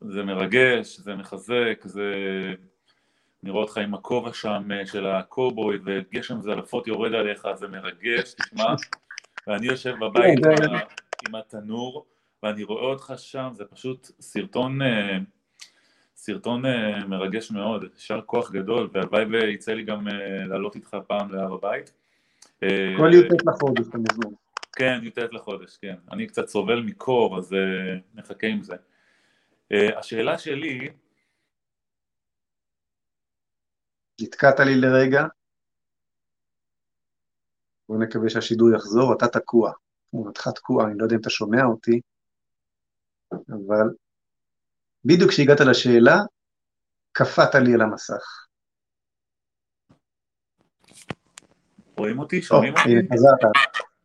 [0.00, 2.14] זה מרגש, זה מחזק, זה
[3.44, 8.34] אני רואה אותך עם הכובע שם אה, של הקובוי וגשם זלפות יורד עליך, זה מרגש,
[8.34, 8.74] תשמע,
[9.46, 10.76] ואני יושב בבית כן, עם,
[11.28, 12.06] עם התנור
[12.42, 15.18] ואני רואה אותך שם, זה פשוט סרטון, אה,
[16.16, 20.06] סרטון אה, מרגש מאוד, יישר כוח גדול, והלוואי ויצא לי גם
[20.48, 21.92] לעלות איתך פעם להר הבית.
[22.96, 24.34] כל י"ט לחודש, אתה מזמין.
[24.76, 25.94] כן, י"ט לחודש, כן.
[26.12, 27.56] אני קצת סובל מקור, אז
[28.14, 28.76] נחכה עם זה.
[29.70, 30.88] השאלה שלי,
[34.20, 35.24] נתקעת לי לרגע,
[37.88, 39.72] בואו נקווה שהשידור יחזור, אתה תקוע,
[40.10, 42.00] תמונתך תקוע, אני לא יודע אם אתה שומע אותי,
[43.32, 43.94] אבל
[45.04, 46.16] בדיוק כשהגעת לשאלה,
[47.12, 48.46] קפאת לי על המסך.
[51.98, 52.42] רואים אותי?
[52.42, 52.90] שומעים אותי?
[52.90, 53.52] הנה, חזרת.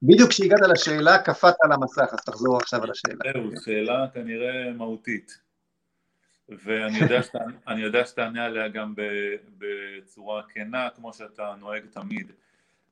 [0.02, 3.31] בדיוק כשהגעת לשאלה, קפאת על המסך, אז תחזור עכשיו על השאלה.
[3.34, 5.48] זהו, שאלה כנראה מהותית.
[6.49, 8.93] ואני יודע, שתענה עליה גם
[9.57, 12.31] בצורה כנה, כמו שאתה נוהג תמיד.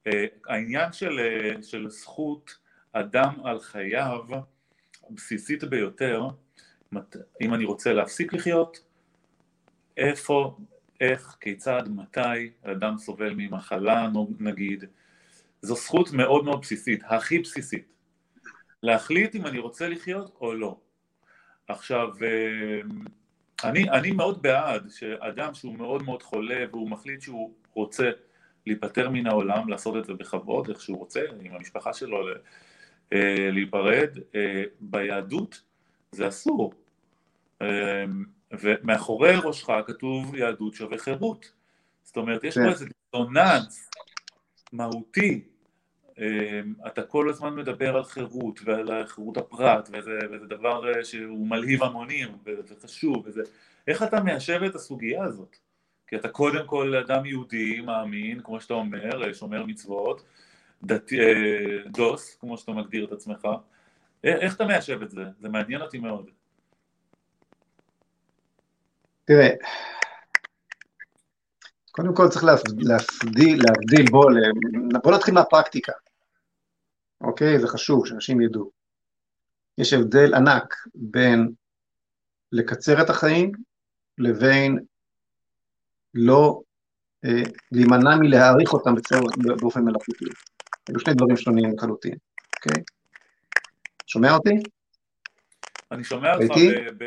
[0.08, 2.58] אה, העניין של, אה, של זכות
[2.94, 4.26] אדם על חייו,
[5.10, 6.28] הבסיסית ביותר,
[7.42, 8.84] אם אני רוצה להפסיק לחיות,
[9.98, 10.58] איפה,
[11.02, 14.10] איך, כיצד, מתי אדם סובל ממחלה
[14.40, 14.84] נגיד,
[15.62, 17.86] זו זכות מאוד מאוד בסיסית, הכי בסיסית.
[18.84, 20.78] להחליט אם אני רוצה לחיות או לא.
[21.68, 22.82] עכשיו, אה,
[23.64, 28.10] אני, אני מאוד בעד שאדם שהוא מאוד מאוד חולה והוא מחליט שהוא רוצה
[28.66, 32.28] להיפטר מן העולם, לעשות את זה בכבוד, איך שהוא רוצה, עם המשפחה שלו,
[33.14, 35.62] אה, להיפרד, אה, ביהדות
[36.12, 36.74] זה אסור.
[38.52, 41.52] ומאחורי ראשך כתוב יהדות שווה חירות.
[42.04, 42.70] זאת אומרת, יש פה כן.
[42.70, 43.90] איזה דיסוננס
[44.74, 45.44] מהותי.
[46.20, 51.48] אמ, אתה כל הזמן מדבר על חירות ועל חירות הפרט, וזה, וזה דבר אה, שהוא
[51.48, 53.42] מלהיב המונים, וזה חשוב, וזה...
[53.88, 55.58] איך אתה מיישב את הסוגיה הזאת?
[56.08, 60.24] כי אתה קודם כל אדם יהודי, מאמין, כמו שאתה אומר, אה, שומר מצוות,
[60.84, 61.14] דת...
[61.14, 63.48] אה, דוס, כמו שאתה מגדיר את עצמך.
[64.24, 65.24] איך אתה מיישב את זה?
[65.40, 66.30] זה מעניין אותי מאוד.
[69.26, 69.50] תראה,
[71.92, 74.32] קודם כל צריך להבדיל, להבדיל בוא,
[75.04, 75.92] בוא נתחיל מהפרקטיקה,
[77.22, 77.60] אוקיי?
[77.60, 78.72] זה חשוב שאנשים ידעו.
[79.78, 81.52] יש הבדל ענק בין
[82.52, 83.52] לקצר את החיים
[84.18, 84.80] לבין
[86.14, 86.62] לא
[87.26, 89.20] אה, להימנע מלהעריך אותם בצר,
[89.62, 90.26] באופן מלאכותי.
[90.90, 92.16] אלו שני דברים שונים לחלוטין,
[92.56, 92.84] אוקיי?
[94.08, 94.60] שומע אותי?
[95.92, 96.56] אני שומע אותך
[96.98, 97.04] ב...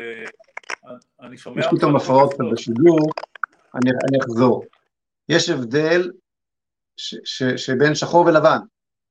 [1.21, 1.61] אני שומע...
[1.61, 2.99] יש פתאום הפרעות בשידור,
[3.75, 4.65] אני, אני אחזור.
[5.29, 6.11] יש הבדל
[6.97, 8.57] ש, ש, שבין שחור ולבן,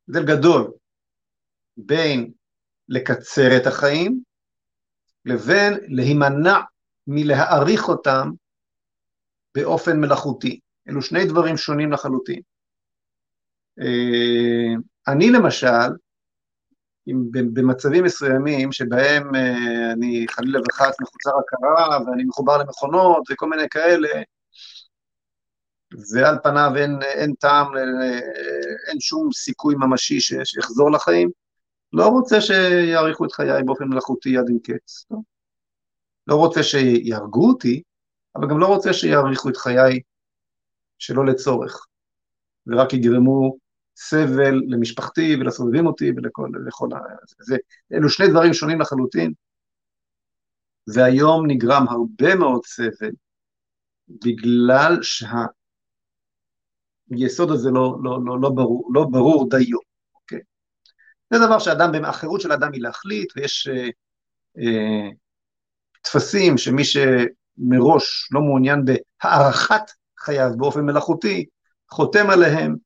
[0.08, 0.70] הבדל גדול,
[1.86, 2.32] בין
[2.88, 4.22] לקצר את החיים
[5.24, 6.60] לבין להימנע
[7.06, 8.30] מלהעריך אותם
[9.54, 10.60] באופן מלאכותי.
[10.88, 12.40] אלו שני דברים שונים לחלוטין.
[13.80, 14.74] אה,
[15.08, 15.90] אני למשל,
[17.52, 24.08] במצבים מסוימים שבהם אה, אני חלילה וחס מחוצר הכרה ואני מחובר למכונות וכל מיני כאלה,
[26.14, 28.20] ועל פניו אין, אין טעם, אה,
[28.88, 31.30] אין שום סיכוי ממשי שאחזור לחיים,
[31.92, 35.06] לא רוצה שיאריכו את חיי באופן מלאכותי עד אין קץ.
[35.10, 36.36] לא.
[36.36, 37.82] רוצה שיהרגו אותי,
[38.36, 40.00] אבל גם לא רוצה שיאריכו את חיי
[40.98, 41.86] שלא לצורך,
[42.66, 43.56] ורק יגרמו
[43.96, 46.98] סבל למשפחתי ולסובבים אותי ולכל לכל ה...
[47.38, 47.56] זה,
[47.92, 49.32] אלו שני דברים שונים לחלוטין,
[50.94, 53.10] והיום נגרם הרבה מאוד סבל
[54.08, 54.98] בגלל
[57.12, 59.89] שהיסוד הזה לא, לא, לא, לא, ברור, לא ברור דיו?
[61.30, 63.88] זה דבר שאדם, החירות של אדם היא להחליט, ויש אה,
[64.58, 65.08] אה,
[66.02, 69.82] טפסים שמי שמראש לא מעוניין בהארכת
[70.18, 71.46] חייו באופן מלאכותי,
[71.90, 72.76] חותם עליהם,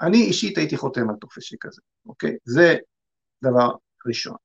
[0.00, 2.36] אני אישית הייתי חותם על טופס שכזה, אוקיי?
[2.44, 2.76] זה
[3.42, 3.70] דבר
[4.06, 4.36] ראשון.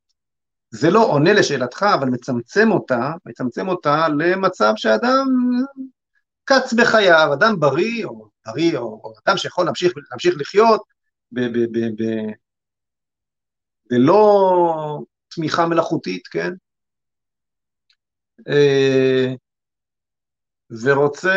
[0.72, 5.28] זה לא עונה לשאלתך, אבל מצמצם אותה, מצמצם אותה למצב שאדם
[6.44, 10.82] קץ בחייו, אדם בריא, או בריא, או, או אדם שיכול להמשיך, להמשיך לחיות
[11.32, 12.32] ב, ב, ב, ב,
[13.92, 15.00] בלא
[15.36, 16.52] תמיכה מלאכותית, כן?
[18.48, 19.34] אה,
[20.84, 21.34] ורוצה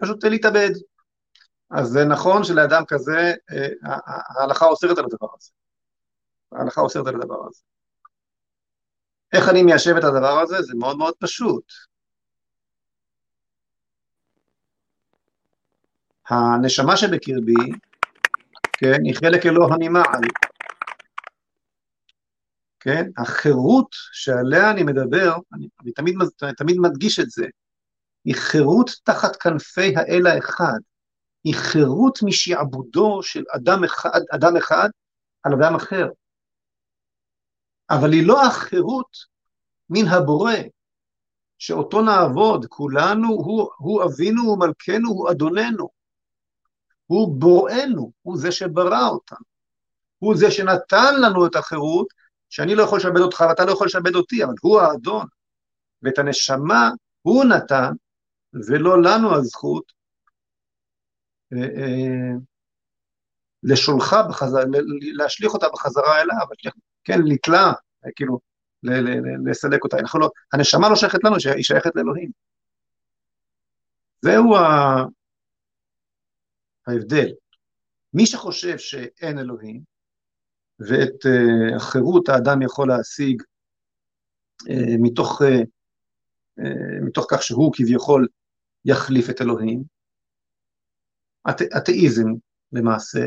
[0.00, 0.70] פשוט להתאבד,
[1.70, 3.96] אז זה נכון שלאדם כזה, אה,
[4.40, 5.50] ההלכה אוסרת על הדבר הזה.
[6.52, 7.62] ההלכה אוסרת על הדבר הזה.
[9.32, 10.62] איך אני מיישב את הדבר הזה?
[10.62, 11.64] זה מאוד מאוד פשוט.
[16.28, 17.72] הנשמה שבקרבי,
[18.72, 20.22] כן, היא חלק אלוה ממעל.
[22.84, 26.14] כן, החירות שעליה אני מדבר, אני, אני תמיד,
[26.56, 27.44] תמיד מדגיש את זה,
[28.24, 30.78] היא חירות תחת כנפי האל האחד.
[31.44, 34.88] היא חירות משעבודו של אדם אחד, אדם אחד
[35.42, 36.08] על אדם אחר.
[37.90, 39.16] אבל היא לא החירות
[39.90, 40.52] מן הבורא,
[41.58, 45.88] שאותו נעבוד, כולנו, הוא, הוא אבינו ומלכנו, הוא אדוננו.
[47.06, 49.46] הוא בוראנו, הוא זה שברא אותנו.
[50.18, 52.06] הוא זה שנתן לנו את החירות,
[52.54, 55.26] שאני לא יכול לשעבד אותך ואתה לא יכול לשעבד אותי, אבל הוא האדון.
[56.02, 56.90] ואת הנשמה
[57.22, 57.92] הוא נתן,
[58.68, 59.92] ולא לנו הזכות
[61.52, 62.32] אה, אה,
[63.62, 64.62] לשולחה בחזרה,
[65.14, 66.46] להשליך אותה בחזרה אליו,
[67.04, 67.72] כן, לתלה,
[68.16, 68.40] כאילו,
[69.46, 69.98] לסלק אותה.
[69.98, 72.30] אנחנו לא, הנשמה לא שייכת לנו, היא שייכת לאלוהים.
[74.22, 74.56] זהו
[76.86, 77.32] ההבדל.
[78.14, 79.93] מי שחושב שאין אלוהים,
[80.80, 83.42] ואת uh, החירות האדם יכול להשיג
[84.62, 86.64] uh, מתוך, uh,
[87.06, 88.28] מתוך כך שהוא כביכול
[88.84, 89.82] יחליף את אלוהים,
[91.76, 92.28] אתאיזם
[92.72, 93.20] למעשה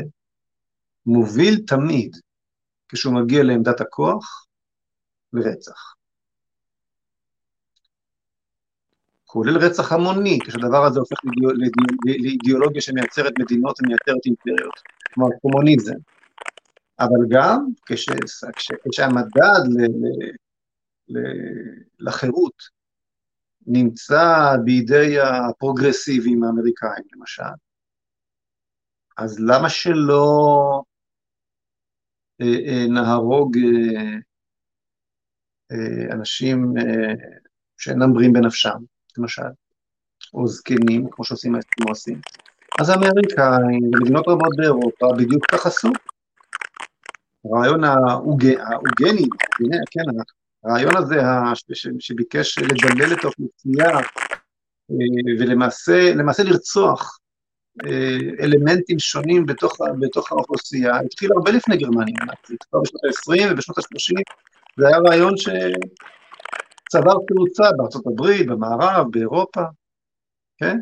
[1.06, 2.16] מוביל תמיד,
[2.88, 4.46] כשהוא מגיע לעמדת הכוח,
[5.32, 5.94] לרצח.
[9.24, 11.16] כולל רצח המוני, כשהדבר הזה הופך
[12.04, 14.74] לאידיאולוגיה שמייצרת מדינות ומייצרת אימפריות,
[15.14, 15.94] כלומר קומוניזם.
[17.00, 18.08] אבל גם כש,
[18.56, 20.32] כש, כשהמדד ל, ל,
[21.08, 21.18] ל,
[21.98, 22.62] לחירות
[23.66, 27.42] נמצא בידי הפרוגרסיביים האמריקאים, למשל,
[29.18, 30.82] אז למה שלא
[32.40, 34.14] אה, אה, נהרוג אה,
[35.72, 37.14] אה, אנשים אה,
[37.78, 38.78] שאינם בריאים בנפשם?
[39.18, 39.42] למשל,
[40.34, 42.20] או זקנים, כמו שעושים האסקימוסים.
[42.80, 45.88] אז האמריקאים ומדינות רבות באירופה בדיוק כך עשו.
[47.44, 49.28] הרעיון האוגני,
[49.90, 50.00] כן,
[50.64, 51.20] הרעיון הזה
[51.98, 53.98] שביקש לדלל את האוכלוסייה
[54.90, 54.96] אה,
[55.38, 57.18] ולמעשה לרצוח
[57.86, 62.14] אה, אלמנטים שונים בתוך, בתוך האוכלוסייה, התחיל הרבה לפני גרמניה
[62.70, 64.22] כבר בשנות ה-20 ובשנות ה-30,
[64.78, 65.48] זה היה רעיון ש...
[66.88, 69.62] צבר תאוצה בארצות הברית, במערב, באירופה,
[70.58, 70.78] כן?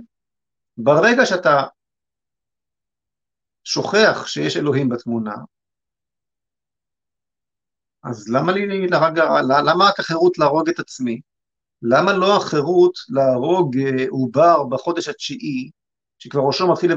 [0.78, 1.62] ברגע שאתה
[3.64, 5.34] שוכח שיש אלוהים בתמונה,
[8.06, 9.18] אז למה לי להרג,
[9.48, 11.20] למה רק החירות להרוג את עצמי?
[11.82, 15.70] למה לא החירות להרוג אה, עובר בחודש התשיעי,
[16.18, 16.92] שכבר ראשו מתחיל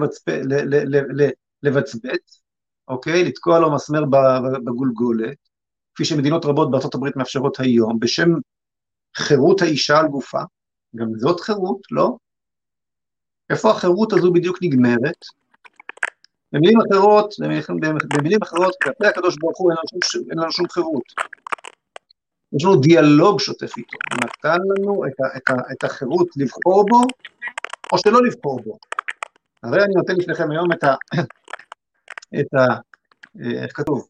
[1.64, 2.41] לבצבץ,
[2.88, 3.23] אוקיי?
[3.23, 4.06] לתקוע לו מסמר
[4.65, 5.38] בגולגולת,
[5.95, 8.30] כפי שמדינות רבות הברית מאפשרות היום, בשם
[9.15, 10.41] חירות האישה על גופה,
[10.95, 12.18] גם זאת חירות, לא?
[13.49, 15.26] איפה החירות הזו בדיוק נגמרת?
[16.53, 17.34] במילים אחרות,
[18.17, 21.03] במילים אחרות, כלפי הקדוש ברוך הוא אין לנו שום, אין לנו שום חירות.
[22.53, 26.85] יש לנו דיאלוג שוטף איתו, הוא נתן לנו את, ה, את, ה, את החירות לבחור
[26.89, 27.01] בו,
[27.93, 28.77] או שלא לבחור בו.
[29.63, 30.95] הרי אני נותן לפניכם היום את ה...
[32.39, 32.65] את ה...
[33.63, 34.07] איך כתוב?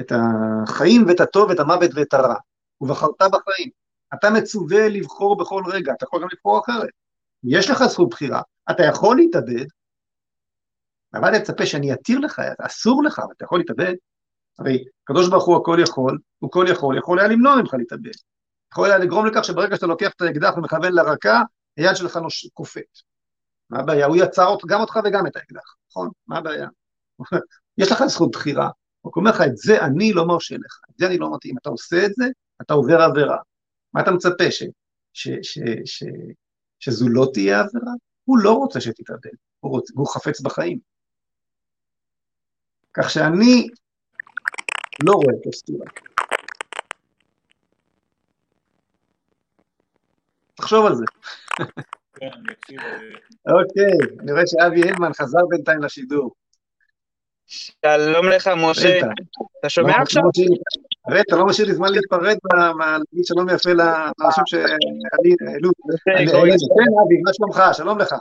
[0.00, 2.34] את החיים ואת הטוב ואת המוות ואת הרע.
[2.80, 3.70] ובחרת בחיים.
[4.14, 7.07] אתה מצווה לבחור בכל רגע, אתה יכול גם לבחור אחרת.
[7.44, 9.66] יש לך זכות בחירה, אתה יכול להתאבד,
[11.14, 13.94] אבל אני מצפה שאני אתיר לך, אסור לך, אבל אתה יכול להתאבד.
[14.58, 18.10] הרי הקדוש ברוך הוא הכל יכול, הוא כל יכול, יכול היה למנוע ממך להתאבד.
[18.72, 21.42] יכול היה לגרום לכך שברגע שאתה לוקח את האקדח ומכוון לרקה,
[21.76, 22.48] היד שלך נוש...
[22.54, 22.98] קופאת.
[23.70, 24.06] מה הבעיה?
[24.06, 26.10] הוא יצר גם אותך וגם את האקדח, נכון?
[26.26, 26.68] מה הבעיה?
[27.78, 28.70] יש לך זכות בחירה,
[29.00, 31.56] הוא אומר לך, את זה אני לא מרשה לך, את זה אני לא מתאים.
[31.58, 32.24] אתה עושה את זה,
[32.62, 33.36] אתה עובר עבירה.
[33.94, 34.62] מה אתה מצפה, ש,
[35.12, 36.04] ש, ש, ש,
[36.80, 37.92] שזו לא תהיה עבירה?
[38.24, 39.30] הוא לא רוצה שתתאבד,
[39.60, 40.78] הוא, רוצ, הוא חפץ בחיים.
[42.94, 43.68] כך שאני
[45.04, 45.86] לא רואה את הסתירה.
[50.54, 51.04] תחשוב על זה.
[52.14, 52.26] כן.
[53.48, 56.34] אה, אוקיי, אני רואה שאבי הילמן חזר בינתיים לשידור.
[57.46, 58.98] שלום לך, משה.
[59.60, 60.22] אתה שומע עכשיו?
[61.08, 65.70] הרי אתה לא משאיר לי זמן להתפרד להגיד שלום יפה לאנשים שהעלו.
[66.04, 66.24] כן,
[67.04, 67.62] אבי, מה שלומך?
[67.72, 68.14] שלום לך.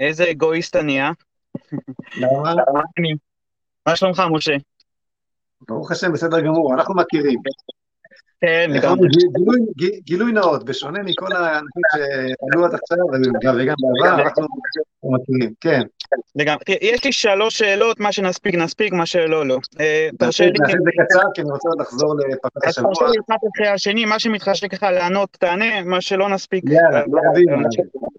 [0.00, 1.10] איזה אגואיסט אני, אה?
[3.86, 4.52] מה שלומך, משה?
[5.68, 7.40] ברוך השם, בסדר גמור, אנחנו מכירים.
[8.40, 9.08] כן, לגמרי.
[10.04, 12.98] גילוי נאות, בשונה מכל האנשים שעלו עד עכשיו,
[13.58, 14.46] וגם בעבר, אנחנו
[15.04, 15.82] מכירים, כן.
[16.34, 16.62] לגמרי.
[16.80, 19.58] יש לי שלוש שאלות, מה שנספיק נספיק, מה שלא לא.
[19.80, 20.52] אה, תרשה לי...
[20.60, 22.94] נעשה את זה קצר, כי אני רוצה לחזור לפרשת השבוע.
[22.94, 26.64] תרשה לי אחד אחרי השני, מה שמתחשק לך לענות, תענה, מה שלא נספיק.
[26.66, 27.04] יאללה, אה,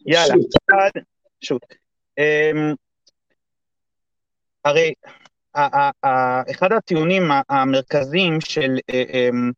[0.06, 0.36] יאללה,
[1.42, 1.66] שוט.
[2.18, 2.74] אמ,
[4.66, 4.94] הרי
[6.52, 9.52] אחד הטיעונים המרכזיים של אה, אמ,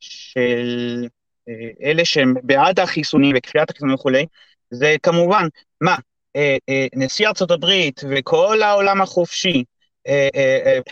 [0.00, 1.06] של
[1.48, 4.26] אה, אלה שהם בעד החיסונים וכפיית החיסונים וכולי,
[4.70, 5.46] זה כמובן,
[5.80, 6.11] מה, אה, אה,
[6.94, 9.64] נשיא ארצות הברית וכל העולם החופשי,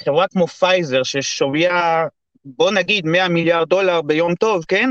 [0.05, 2.07] חברה כמו פייזר ששוויה,
[2.45, 4.91] בוא נגיד 100 מיליארד דולר ביום טוב, כן?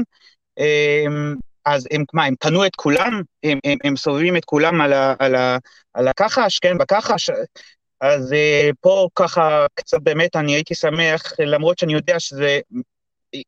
[1.66, 3.22] אז הם, מה, הם קנו את כולם?
[3.44, 5.58] הם, הם, הם סובבים את כולם על, ה, על, ה,
[5.94, 7.30] על הכחש, כן, בכחש?
[8.02, 8.34] אז
[8.82, 12.60] פה ככה, קצת באמת אני הייתי שמח, למרות שאני יודע שזה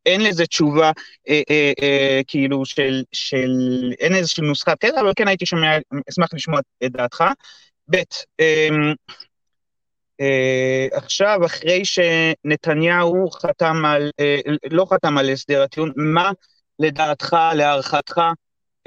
[0.06, 0.92] אין לזה תשובה,
[1.30, 3.52] אה, אה, אה, כאילו, של, של,
[4.00, 5.78] אין איזושהי נוסחת קטע, אבל כן הייתי שומע,
[6.10, 7.24] אשמח לשמוע את דעתך.
[7.90, 7.96] ב',
[8.40, 8.70] אה,
[10.22, 14.38] אה, עכשיו, אחרי שנתניהו חתם על, אה,
[14.72, 16.32] לא חתם על הסדר הטיעון, מה
[16.80, 18.22] לדעתך, להערכתך,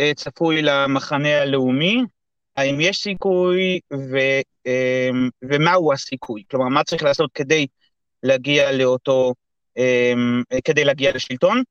[0.01, 2.03] אה, צפוי למחנה הלאומי?
[2.57, 4.17] האם יש סיכוי ו,
[4.67, 5.11] אה,
[5.43, 6.43] ומהו הסיכוי?
[6.51, 7.67] כלומר, מה צריך לעשות כדי
[8.23, 9.35] להגיע לאותו,
[10.65, 11.63] כדי להגיע לשלטון?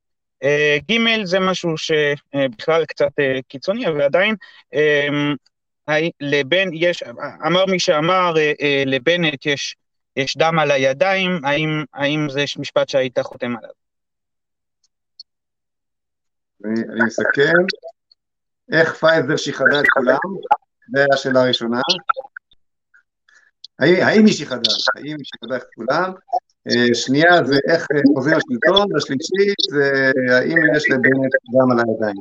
[0.90, 3.12] ג' זה משהו שבכלל קצת
[3.48, 4.34] קיצוני, אבל עדיין
[6.20, 7.02] לבן יש,
[7.46, 8.34] אמר מי שאמר,
[8.86, 9.76] לבנט יש,
[10.16, 13.70] יש דם על הידיים, האם, האם זה משפט שהיית חותם עליו?
[16.64, 17.52] אני מסכם.
[18.72, 20.18] איך פייזר שיחדה את כולם?
[20.94, 21.80] זו השאלה הראשונה.
[23.78, 24.70] האם היא שיחדה?
[24.96, 26.12] האם היא שיחדה את כולם?
[26.70, 32.16] אה, שנייה זה איך אה, חוזר השלטון, והשלישית זה האם יש לבנט דם על הידיים.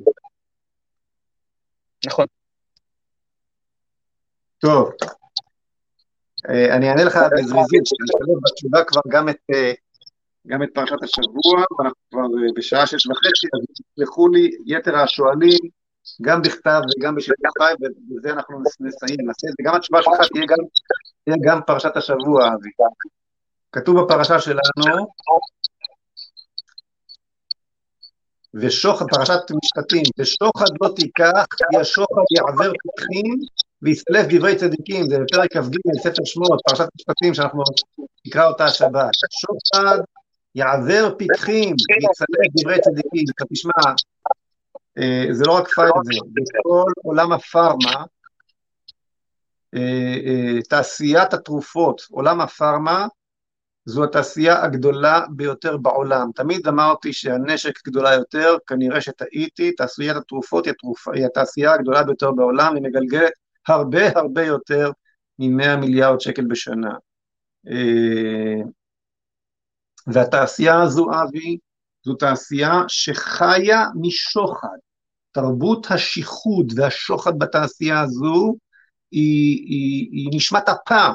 [2.06, 2.26] נכון.
[4.60, 4.92] טוב,
[6.50, 9.42] אה, אני אענה לך בזריזות, שאני אשתלב בתשובה כבר גם את
[10.48, 12.22] גם את פרשת השבוע, ואנחנו כבר
[12.56, 15.60] בשעה שש וחצי, אז תסלחו לי יתר השואלים,
[16.22, 19.64] גם בכתב וגם בשידור חי, ובזה אנחנו נסיים, נעשה את זה.
[19.64, 20.58] גם התשובה שלך תהיה גם,
[21.26, 22.70] תהיה גם פרשת השבוע, אבי.
[23.74, 25.08] כתוב בפרשה שלנו,
[28.54, 33.36] ושוחד, פרשת משפטים, ושוחד לא תיקח, כי השוחד יעבר פתחים
[33.82, 37.64] ויסלף דברי צדיקים, זה בפרק כ"ג, ספר שמות, פרשת משפטים, שאנחנו
[38.28, 39.12] נקרא אותה השבת.
[39.32, 39.98] שוחד
[40.56, 43.26] יעבר פתחים, ויצלק דברי צדיקים.
[43.36, 43.94] אתה תשמע,
[44.98, 48.04] אה, זה לא רק פייזר, בכל עולם הפארמה,
[49.76, 53.08] אה, אה, תעשיית התרופות, עולם הפארמה,
[53.86, 56.30] זו התעשייה הגדולה ביותר בעולם.
[56.36, 61.08] תמיד אמרתי שהנשק גדולה יותר, כנראה שטעיתי, תעשיית התרופות היא, התרופ...
[61.08, 63.32] היא התעשייה הגדולה ביותר בעולם, היא מגלגלת
[63.68, 64.92] הרבה הרבה יותר
[65.40, 66.94] מ-100 מיליארד שקל בשנה.
[70.08, 71.58] והתעשייה הזו, אבי,
[72.06, 74.78] זו תעשייה שחיה משוחד.
[75.32, 78.56] תרבות השיחוד והשוחד בתעשייה הזו
[79.12, 81.08] היא, היא, היא נשמת אפה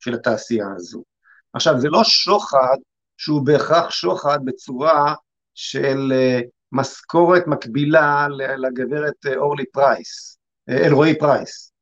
[0.00, 1.13] של התעשייה הזו.
[1.54, 2.76] עכשיו, זה לא שוחד
[3.16, 5.14] שהוא בהכרח שוחד בצורה
[5.54, 8.26] של uh, משכורת מקבילה
[8.58, 10.38] לגברת אה, אורלי פרייס,
[10.70, 11.72] אה, אלרעי פרייס,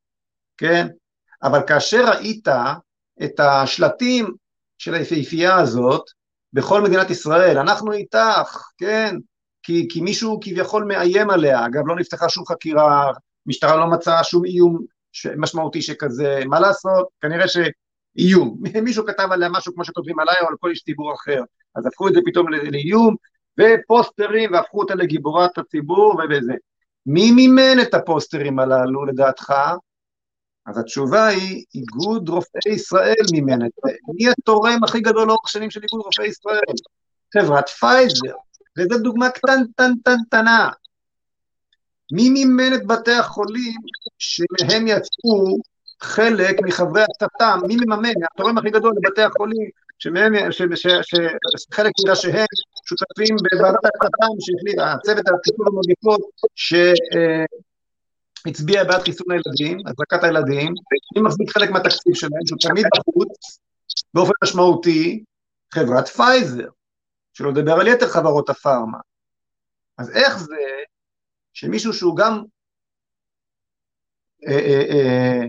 [0.57, 0.87] כן?
[1.43, 2.47] אבל כאשר ראית
[3.23, 4.33] את השלטים
[4.77, 6.03] של היפהפייה הזאת,
[6.53, 9.15] בכל מדינת ישראל, אנחנו איתך, כן,
[9.63, 13.11] כי, כי מישהו כביכול מאיים עליה, אגב לא נפתחה שום חקירה,
[13.45, 14.79] משטרה לא מצאה שום איום
[15.37, 17.47] משמעותי שכזה, מה לעשות, כנראה
[18.17, 21.41] שאיום, מישהו כתב עליה משהו כמו שכותבים עליי או על כל איש ציבור אחר,
[21.75, 23.15] אז הפכו את זה פתאום לאיום,
[23.59, 26.53] ופוסטרים והפכו אותה לגיבורת הציבור ובזה.
[27.05, 29.53] מי מימן את הפוסטרים הללו לדעתך?
[30.65, 33.91] אז התשובה היא, איגוד רופאי ישראל מימן את זה.
[34.13, 36.73] מי התורם הכי גדול לאורך שנים של איגוד רופאי ישראל?
[37.33, 38.35] חברת פייזר,
[38.77, 40.69] וזו דוגמה קטנטנטנטנה.
[42.11, 43.79] מי מימן את בתי החולים
[44.17, 45.57] שמהם יצאו
[46.03, 47.59] חלק מחברי הצט"מ?
[47.67, 48.13] מי מממן?
[48.33, 49.69] התורם הכי גדול לבתי החולים
[49.99, 52.45] שמהם, שחלק שהם
[52.85, 56.21] שותפים בוועדת הצט"ם שהחליטה, הצוות על טיפול המגפות,
[58.45, 60.73] הצביע בעד חיסון הילדים, הזרקת הילדים,
[61.15, 63.59] מי מחזיק חלק מהתקציב שלהם, שהוא תמיד בחוץ,
[64.13, 65.23] באופן משמעותי,
[65.73, 66.69] חברת פייזר,
[67.33, 68.97] שלא לדבר על יתר חברות הפארמה.
[69.97, 70.55] אז איך זה
[71.53, 72.43] שמישהו שהוא גם
[74.47, 75.47] אה, אה, אה,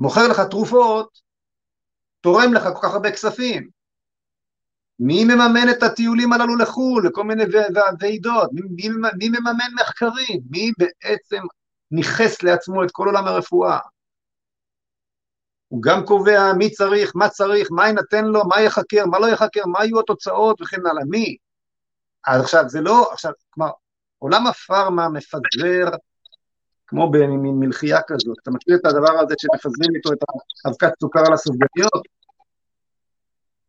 [0.00, 1.20] מוכר לך תרופות,
[2.20, 3.68] תורם לך כל כך הרבה כספים?
[4.98, 7.44] מי מממן את הטיולים הללו לחו"ל, לכל מיני
[8.00, 8.50] ועידות?
[8.52, 10.40] מי, מי, מי מממן מחקרים?
[10.50, 11.42] מי בעצם
[11.90, 13.78] ניכס לעצמו את כל עולם הרפואה.
[15.68, 19.66] הוא גם קובע מי צריך, מה צריך, מה יינתן לו, מה יחקר, מה לא יחקר,
[19.66, 21.36] מה יהיו התוצאות וכן הלאה, מי?
[22.26, 23.70] אז עכשיו, זה לא, עכשיו, כלומר,
[24.18, 25.90] עולם הפארמה מפזר
[26.90, 28.36] כמו במין מלחייה כזאת.
[28.42, 30.18] אתה מכיר את הדבר הזה שמפזרים איתו את
[30.64, 32.02] האבקת סוכר על הסופגניות?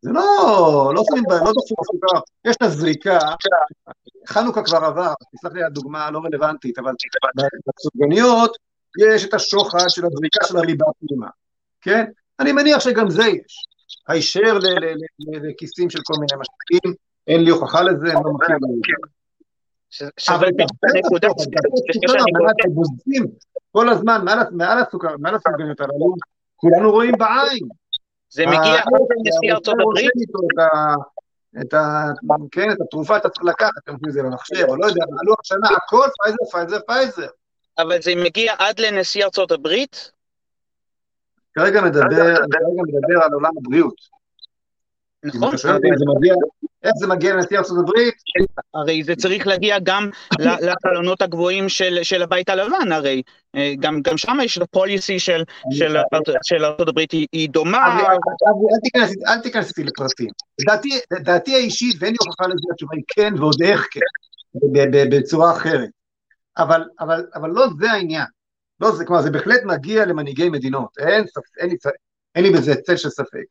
[0.02, 3.18] זה לא, לא שמים בהם, לא דופקים סוכר, יש את הזריקה,
[4.28, 6.92] חנוכה כבר עבר, תסלח לי הדוגמה הלא רלוונטית, אבל
[7.66, 8.56] בסופגניות
[9.00, 11.28] יש את השוחד של הזריקה של הריבה פנימה,
[11.80, 12.04] כן?
[12.40, 13.66] אני מניח שגם זה יש.
[14.08, 14.58] הישר
[15.42, 16.96] לכיסים של כל מיני משקיעים,
[17.26, 18.96] אין לי הוכחה לזה, אני לא מכיר
[23.72, 26.14] כל הזמן מעל הסופגניות הללו,
[26.56, 27.68] כולנו רואים בעין.
[28.30, 30.10] זה מגיע עד לנשיא ארצות הברית?
[31.60, 32.04] את ה...
[32.52, 35.68] כן, את התרופה אתה צריך לקחת, אתה מבין, זה במחשב, או לא יודע, עלו השנה,
[35.76, 37.28] הכל פייזר, פייזר, פייזר.
[37.78, 40.12] אבל זה מגיע עד לנשיא ארצות הברית?
[41.54, 43.94] כרגע מדבר, כרגע מדבר על עולם הבריאות.
[45.24, 45.56] נכון.
[45.56, 45.72] זה
[46.16, 46.34] מגיע,
[46.84, 48.14] איך זה מגיע לנשיא ארצות הברית?
[48.74, 53.22] הרי זה צריך להגיע גם לחלונות הגבוהים של, של הבית הלבן, הרי
[53.56, 55.96] אה, גם, גם שם יש פוליסי של, של,
[56.42, 57.98] של ארצות הברית היא, היא דומה.
[58.00, 60.28] אל תיכנס, אל תיכנס איתי לפרטים.
[60.66, 60.88] דעתי,
[61.22, 64.00] דעתי האישית, ואין לי הוכחה לזה, התשובה היא כן, ועוד איך כן,
[65.10, 65.88] בצורה אחרת.
[66.58, 68.26] אבל, אבל, אבל לא זה העניין.
[68.80, 71.76] לא זה, כלומר, זה בהחלט מגיע למנהיגי מדינות, אין, ספ, אין, לי,
[72.34, 73.44] אין לי בזה צל של ספק,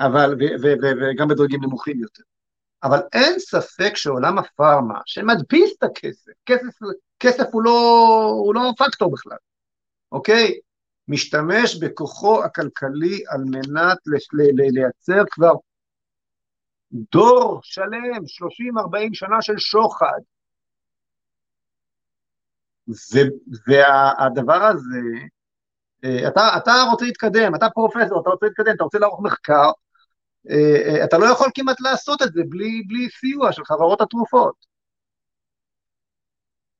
[0.00, 0.36] אבל,
[0.82, 2.22] וגם בדרגים נמוכים יותר.
[2.84, 6.78] אבל אין ספק שעולם הפארמה, שמדפיס את הכסף, כסף,
[7.20, 7.70] כסף הוא, לא,
[8.44, 9.36] הוא לא פקטור בכלל,
[10.12, 10.58] אוקיי?
[11.08, 13.98] משתמש בכוחו הכלכלי על מנת
[14.74, 15.52] לייצר כבר
[17.12, 20.20] דור שלם, 30-40 שנה של שוחד.
[23.66, 25.00] והדבר הזה,
[26.04, 29.70] אה, אתה, אתה רוצה להתקדם, אתה פרופסור, אתה רוצה להתקדם, אתה רוצה לערוך מחקר,
[31.04, 34.54] אתה לא יכול כמעט לעשות את זה בלי, בלי סיוע של חברות התרופות.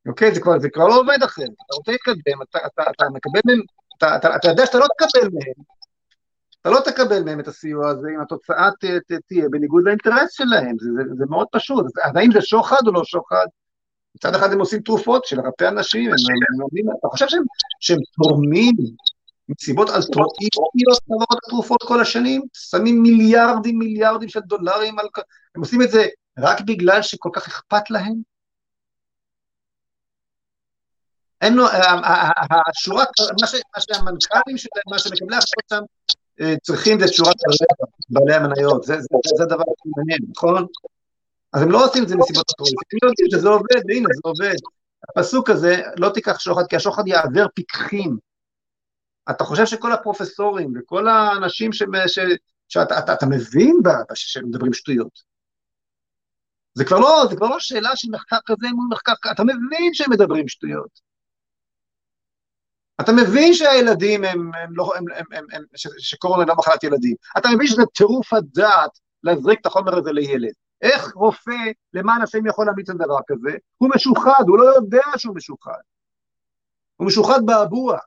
[0.08, 0.34] אוקיי?
[0.34, 1.46] זה כבר, זה כבר לא עובד אחרת.
[1.66, 3.60] אתה רוצה להתקדם, אתה, אתה, אתה מקבל מהם,
[3.98, 5.64] אתה, אתה, אתה יודע שאתה לא תקבל מהם,
[6.60, 10.76] אתה לא תקבל מהם את הסיוע הזה אם התוצאה ת, ת, תהיה בניגוד לאינטרס שלהם,
[10.80, 11.84] זה, זה, זה מאוד פשוט.
[12.04, 13.46] אז האם זה שוחד או לא שוחד?
[14.14, 17.42] מצד אחד הם עושים תרופות של לרפא אנשים, הם, הם, הם, אתה חושב שהם,
[17.80, 18.74] שהם תורמים
[19.48, 25.06] מסיבות אלטרואיסטיות חברות התרופות כל השנים, שמים מיליארדים מיליארדים של דולרים על...
[25.54, 26.06] הם עושים את זה
[26.38, 28.14] רק בגלל שכל כך אכפת להם?
[31.40, 31.64] אין לו,
[32.68, 33.04] השורה,
[33.40, 35.82] מה שהמנכ"לים שלהם, מה שמקבלי החלטות שם
[36.40, 37.34] אה, צריכים זה את שורת
[38.08, 39.08] בעלי המניות, זה, זה,
[39.38, 39.64] זה דבר
[39.96, 40.66] מעניין, נכון?
[41.52, 44.56] אז הם לא עושים את זה מסיבות אלטרואיסטיות, הם יודעים שזה עובד, והנה זה עובד.
[45.08, 48.16] הפסוק הזה, לא תיקח שוחד, כי השוחד יעבר פיקחים.
[49.30, 51.82] אתה חושב שכל הפרופסורים וכל האנשים ש...
[52.06, 52.18] ש...
[52.68, 53.76] שאתה אתה, אתה מבין
[54.14, 55.34] שמדברים שטויות.
[56.74, 59.94] זה כבר לא, זה כבר לא שאלה של מחקר כזה מול מחקר כזה, אתה מבין
[59.94, 61.00] שהם מדברים שטויות.
[63.00, 65.62] אתה מבין שהילדים הם, הם לא, הם, הם, הם, הם
[65.98, 67.16] שקורונה לא מחלת ילדים.
[67.38, 68.90] אתה מבין שזה טירוף הדעת
[69.22, 70.52] להזריק את החומר הזה לילד.
[70.82, 73.56] איך רופא, למען השם יכול להמיץ על דבר כזה?
[73.76, 75.80] הוא משוחד, הוא לא יודע שהוא משוחד.
[76.96, 77.98] הוא משוחד באבוע.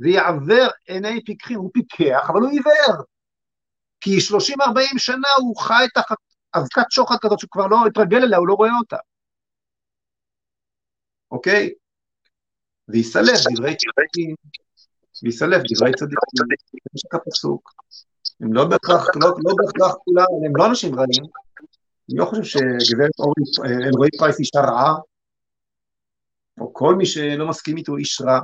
[0.00, 3.04] ויעבר עיני פיקחים, הוא פיקח, אבל הוא עיוור.
[4.00, 6.16] כי 30-40 שנה הוא חי תחת
[6.56, 8.96] אבקת שוחד כזאת שהוא כבר לא התרגל אליה, הוא לא רואה אותה.
[11.30, 11.70] אוקיי?
[12.88, 14.34] ויסלף דברי צדיקים,
[15.22, 17.72] ויסלף דברי צדיקים, יש לך פסוק.
[18.40, 21.24] הם לא בהכרח, לא, לא בהכרח כולם, הם לא אנשים רעים.
[22.10, 22.42] אני לא חושב
[22.78, 23.10] שגברת
[23.64, 24.94] אלרועי פרייס אישה רעה,
[26.60, 28.40] או כל מי שלא מסכים איתו איש רע.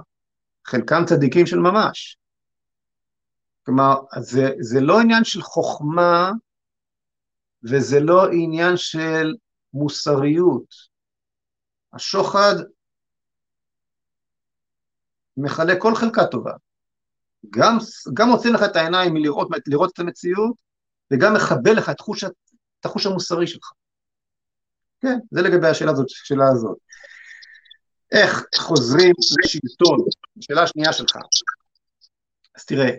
[0.67, 2.17] חלקם צדיקים של ממש.
[3.67, 6.31] כלומר, זה, זה לא עניין של חוכמה
[7.71, 9.35] וזה לא עניין של
[9.75, 10.75] מוסריות.
[11.93, 12.55] השוחד
[15.37, 16.53] מחלק כל חלקה טובה.
[17.51, 17.77] גם,
[18.15, 20.55] גם מוציא לך את העיניים מלראות לראות את המציאות,
[21.13, 23.73] וגם מחבל לך את חוש, את החוש המוסרי שלך.
[25.01, 26.07] כן, זה לגבי השאלה הזאת.
[26.07, 26.79] השאלה הזאת.
[28.13, 29.13] איך חוזרים
[29.45, 29.99] לשלטון?
[30.43, 31.17] שאלה שנייה שלך.
[32.57, 32.91] אז תראה,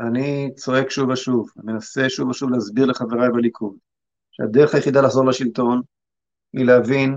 [0.00, 3.76] אני צועק שוב ושוב, אני מנסה שוב ושוב להסביר לחבריי בליכוד,
[4.32, 5.82] שהדרך היחידה לחזור לשלטון
[6.52, 7.16] היא להבין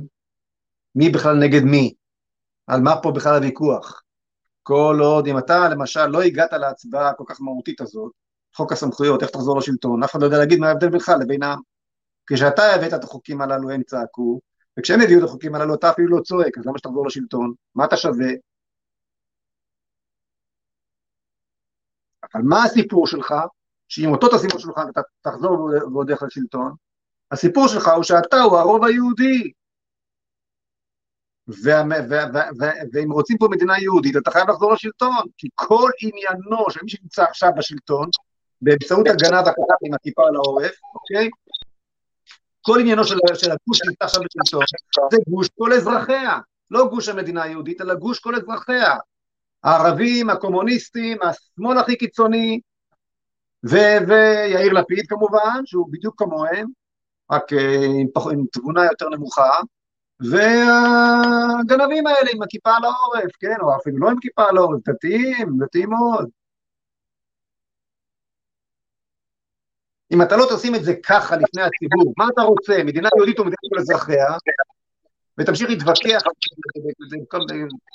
[0.95, 1.93] מי בכלל נגד מי,
[2.67, 4.01] על מה פה בכלל הוויכוח.
[4.63, 8.11] כל עוד, אם אתה למשל לא הגעת להצבעה הכל כך מהותית הזאת,
[8.55, 11.59] חוק הסמכויות, איך תחזור לשלטון, אף אחד לא יודע להגיד מה ההבדל בינך לבין העם.
[12.27, 14.39] כשאתה הבאת את החוקים הללו הם צעקו,
[14.79, 17.53] וכשהם הביאו את החוקים הללו אתה אפילו לא צועק, אז למה שתחזור לשלטון?
[17.75, 18.27] מה אתה שווה?
[22.35, 23.33] אבל מה הסיפור שלך?
[23.87, 26.73] שאם אותו תשימו שלך ואתה תחזור ועוד איך לשלטון,
[27.31, 29.51] הסיפור שלך הוא שאתה הוא הרוב היהודי.
[32.93, 37.23] ואם רוצים פה מדינה יהודית, אתה חייב לחזור לשלטון, כי כל עניינו של מי שנמצא
[37.23, 38.09] עכשיו בשלטון,
[38.61, 41.29] באמצעות הגנה והקטן עם הכיפה על העורף, אוקיי?
[42.61, 44.61] כל עניינו של, של הגוש שנמצא עכשיו בשלטון,
[45.11, 46.37] זה גוש כל אזרחיה,
[46.71, 48.95] לא גוש המדינה היהודית, אלא גוש כל אזרחיה.
[49.63, 52.59] הערבים, הקומוניסטים, השמאל הכי קיצוני,
[53.69, 56.67] ו- ויאיר לפיד כמובן, שהוא בדיוק כמוהם,
[57.31, 59.49] רק אה, עם, פח, עם תבונה יותר נמוכה,
[60.19, 65.57] והגנבים האלה עם הכיפה על העורף, כן, או אפילו לא עם כיפה על העורף, דתיים,
[65.59, 66.29] דתיים מאוד.
[70.11, 73.43] אם אתה לא תשים את זה ככה לפני הציבור, מה אתה רוצה, מדינה יהודית או
[73.43, 74.25] מדינת כל אזרחיה,
[75.39, 76.21] ותמשיך להתווכח,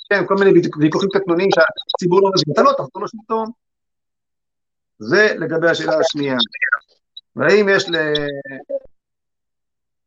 [0.09, 3.51] כן, כל מיני ויכוחים קטנוניים שהציבור לא מבין, אתה לא תחזור לשלטון.
[4.99, 6.37] זה לגבי השאלה השנייה.
[7.35, 7.85] והאם יש.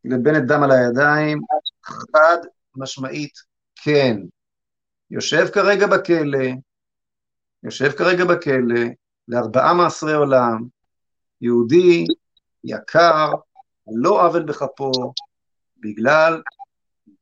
[0.05, 1.41] לבנט דם על הידיים,
[1.85, 2.39] חד
[2.77, 3.39] משמעית
[3.77, 4.17] כן.
[5.11, 6.49] יושב כרגע בכלא,
[7.63, 8.81] יושב כרגע בכלא,
[9.29, 10.65] לארבעה מאסרי עולם,
[11.41, 12.05] יהודי,
[12.65, 13.31] יקר,
[13.87, 14.93] לא עוול בכפו,
[15.81, 16.43] בגלל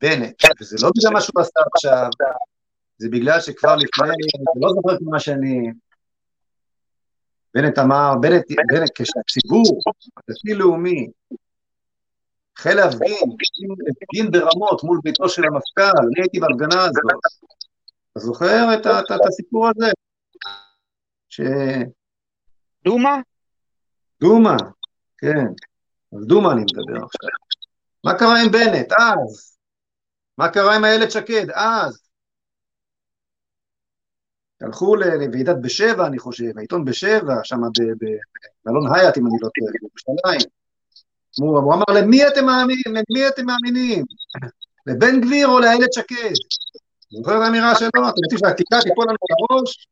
[0.02, 2.08] בנט, וזה לא בגלל מה שהוא עשה עכשיו,
[2.98, 5.74] זה בגלל שכבר לפני, אני לא זוכר כמה שנים,
[7.54, 9.80] בנט אמר, בנט, בנט כשהציבור
[10.16, 11.06] הדתי-לאומי
[12.58, 13.28] החל להפגין,
[13.90, 17.02] הפגין ברמות מול ביתו של המפכ"ל, אני הייתי בהפגנה הזאת,
[18.12, 19.86] אתה זוכר את, את, את הסיפור הזה?
[21.28, 21.40] ש...
[22.84, 23.16] דומא?
[24.20, 24.56] דומא,
[25.18, 25.46] כן,
[26.14, 27.30] על דומא אני מדבר עכשיו.
[28.04, 29.55] מה קרה עם בנט אז?
[30.38, 32.06] מה קרה עם איילת שקד אז?
[34.60, 37.60] הלכו לוועידת בשבע, אני חושב, העיתון בשבע, שם
[38.64, 40.50] באלון הייט, אם אני לא טועה, בירושלים.
[41.40, 42.84] הוא, הוא אמר, למי אתם מאמינים?
[42.86, 44.04] למי אתם מאמינים?
[44.86, 46.34] לבן גביר או לאיילת שקד?
[47.10, 47.88] זוכר את האמירה שלו?
[47.88, 49.88] אתם רוצים שהכיתה תיפול לנו על הראש?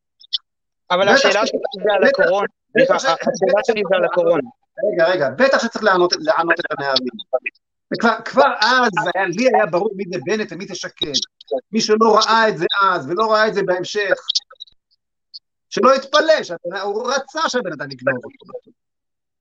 [0.91, 2.47] אבל השאלה שלי זה על הקורונה.
[2.75, 4.49] השאלה שלי זה על הקורונה.
[4.93, 7.07] רגע, רגע, בטח שצריך לענות, לענות את הנערים.
[7.95, 11.19] וכבר כבר אז היה, לי היה ברור מי זה בנט ומי זה שקד.
[11.71, 14.13] מי שלא ראה את זה אז ולא ראה את זה בהמשך,
[15.69, 18.71] שלא יתפלא, הוא רצה שהבן אדם יגנוב אותו.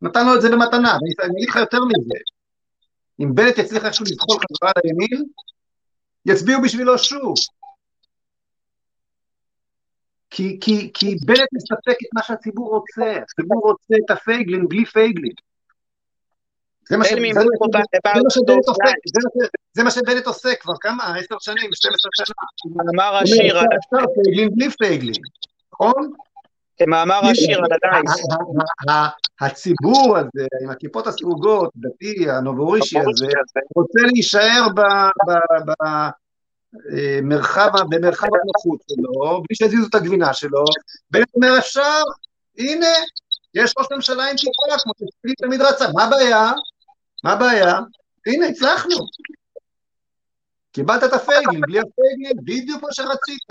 [0.03, 2.19] נתן לו את זה במתנה, ואני אגיד לך יותר מזה.
[3.21, 5.25] אם בנט יצליח איכשהו לזחול חזרה לימין,
[6.27, 7.35] יצביעו בשבילו שוב.
[10.31, 15.33] כי, כי, כי בנט מספק את מה שהציבור רוצה, הציבור רוצה את הפייגלין בלי פייגלין.
[16.91, 16.97] זה
[19.83, 21.17] מה, שבנט עושה כבר כמה?
[21.17, 22.35] עשר שנים, 12 שנה.
[22.77, 23.61] מאמר השיר.
[24.15, 25.23] פייגלין בלי פייגלין,
[25.73, 26.13] נכון?
[26.79, 28.23] כמאמר השיר על הדיס.
[29.41, 33.27] הציבור הזה, עם הכיפות הסרוגות, דתי, הנובורישי הזה,
[33.77, 34.67] רוצה להישאר
[37.13, 37.71] במרחב
[38.43, 40.65] הנוחות שלו, בלי שיזיזו את הגבינה שלו,
[41.11, 42.03] בנט אומר אפשר,
[42.59, 42.87] הנה,
[43.55, 46.53] יש ראש ממשלה עם כיפה, כמו שספיק תמיד רצה, מה הבעיה?
[47.25, 47.79] מה הבעיה?
[48.27, 48.97] הנה, הצלחנו.
[50.73, 53.43] קיבלת את הפייגלין, בלי הפייגלין, בדיוק כמו שרצית.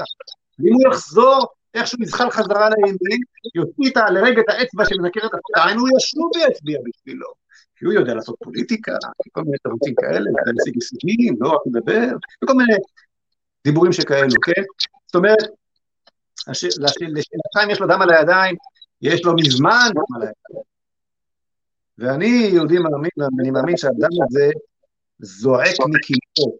[0.59, 3.21] אם הוא יחזור איכשהו יזחל חזרה לימין,
[3.55, 7.27] יוציא לרגע את האצבע שמנקרת את השתיים, הוא ישוב ויצביע בשבילו.
[7.75, 8.91] כי הוא יודע לעשות פוליטיקה,
[9.31, 12.73] כל מיני תירוצים כאלה, להשיג הישגים, לא רק לדבר, וכל מיני
[13.63, 14.63] דיבורים שכאלו, כן?
[15.05, 15.49] זאת אומרת,
[16.47, 18.55] לשאלתך אם יש לו דם על הידיים,
[19.01, 20.72] יש לו מזמן דם על הידיים.
[21.97, 24.49] ואני יהודי מאמין, ואני מאמין שהדם הזה
[25.19, 26.57] זועק מכאילו,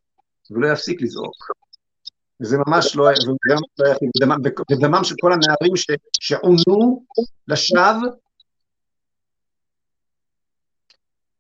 [0.51, 1.51] ולא יפסיק לזעוק.
[2.41, 4.10] וזה ממש לא, וגם לא היחיד,
[4.72, 5.73] בדמם של כל הנערים
[6.19, 7.05] שעונו
[7.47, 8.10] לשווא.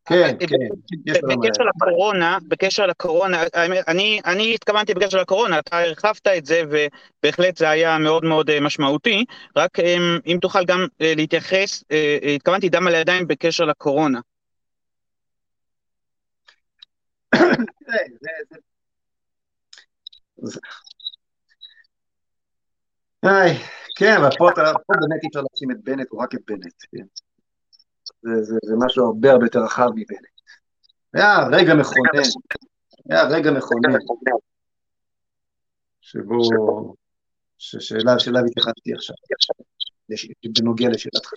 [0.05, 0.55] כן, כן.
[1.27, 3.43] בקשר לקורונה, בקשר לקורונה,
[3.87, 8.59] אני, אני התכוונתי בקשר לקורונה, אתה הרחבת את זה ובהחלט זה היה מאוד מאוד אה,
[8.59, 9.25] משמעותי,
[9.55, 9.79] רק
[10.25, 14.19] אם, תוכל גם אה, להתייחס, אה, התכוונתי דם על הידיים בקשר לקורונה.
[23.95, 27.03] כן, אבל פה, באמת אי אפשר לשים את בנט, או רק את בנט, כן.
[28.23, 30.27] זה, זה, זה משהו הרבה הרבה יותר רחב מבנט.
[31.13, 32.23] היה רגע מכונן,
[33.09, 33.99] היה רגע מכונן,
[36.01, 36.39] שבו,
[37.57, 39.15] שאלה, שאלה התייחסתי עכשיו,
[40.59, 41.29] בנוגע לשאלתך.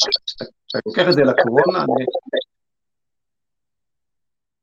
[0.71, 2.05] אתה לוקח את זה לקורונה, אני,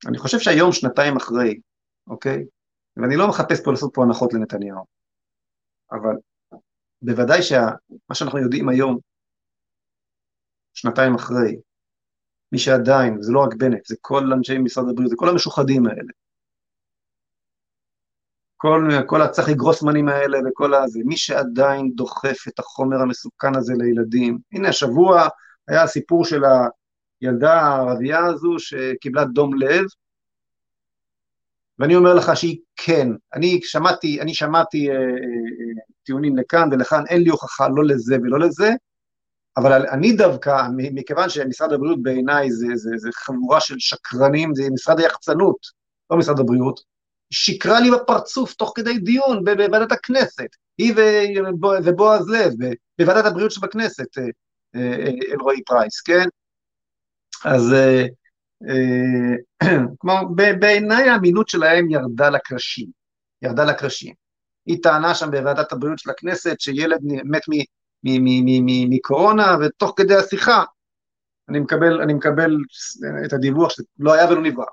[0.08, 1.60] אני חושב שהיום, שנתיים אחרי,
[2.08, 2.46] אוקיי?
[2.98, 4.86] ואני לא מחפש פה לעשות פה הנחות לנתניהו,
[5.92, 6.16] אבל
[7.02, 8.98] בוודאי שמה שאנחנו יודעים היום,
[10.74, 11.56] שנתיים אחרי,
[12.54, 16.12] מי שעדיין, זה לא רק בנט, זה כל אנשי משרד הבריאות, זה כל המשוחדים האלה.
[18.58, 24.38] כל, כל הצחי גרוסמנים האלה וכל הזה, מי שעדיין דוחף את החומר המסוכן הזה לילדים.
[24.52, 25.28] הנה, השבוע
[25.68, 26.42] היה הסיפור של
[27.22, 29.86] הילדה הערבייה הזו שקיבלה דום לב,
[31.80, 33.08] ואני אומר לך שהיא כן.
[33.34, 38.16] אני שמעתי, אני שמעתי אה, אה, אה טיעונים לכאן ולכאן, אין לי הוכחה לא לזה
[38.24, 38.72] ולא לזה,
[39.58, 45.00] אבל אני דווקא, מכיוון שמשרד הבריאות בעיניי זה, זה, זה חבורה של שקרנים, זה משרד
[45.00, 45.58] היחצנות,
[46.12, 46.80] לא משרד הבריאות,
[47.32, 50.48] שיקרה לי בפרצוף תוך כדי דיון בוועדת הכנסת,
[50.78, 50.94] היא
[51.86, 52.54] ובועז לב,
[53.00, 54.24] בוועדת הבריאות שבכנסת, אה,
[54.76, 56.26] אה, אלרועי פרייס, כן?
[57.46, 57.76] אז
[59.98, 60.22] כלומר,
[60.60, 62.88] בעיניי האמינות שלהם ירדה לקרשים,
[63.42, 64.14] ירדה לקרשים.
[64.66, 67.42] היא טענה שם בוועדת הבריאות של הכנסת שילד מת
[68.04, 70.64] מקורונה, ותוך כדי השיחה
[71.50, 72.58] אני מקבל, אני מקבל
[73.26, 74.66] את הדיווח שלא היה ולא נברא.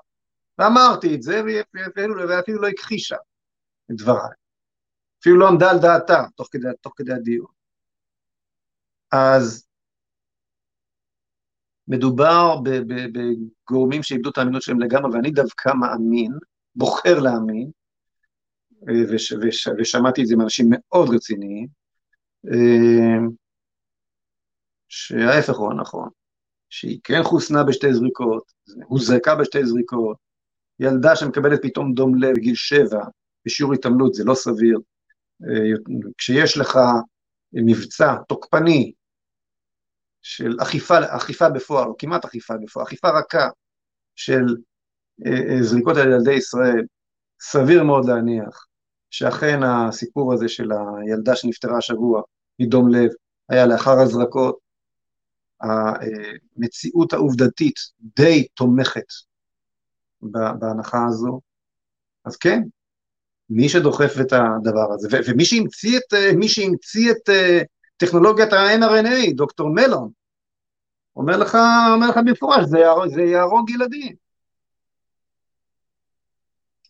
[0.57, 1.41] ואמרתי את זה,
[1.73, 2.15] ואפילו,
[2.61, 3.15] לא הכחישה
[3.91, 4.31] את דבריי.
[5.21, 7.47] אפילו לא עמדה על דעתה תוך כדי, תוך כדי הדיון.
[9.11, 9.67] אז
[11.87, 12.55] מדובר
[13.13, 16.31] בגורמים שאיבדו את האמינות שלהם לגמרי, ואני דווקא מאמין,
[16.75, 17.71] בוחר להאמין,
[19.11, 21.80] וש, וש, ושמעתי את זה מאנשים מאוד רציניים, אה,
[24.89, 26.09] שההפך הוא הנכון,
[26.69, 28.51] שהיא כן חוסנה בשתי זריקות,
[28.85, 30.17] הוזרקה בשתי זריקות,
[30.79, 33.03] ילדה שמקבלת פתאום דום לב בגיל שבע,
[33.45, 34.79] בשיעור התעמלות, זה לא סביר.
[35.43, 36.77] אה, כשיש לך
[37.53, 38.91] מבצע תוקפני
[40.21, 43.49] של אכיפה, אכיפה בפועל, או כמעט אכיפה בפועל, אכיפה רכה
[44.15, 44.45] של
[45.25, 46.85] אה, זריקות על ילדי ישראל,
[47.41, 48.67] סביר מאוד להניח
[49.11, 52.21] שאכן הסיפור הזה של הילדה שנפטרה השבוע
[52.59, 53.09] מדום לב
[53.49, 54.59] היה לאחר הזרקות,
[55.61, 59.05] המציאות העובדתית די תומכת
[60.21, 61.41] בהנחה הזו,
[62.25, 62.61] אז כן,
[63.49, 67.61] מי שדוחף את הדבר הזה, ומי שהמציא את, מי שהמציא את אה,
[67.97, 70.09] טכנולוגיית ה-mRNA, דוקטור מלון,
[71.15, 71.57] אומר לך,
[71.93, 72.77] אומר לך במפורש, זה,
[73.15, 74.20] זה יהרוג ילדים.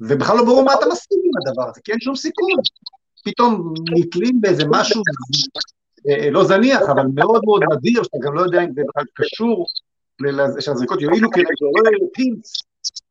[0.02, 2.60] ובכלל לא ברור מה אתה מסכים עם הדבר הזה, כי אין שום סיכון.
[3.26, 5.02] פתאום נתלים באיזה משהו
[6.10, 9.66] אה, לא זניח, אבל מאוד מאוד נדיר, שאתה גם לא יודע אם זה בכלל קשור,
[10.60, 12.54] שהזריקות יועילו כדי לעורר פינץ,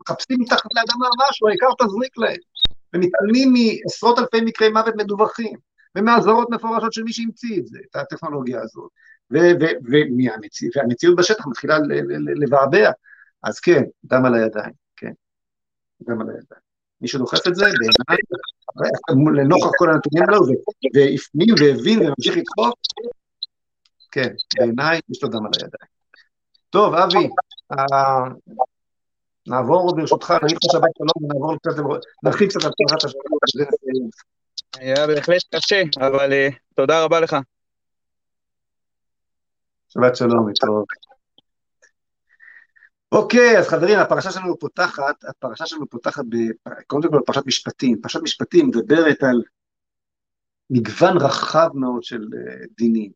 [0.01, 2.41] מחפשים מתחת לאדמה משהו, העיקר תזריק להם.
[2.95, 5.57] ומתעלמים מעשרות אלפי מקרי מוות מדווחים,
[5.97, 8.91] ומאזהרות מפורשות של מי שהמציא את זה, את הטכנולוגיה הזאת.
[10.77, 11.79] והמציאות בשטח מתחילה
[12.37, 12.91] לבעבע.
[13.43, 15.13] אז כן, דם על הידיים, כן,
[16.03, 16.70] דם על הידיים.
[17.01, 18.23] מי שדוחף את זה, בעיניי,
[19.45, 20.41] לנוכח כל הנתונים האלו,
[20.95, 22.75] והפנים והבין וממשיך לדחוף,
[24.11, 25.91] כן, בעיניי יש לו דם על הידיים.
[26.71, 27.29] טוב, אבי,
[27.73, 28.29] אה,
[29.47, 31.71] נעבור ברשותך, נגיד לך שבת שלום ונעבור קצת,
[32.23, 33.23] נרחיב קצת על פרשת השבוע.
[34.79, 37.37] היה בהחלט קשה, אבל אה, תודה רבה לך.
[39.89, 40.85] שבת שלום, טוב.
[43.13, 46.25] אוקיי, אז חברים, הפרשה שלנו פותחת, הפרשה שלנו פותחת,
[46.87, 48.01] קודם כל פרשת משפטים.
[48.01, 49.43] פרשת משפטים מדברת על
[50.71, 53.11] מגוון רחב מאוד של uh, דינים.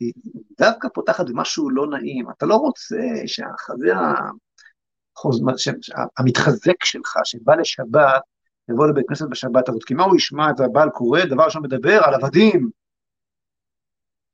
[0.00, 0.12] היא
[0.58, 2.30] דווקא פותחת במשהו לא נעים.
[2.30, 2.96] אתה לא רוצה
[3.26, 3.94] שהחבר
[6.18, 8.22] המתחזק שלך, שבא לשבת,
[8.70, 12.00] יבוא לבית כנסת בשבת הזאת, כי מה הוא ישמע את הבעל קורא, דבר ראשון מדבר
[12.04, 12.70] על עבדים,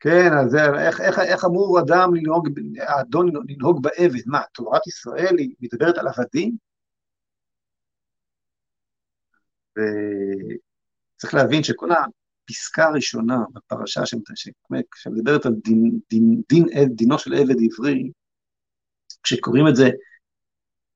[0.06, 4.22] כן, אז איך, איך, איך אמור אדם לנהוג, האדון לנהוג בעבד?
[4.26, 6.56] מה, תורת ישראל היא מדברת על עבדים?
[9.72, 14.00] וצריך להבין שכל הפסקה הראשונה בפרשה
[14.94, 18.10] שמדברת על דין, דין, דין, דינו של עבד עברי,
[19.22, 19.88] כשקוראים את זה,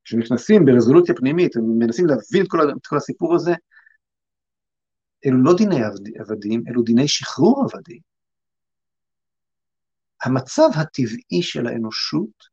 [0.05, 3.53] כשנכנסים ברזולוציה פנימית, ומנסים להבין את כל, את כל הסיפור הזה,
[5.27, 5.81] אלו לא דיני
[6.21, 8.10] עבדים, אלו דיני שחרור עבדים.
[10.25, 12.45] המצב הטבעי של האנושות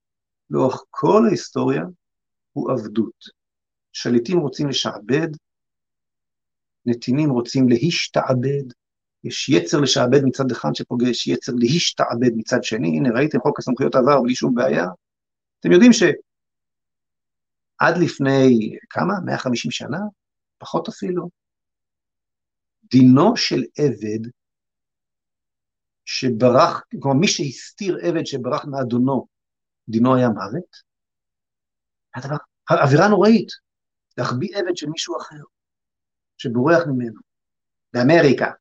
[0.49, 1.83] לאורך כל ההיסטוריה
[2.53, 3.37] הוא עבדות.
[3.91, 5.27] שליטים רוצים לשעבד,
[6.85, 8.63] נתינים רוצים להשתעבד,
[9.23, 14.21] יש יצר לשעבד מצד אחד שפוגש יצר להשתעבד מצד שני, הנה ראיתם חוק הסמכויות עבר
[14.21, 14.85] בלי שום בעיה.
[15.59, 16.15] אתם יודעים שעד
[18.03, 19.13] לפני כמה?
[19.25, 19.99] 150 שנה?
[20.57, 21.29] פחות אפילו.
[22.91, 24.29] דינו של עבד
[26.07, 29.27] שברח, כלומר מי שהסתיר עבד שברח מאדונו,
[29.89, 30.87] דינו היה מוות.
[32.15, 32.35] הדבר,
[32.69, 33.47] עבירה נוראית,
[34.17, 35.43] להחביא עבד של מישהו אחר,
[36.37, 37.19] שבורח ממנו,
[37.93, 38.51] באמריקה,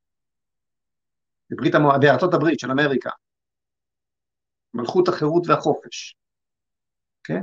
[1.50, 1.98] בברית המוע...
[1.98, 3.10] בארצות הברית של אמריקה,
[4.74, 6.16] מלכות החירות והחופש,
[7.24, 7.42] כן?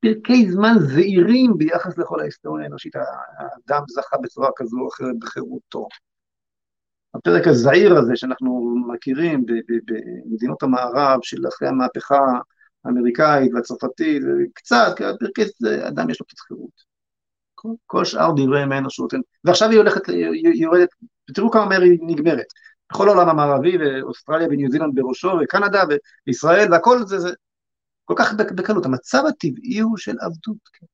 [0.00, 5.88] פרקי זמן זעירים ביחס לכל ההיסטוריה האנושית, האדם זכה בצורה כזו או אחרת בחירותו.
[7.18, 12.20] הפרק הזעיר הזה שאנחנו מכירים במדינות המערב של אחרי המהפכה
[12.84, 14.22] האמריקאית והצרפתית,
[14.54, 15.42] קצת, פרקי
[15.88, 16.96] אדם יש לו קצת חירות.
[17.54, 19.12] כל, כל שאר דברי ימי האנושות,
[19.44, 20.88] ועכשיו היא הולכת, היא יורדת,
[21.30, 22.46] ותראו כמה מהר היא נגמרת.
[22.92, 25.82] בכל העולם המערבי, ואוסטרליה וניו זילנד בראשו, וקנדה
[26.26, 27.30] וישראל, והכל זה, זה
[28.04, 28.86] כל כך בקלות.
[28.86, 30.86] המצב הטבעי הוא של עבדות, כן.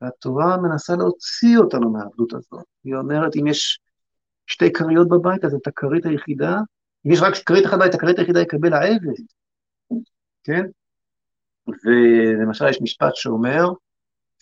[0.00, 2.64] והתורה מנסה להוציא אותנו מהעבדות הזאת.
[2.84, 3.80] היא אומרת, אם יש
[4.46, 6.56] שתי כריות בבית, אז את הכרית היחידה,
[7.06, 9.22] אם יש רק כרית אחת בבית, הכרית היחידה יקבל העבד,
[10.44, 10.62] כן?
[11.66, 13.68] ולמשל יש משפט שאומר,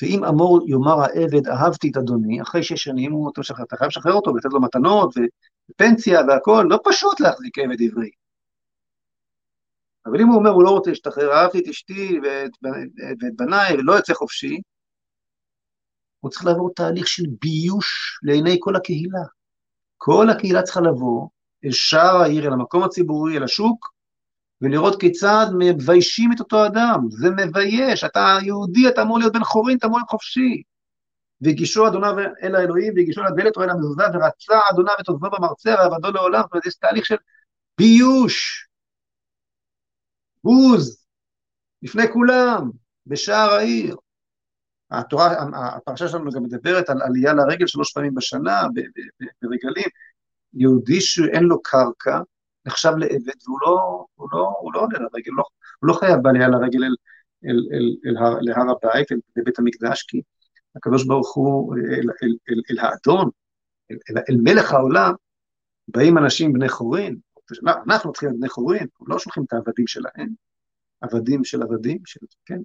[0.03, 3.89] ואם אמור יאמר העבד, אהבתי את אדוני, אחרי שש שנים הוא אתה משחרר, אתה חייב
[3.89, 5.15] לשחרר אותו ולתת לו מתנות
[5.71, 8.11] ופנסיה והכול, לא פשוט להחזיק עבד עברי.
[10.07, 12.51] אבל אם הוא אומר, הוא לא רוצה להשתחרר, אהבתי את אשתי ואת,
[13.21, 14.61] ואת בניי ולא יוצא חופשי,
[16.21, 19.23] הוא צריך לעבור תהליך של ביוש לעיני כל הקהילה.
[20.03, 21.29] כל הקהילה צריכה לבוא
[21.65, 23.93] אל שער העיר, אל המקום הציבורי, אל השוק,
[24.61, 27.01] ולראות כיצד מביישים את אותו אדם.
[27.11, 30.63] זה מבייש, אתה יהודי, אתה אמור להיות בן חורין, אתה אמור להיות חופשי.
[31.41, 36.11] והגישו אדוניו אל האלוהים, והגישו לדלת או אל המזוזה, ורצה אדוניו את עוזבו במרצע, ועבדו
[36.11, 36.43] לעולם.
[36.43, 37.17] זאת אומרת, יש תהליך של
[37.79, 38.67] ביוש,
[40.45, 41.05] בוז,
[41.83, 42.71] לפני כולם,
[43.07, 43.97] בשער העיר.
[44.91, 45.33] התורה,
[45.77, 48.63] הפרשה שלנו גם מדברת על עלייה לרגל שלוש פעמים בשנה,
[49.43, 49.89] ברגלים.
[50.55, 52.21] יהודי שאין לו קרקע,
[52.67, 55.45] נחשב לעבד, והוא לא, הוא לא, הוא לא עולה לרגל, לא,
[55.81, 56.95] הוא לא חייב בעלייה לרגל אל,
[57.45, 60.23] אל, אל, אל, אל להר הבית, אל בית המקדש, כי
[60.77, 63.31] הקדוש ברוך הוא, אל, אל, אל, אל האדון,
[63.91, 65.13] אל, אל, אל מלך העולם,
[65.89, 67.17] באים אנשים בני חורין,
[67.87, 70.29] אנחנו צריכים בני חורין, לא שולחים את העבדים שלהם,
[71.01, 72.59] עבדים של עבדים, של, כן?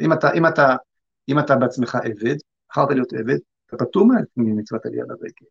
[0.00, 0.76] אם אתה, אם אתה,
[1.30, 2.36] אם אתה בעצמך עבד,
[2.70, 5.46] בחרת להיות עבד, אתה פטור ממצוות עלייה לרגל.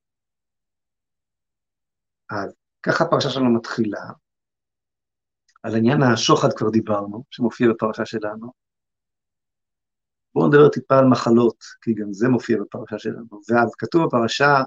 [2.29, 2.53] אז
[2.83, 4.01] ככה הפרשה שלנו מתחילה.
[5.63, 8.51] על עניין השוחד כבר דיברנו, שמופיע בפרשה שלנו.
[10.33, 13.41] בואו נדבר טיפה על מחלות, כי גם זה מופיע בפרשה שלנו.
[13.49, 14.63] ואז כתוב בפרשה,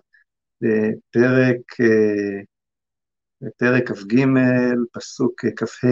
[0.60, 1.76] בפרק,
[3.40, 4.24] בפרק כ"ג,
[4.92, 5.88] פסוק כ"ה,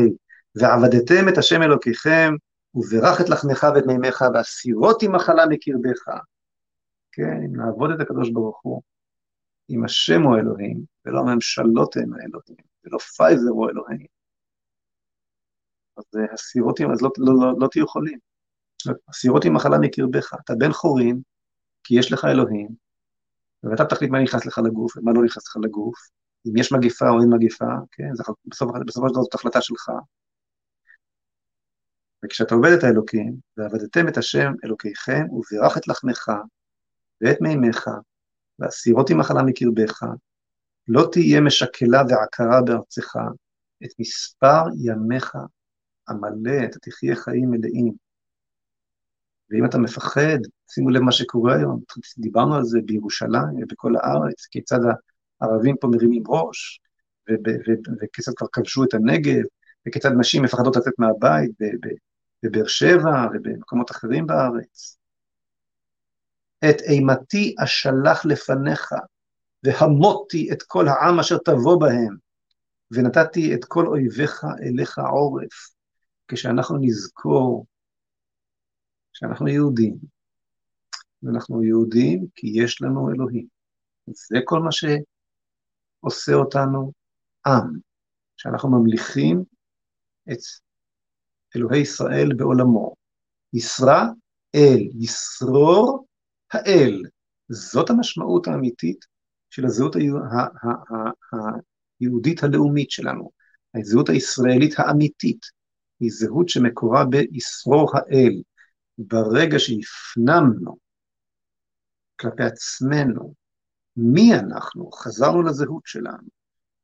[0.55, 2.32] ועבדתם את השם אלוקיכם,
[2.74, 6.09] וברך את לחמך ואת מימיך, והסירותי מחלה מקרבך.
[7.12, 8.82] כן, אם נעבוד את הקדוש ברוך הוא,
[9.70, 14.06] אם השם הוא אלוהים, ולא הממשלות הן האלוהים, ולא פייזר הוא אלוהים,
[15.97, 18.18] אז הסירוטים, אז לא, לא, לא, לא תהיו חולים.
[19.09, 21.20] הסירוטים מחלה מקרבך, אתה בן חורין,
[21.84, 22.68] כי יש לך אלוהים,
[23.62, 25.97] ואתה תחליט מה נכנס לך לגוף ומה לא נכנס לך לגוף,
[26.47, 28.10] אם יש מגיפה או אין מגיפה, כן,
[28.47, 29.90] בסופו של דבר זאת החלטה שלך.
[32.24, 36.30] וכשאתה עובד את האלוקים, ועבדתם את השם אלוקיכם, וברך את לחמך,
[37.20, 37.88] ואת מימיך,
[38.59, 40.02] והסירות עם מחלה מקרבך,
[40.88, 43.16] לא תהיה משקלה ועקרה בארצך,
[43.84, 45.34] את מספר ימיך
[46.09, 47.94] המלא, אתה תחיה חיים מלאים.
[49.51, 50.38] ואם אתה מפחד,
[50.70, 51.80] שימו לב מה שקורה היום,
[52.18, 54.78] דיברנו על זה בירושלים ובכל הארץ, כיצד
[55.40, 56.80] הערבים פה מרימים ראש,
[58.02, 59.42] וכיצד כבר כבשו את הנגב,
[59.88, 61.51] וכיצד נשים מפחדות לצאת מהבית
[62.42, 64.98] בבאר שבע ובמקומות אחרים בארץ.
[66.70, 68.92] את אימתי אשלח לפניך,
[69.64, 72.16] והמותי את כל העם אשר תבוא בהם,
[72.90, 75.70] ונתתי את כל אויביך אליך עורף.
[76.28, 77.66] כשאנחנו נזכור
[79.12, 79.96] שאנחנו יהודים,
[81.22, 83.46] ואנחנו יהודים כי יש לנו אלוהים.
[84.06, 86.92] זה כל מה שעושה אותנו
[87.46, 87.78] עם,
[88.36, 89.44] שאנחנו ממליכים
[90.32, 90.38] את
[91.56, 92.94] אלוהי ישראל בעולמו.
[93.52, 94.09] ישרה
[94.55, 96.06] אל, ישרור
[96.52, 97.02] האל.
[97.48, 99.05] זאת המשמעות האמיתית
[99.51, 99.97] של הזהות
[102.01, 103.31] היהודית הלאומית שלנו.
[103.74, 105.47] הזהות הישראלית האמיתית
[106.01, 108.43] היא זהות שמקורה בישרור האל.
[108.98, 110.77] ברגע שהפנמנו
[112.20, 113.35] כלפי עצמנו
[113.97, 116.28] מי אנחנו, חזרנו לזהות שלנו,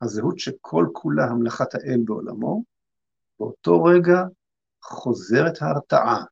[0.03, 2.65] הזהות שכל כולה המלאכת האל בעולמו,
[3.39, 4.19] באותו רגע
[4.83, 6.25] חוזרת ההרתעה,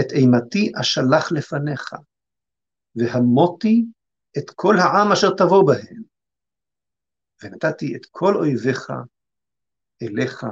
[0.00, 1.94] את אימתי אשלח לפניך,
[2.96, 3.84] והמותי
[4.38, 6.02] את כל העם אשר תבוא בהם,
[7.42, 8.92] ונתתי את כל אויביך
[10.02, 10.46] אליך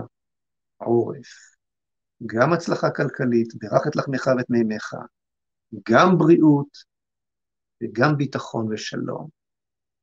[0.76, 1.52] עורף.
[2.26, 4.94] גם הצלחה כלכלית, ברך את לחמך ואת מימיך,
[5.90, 6.78] גם בריאות
[7.82, 9.28] וגם ביטחון ושלום.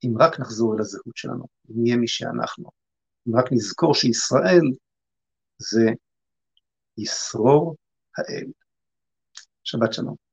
[0.03, 2.69] אם רק נחזור אל הזהות שלנו, נהיה מי שאנחנו.
[3.27, 4.61] אם רק נזכור שישראל
[5.59, 5.91] זה
[6.97, 7.75] ישרור
[8.17, 8.45] האל.
[9.63, 10.28] שבת שלום.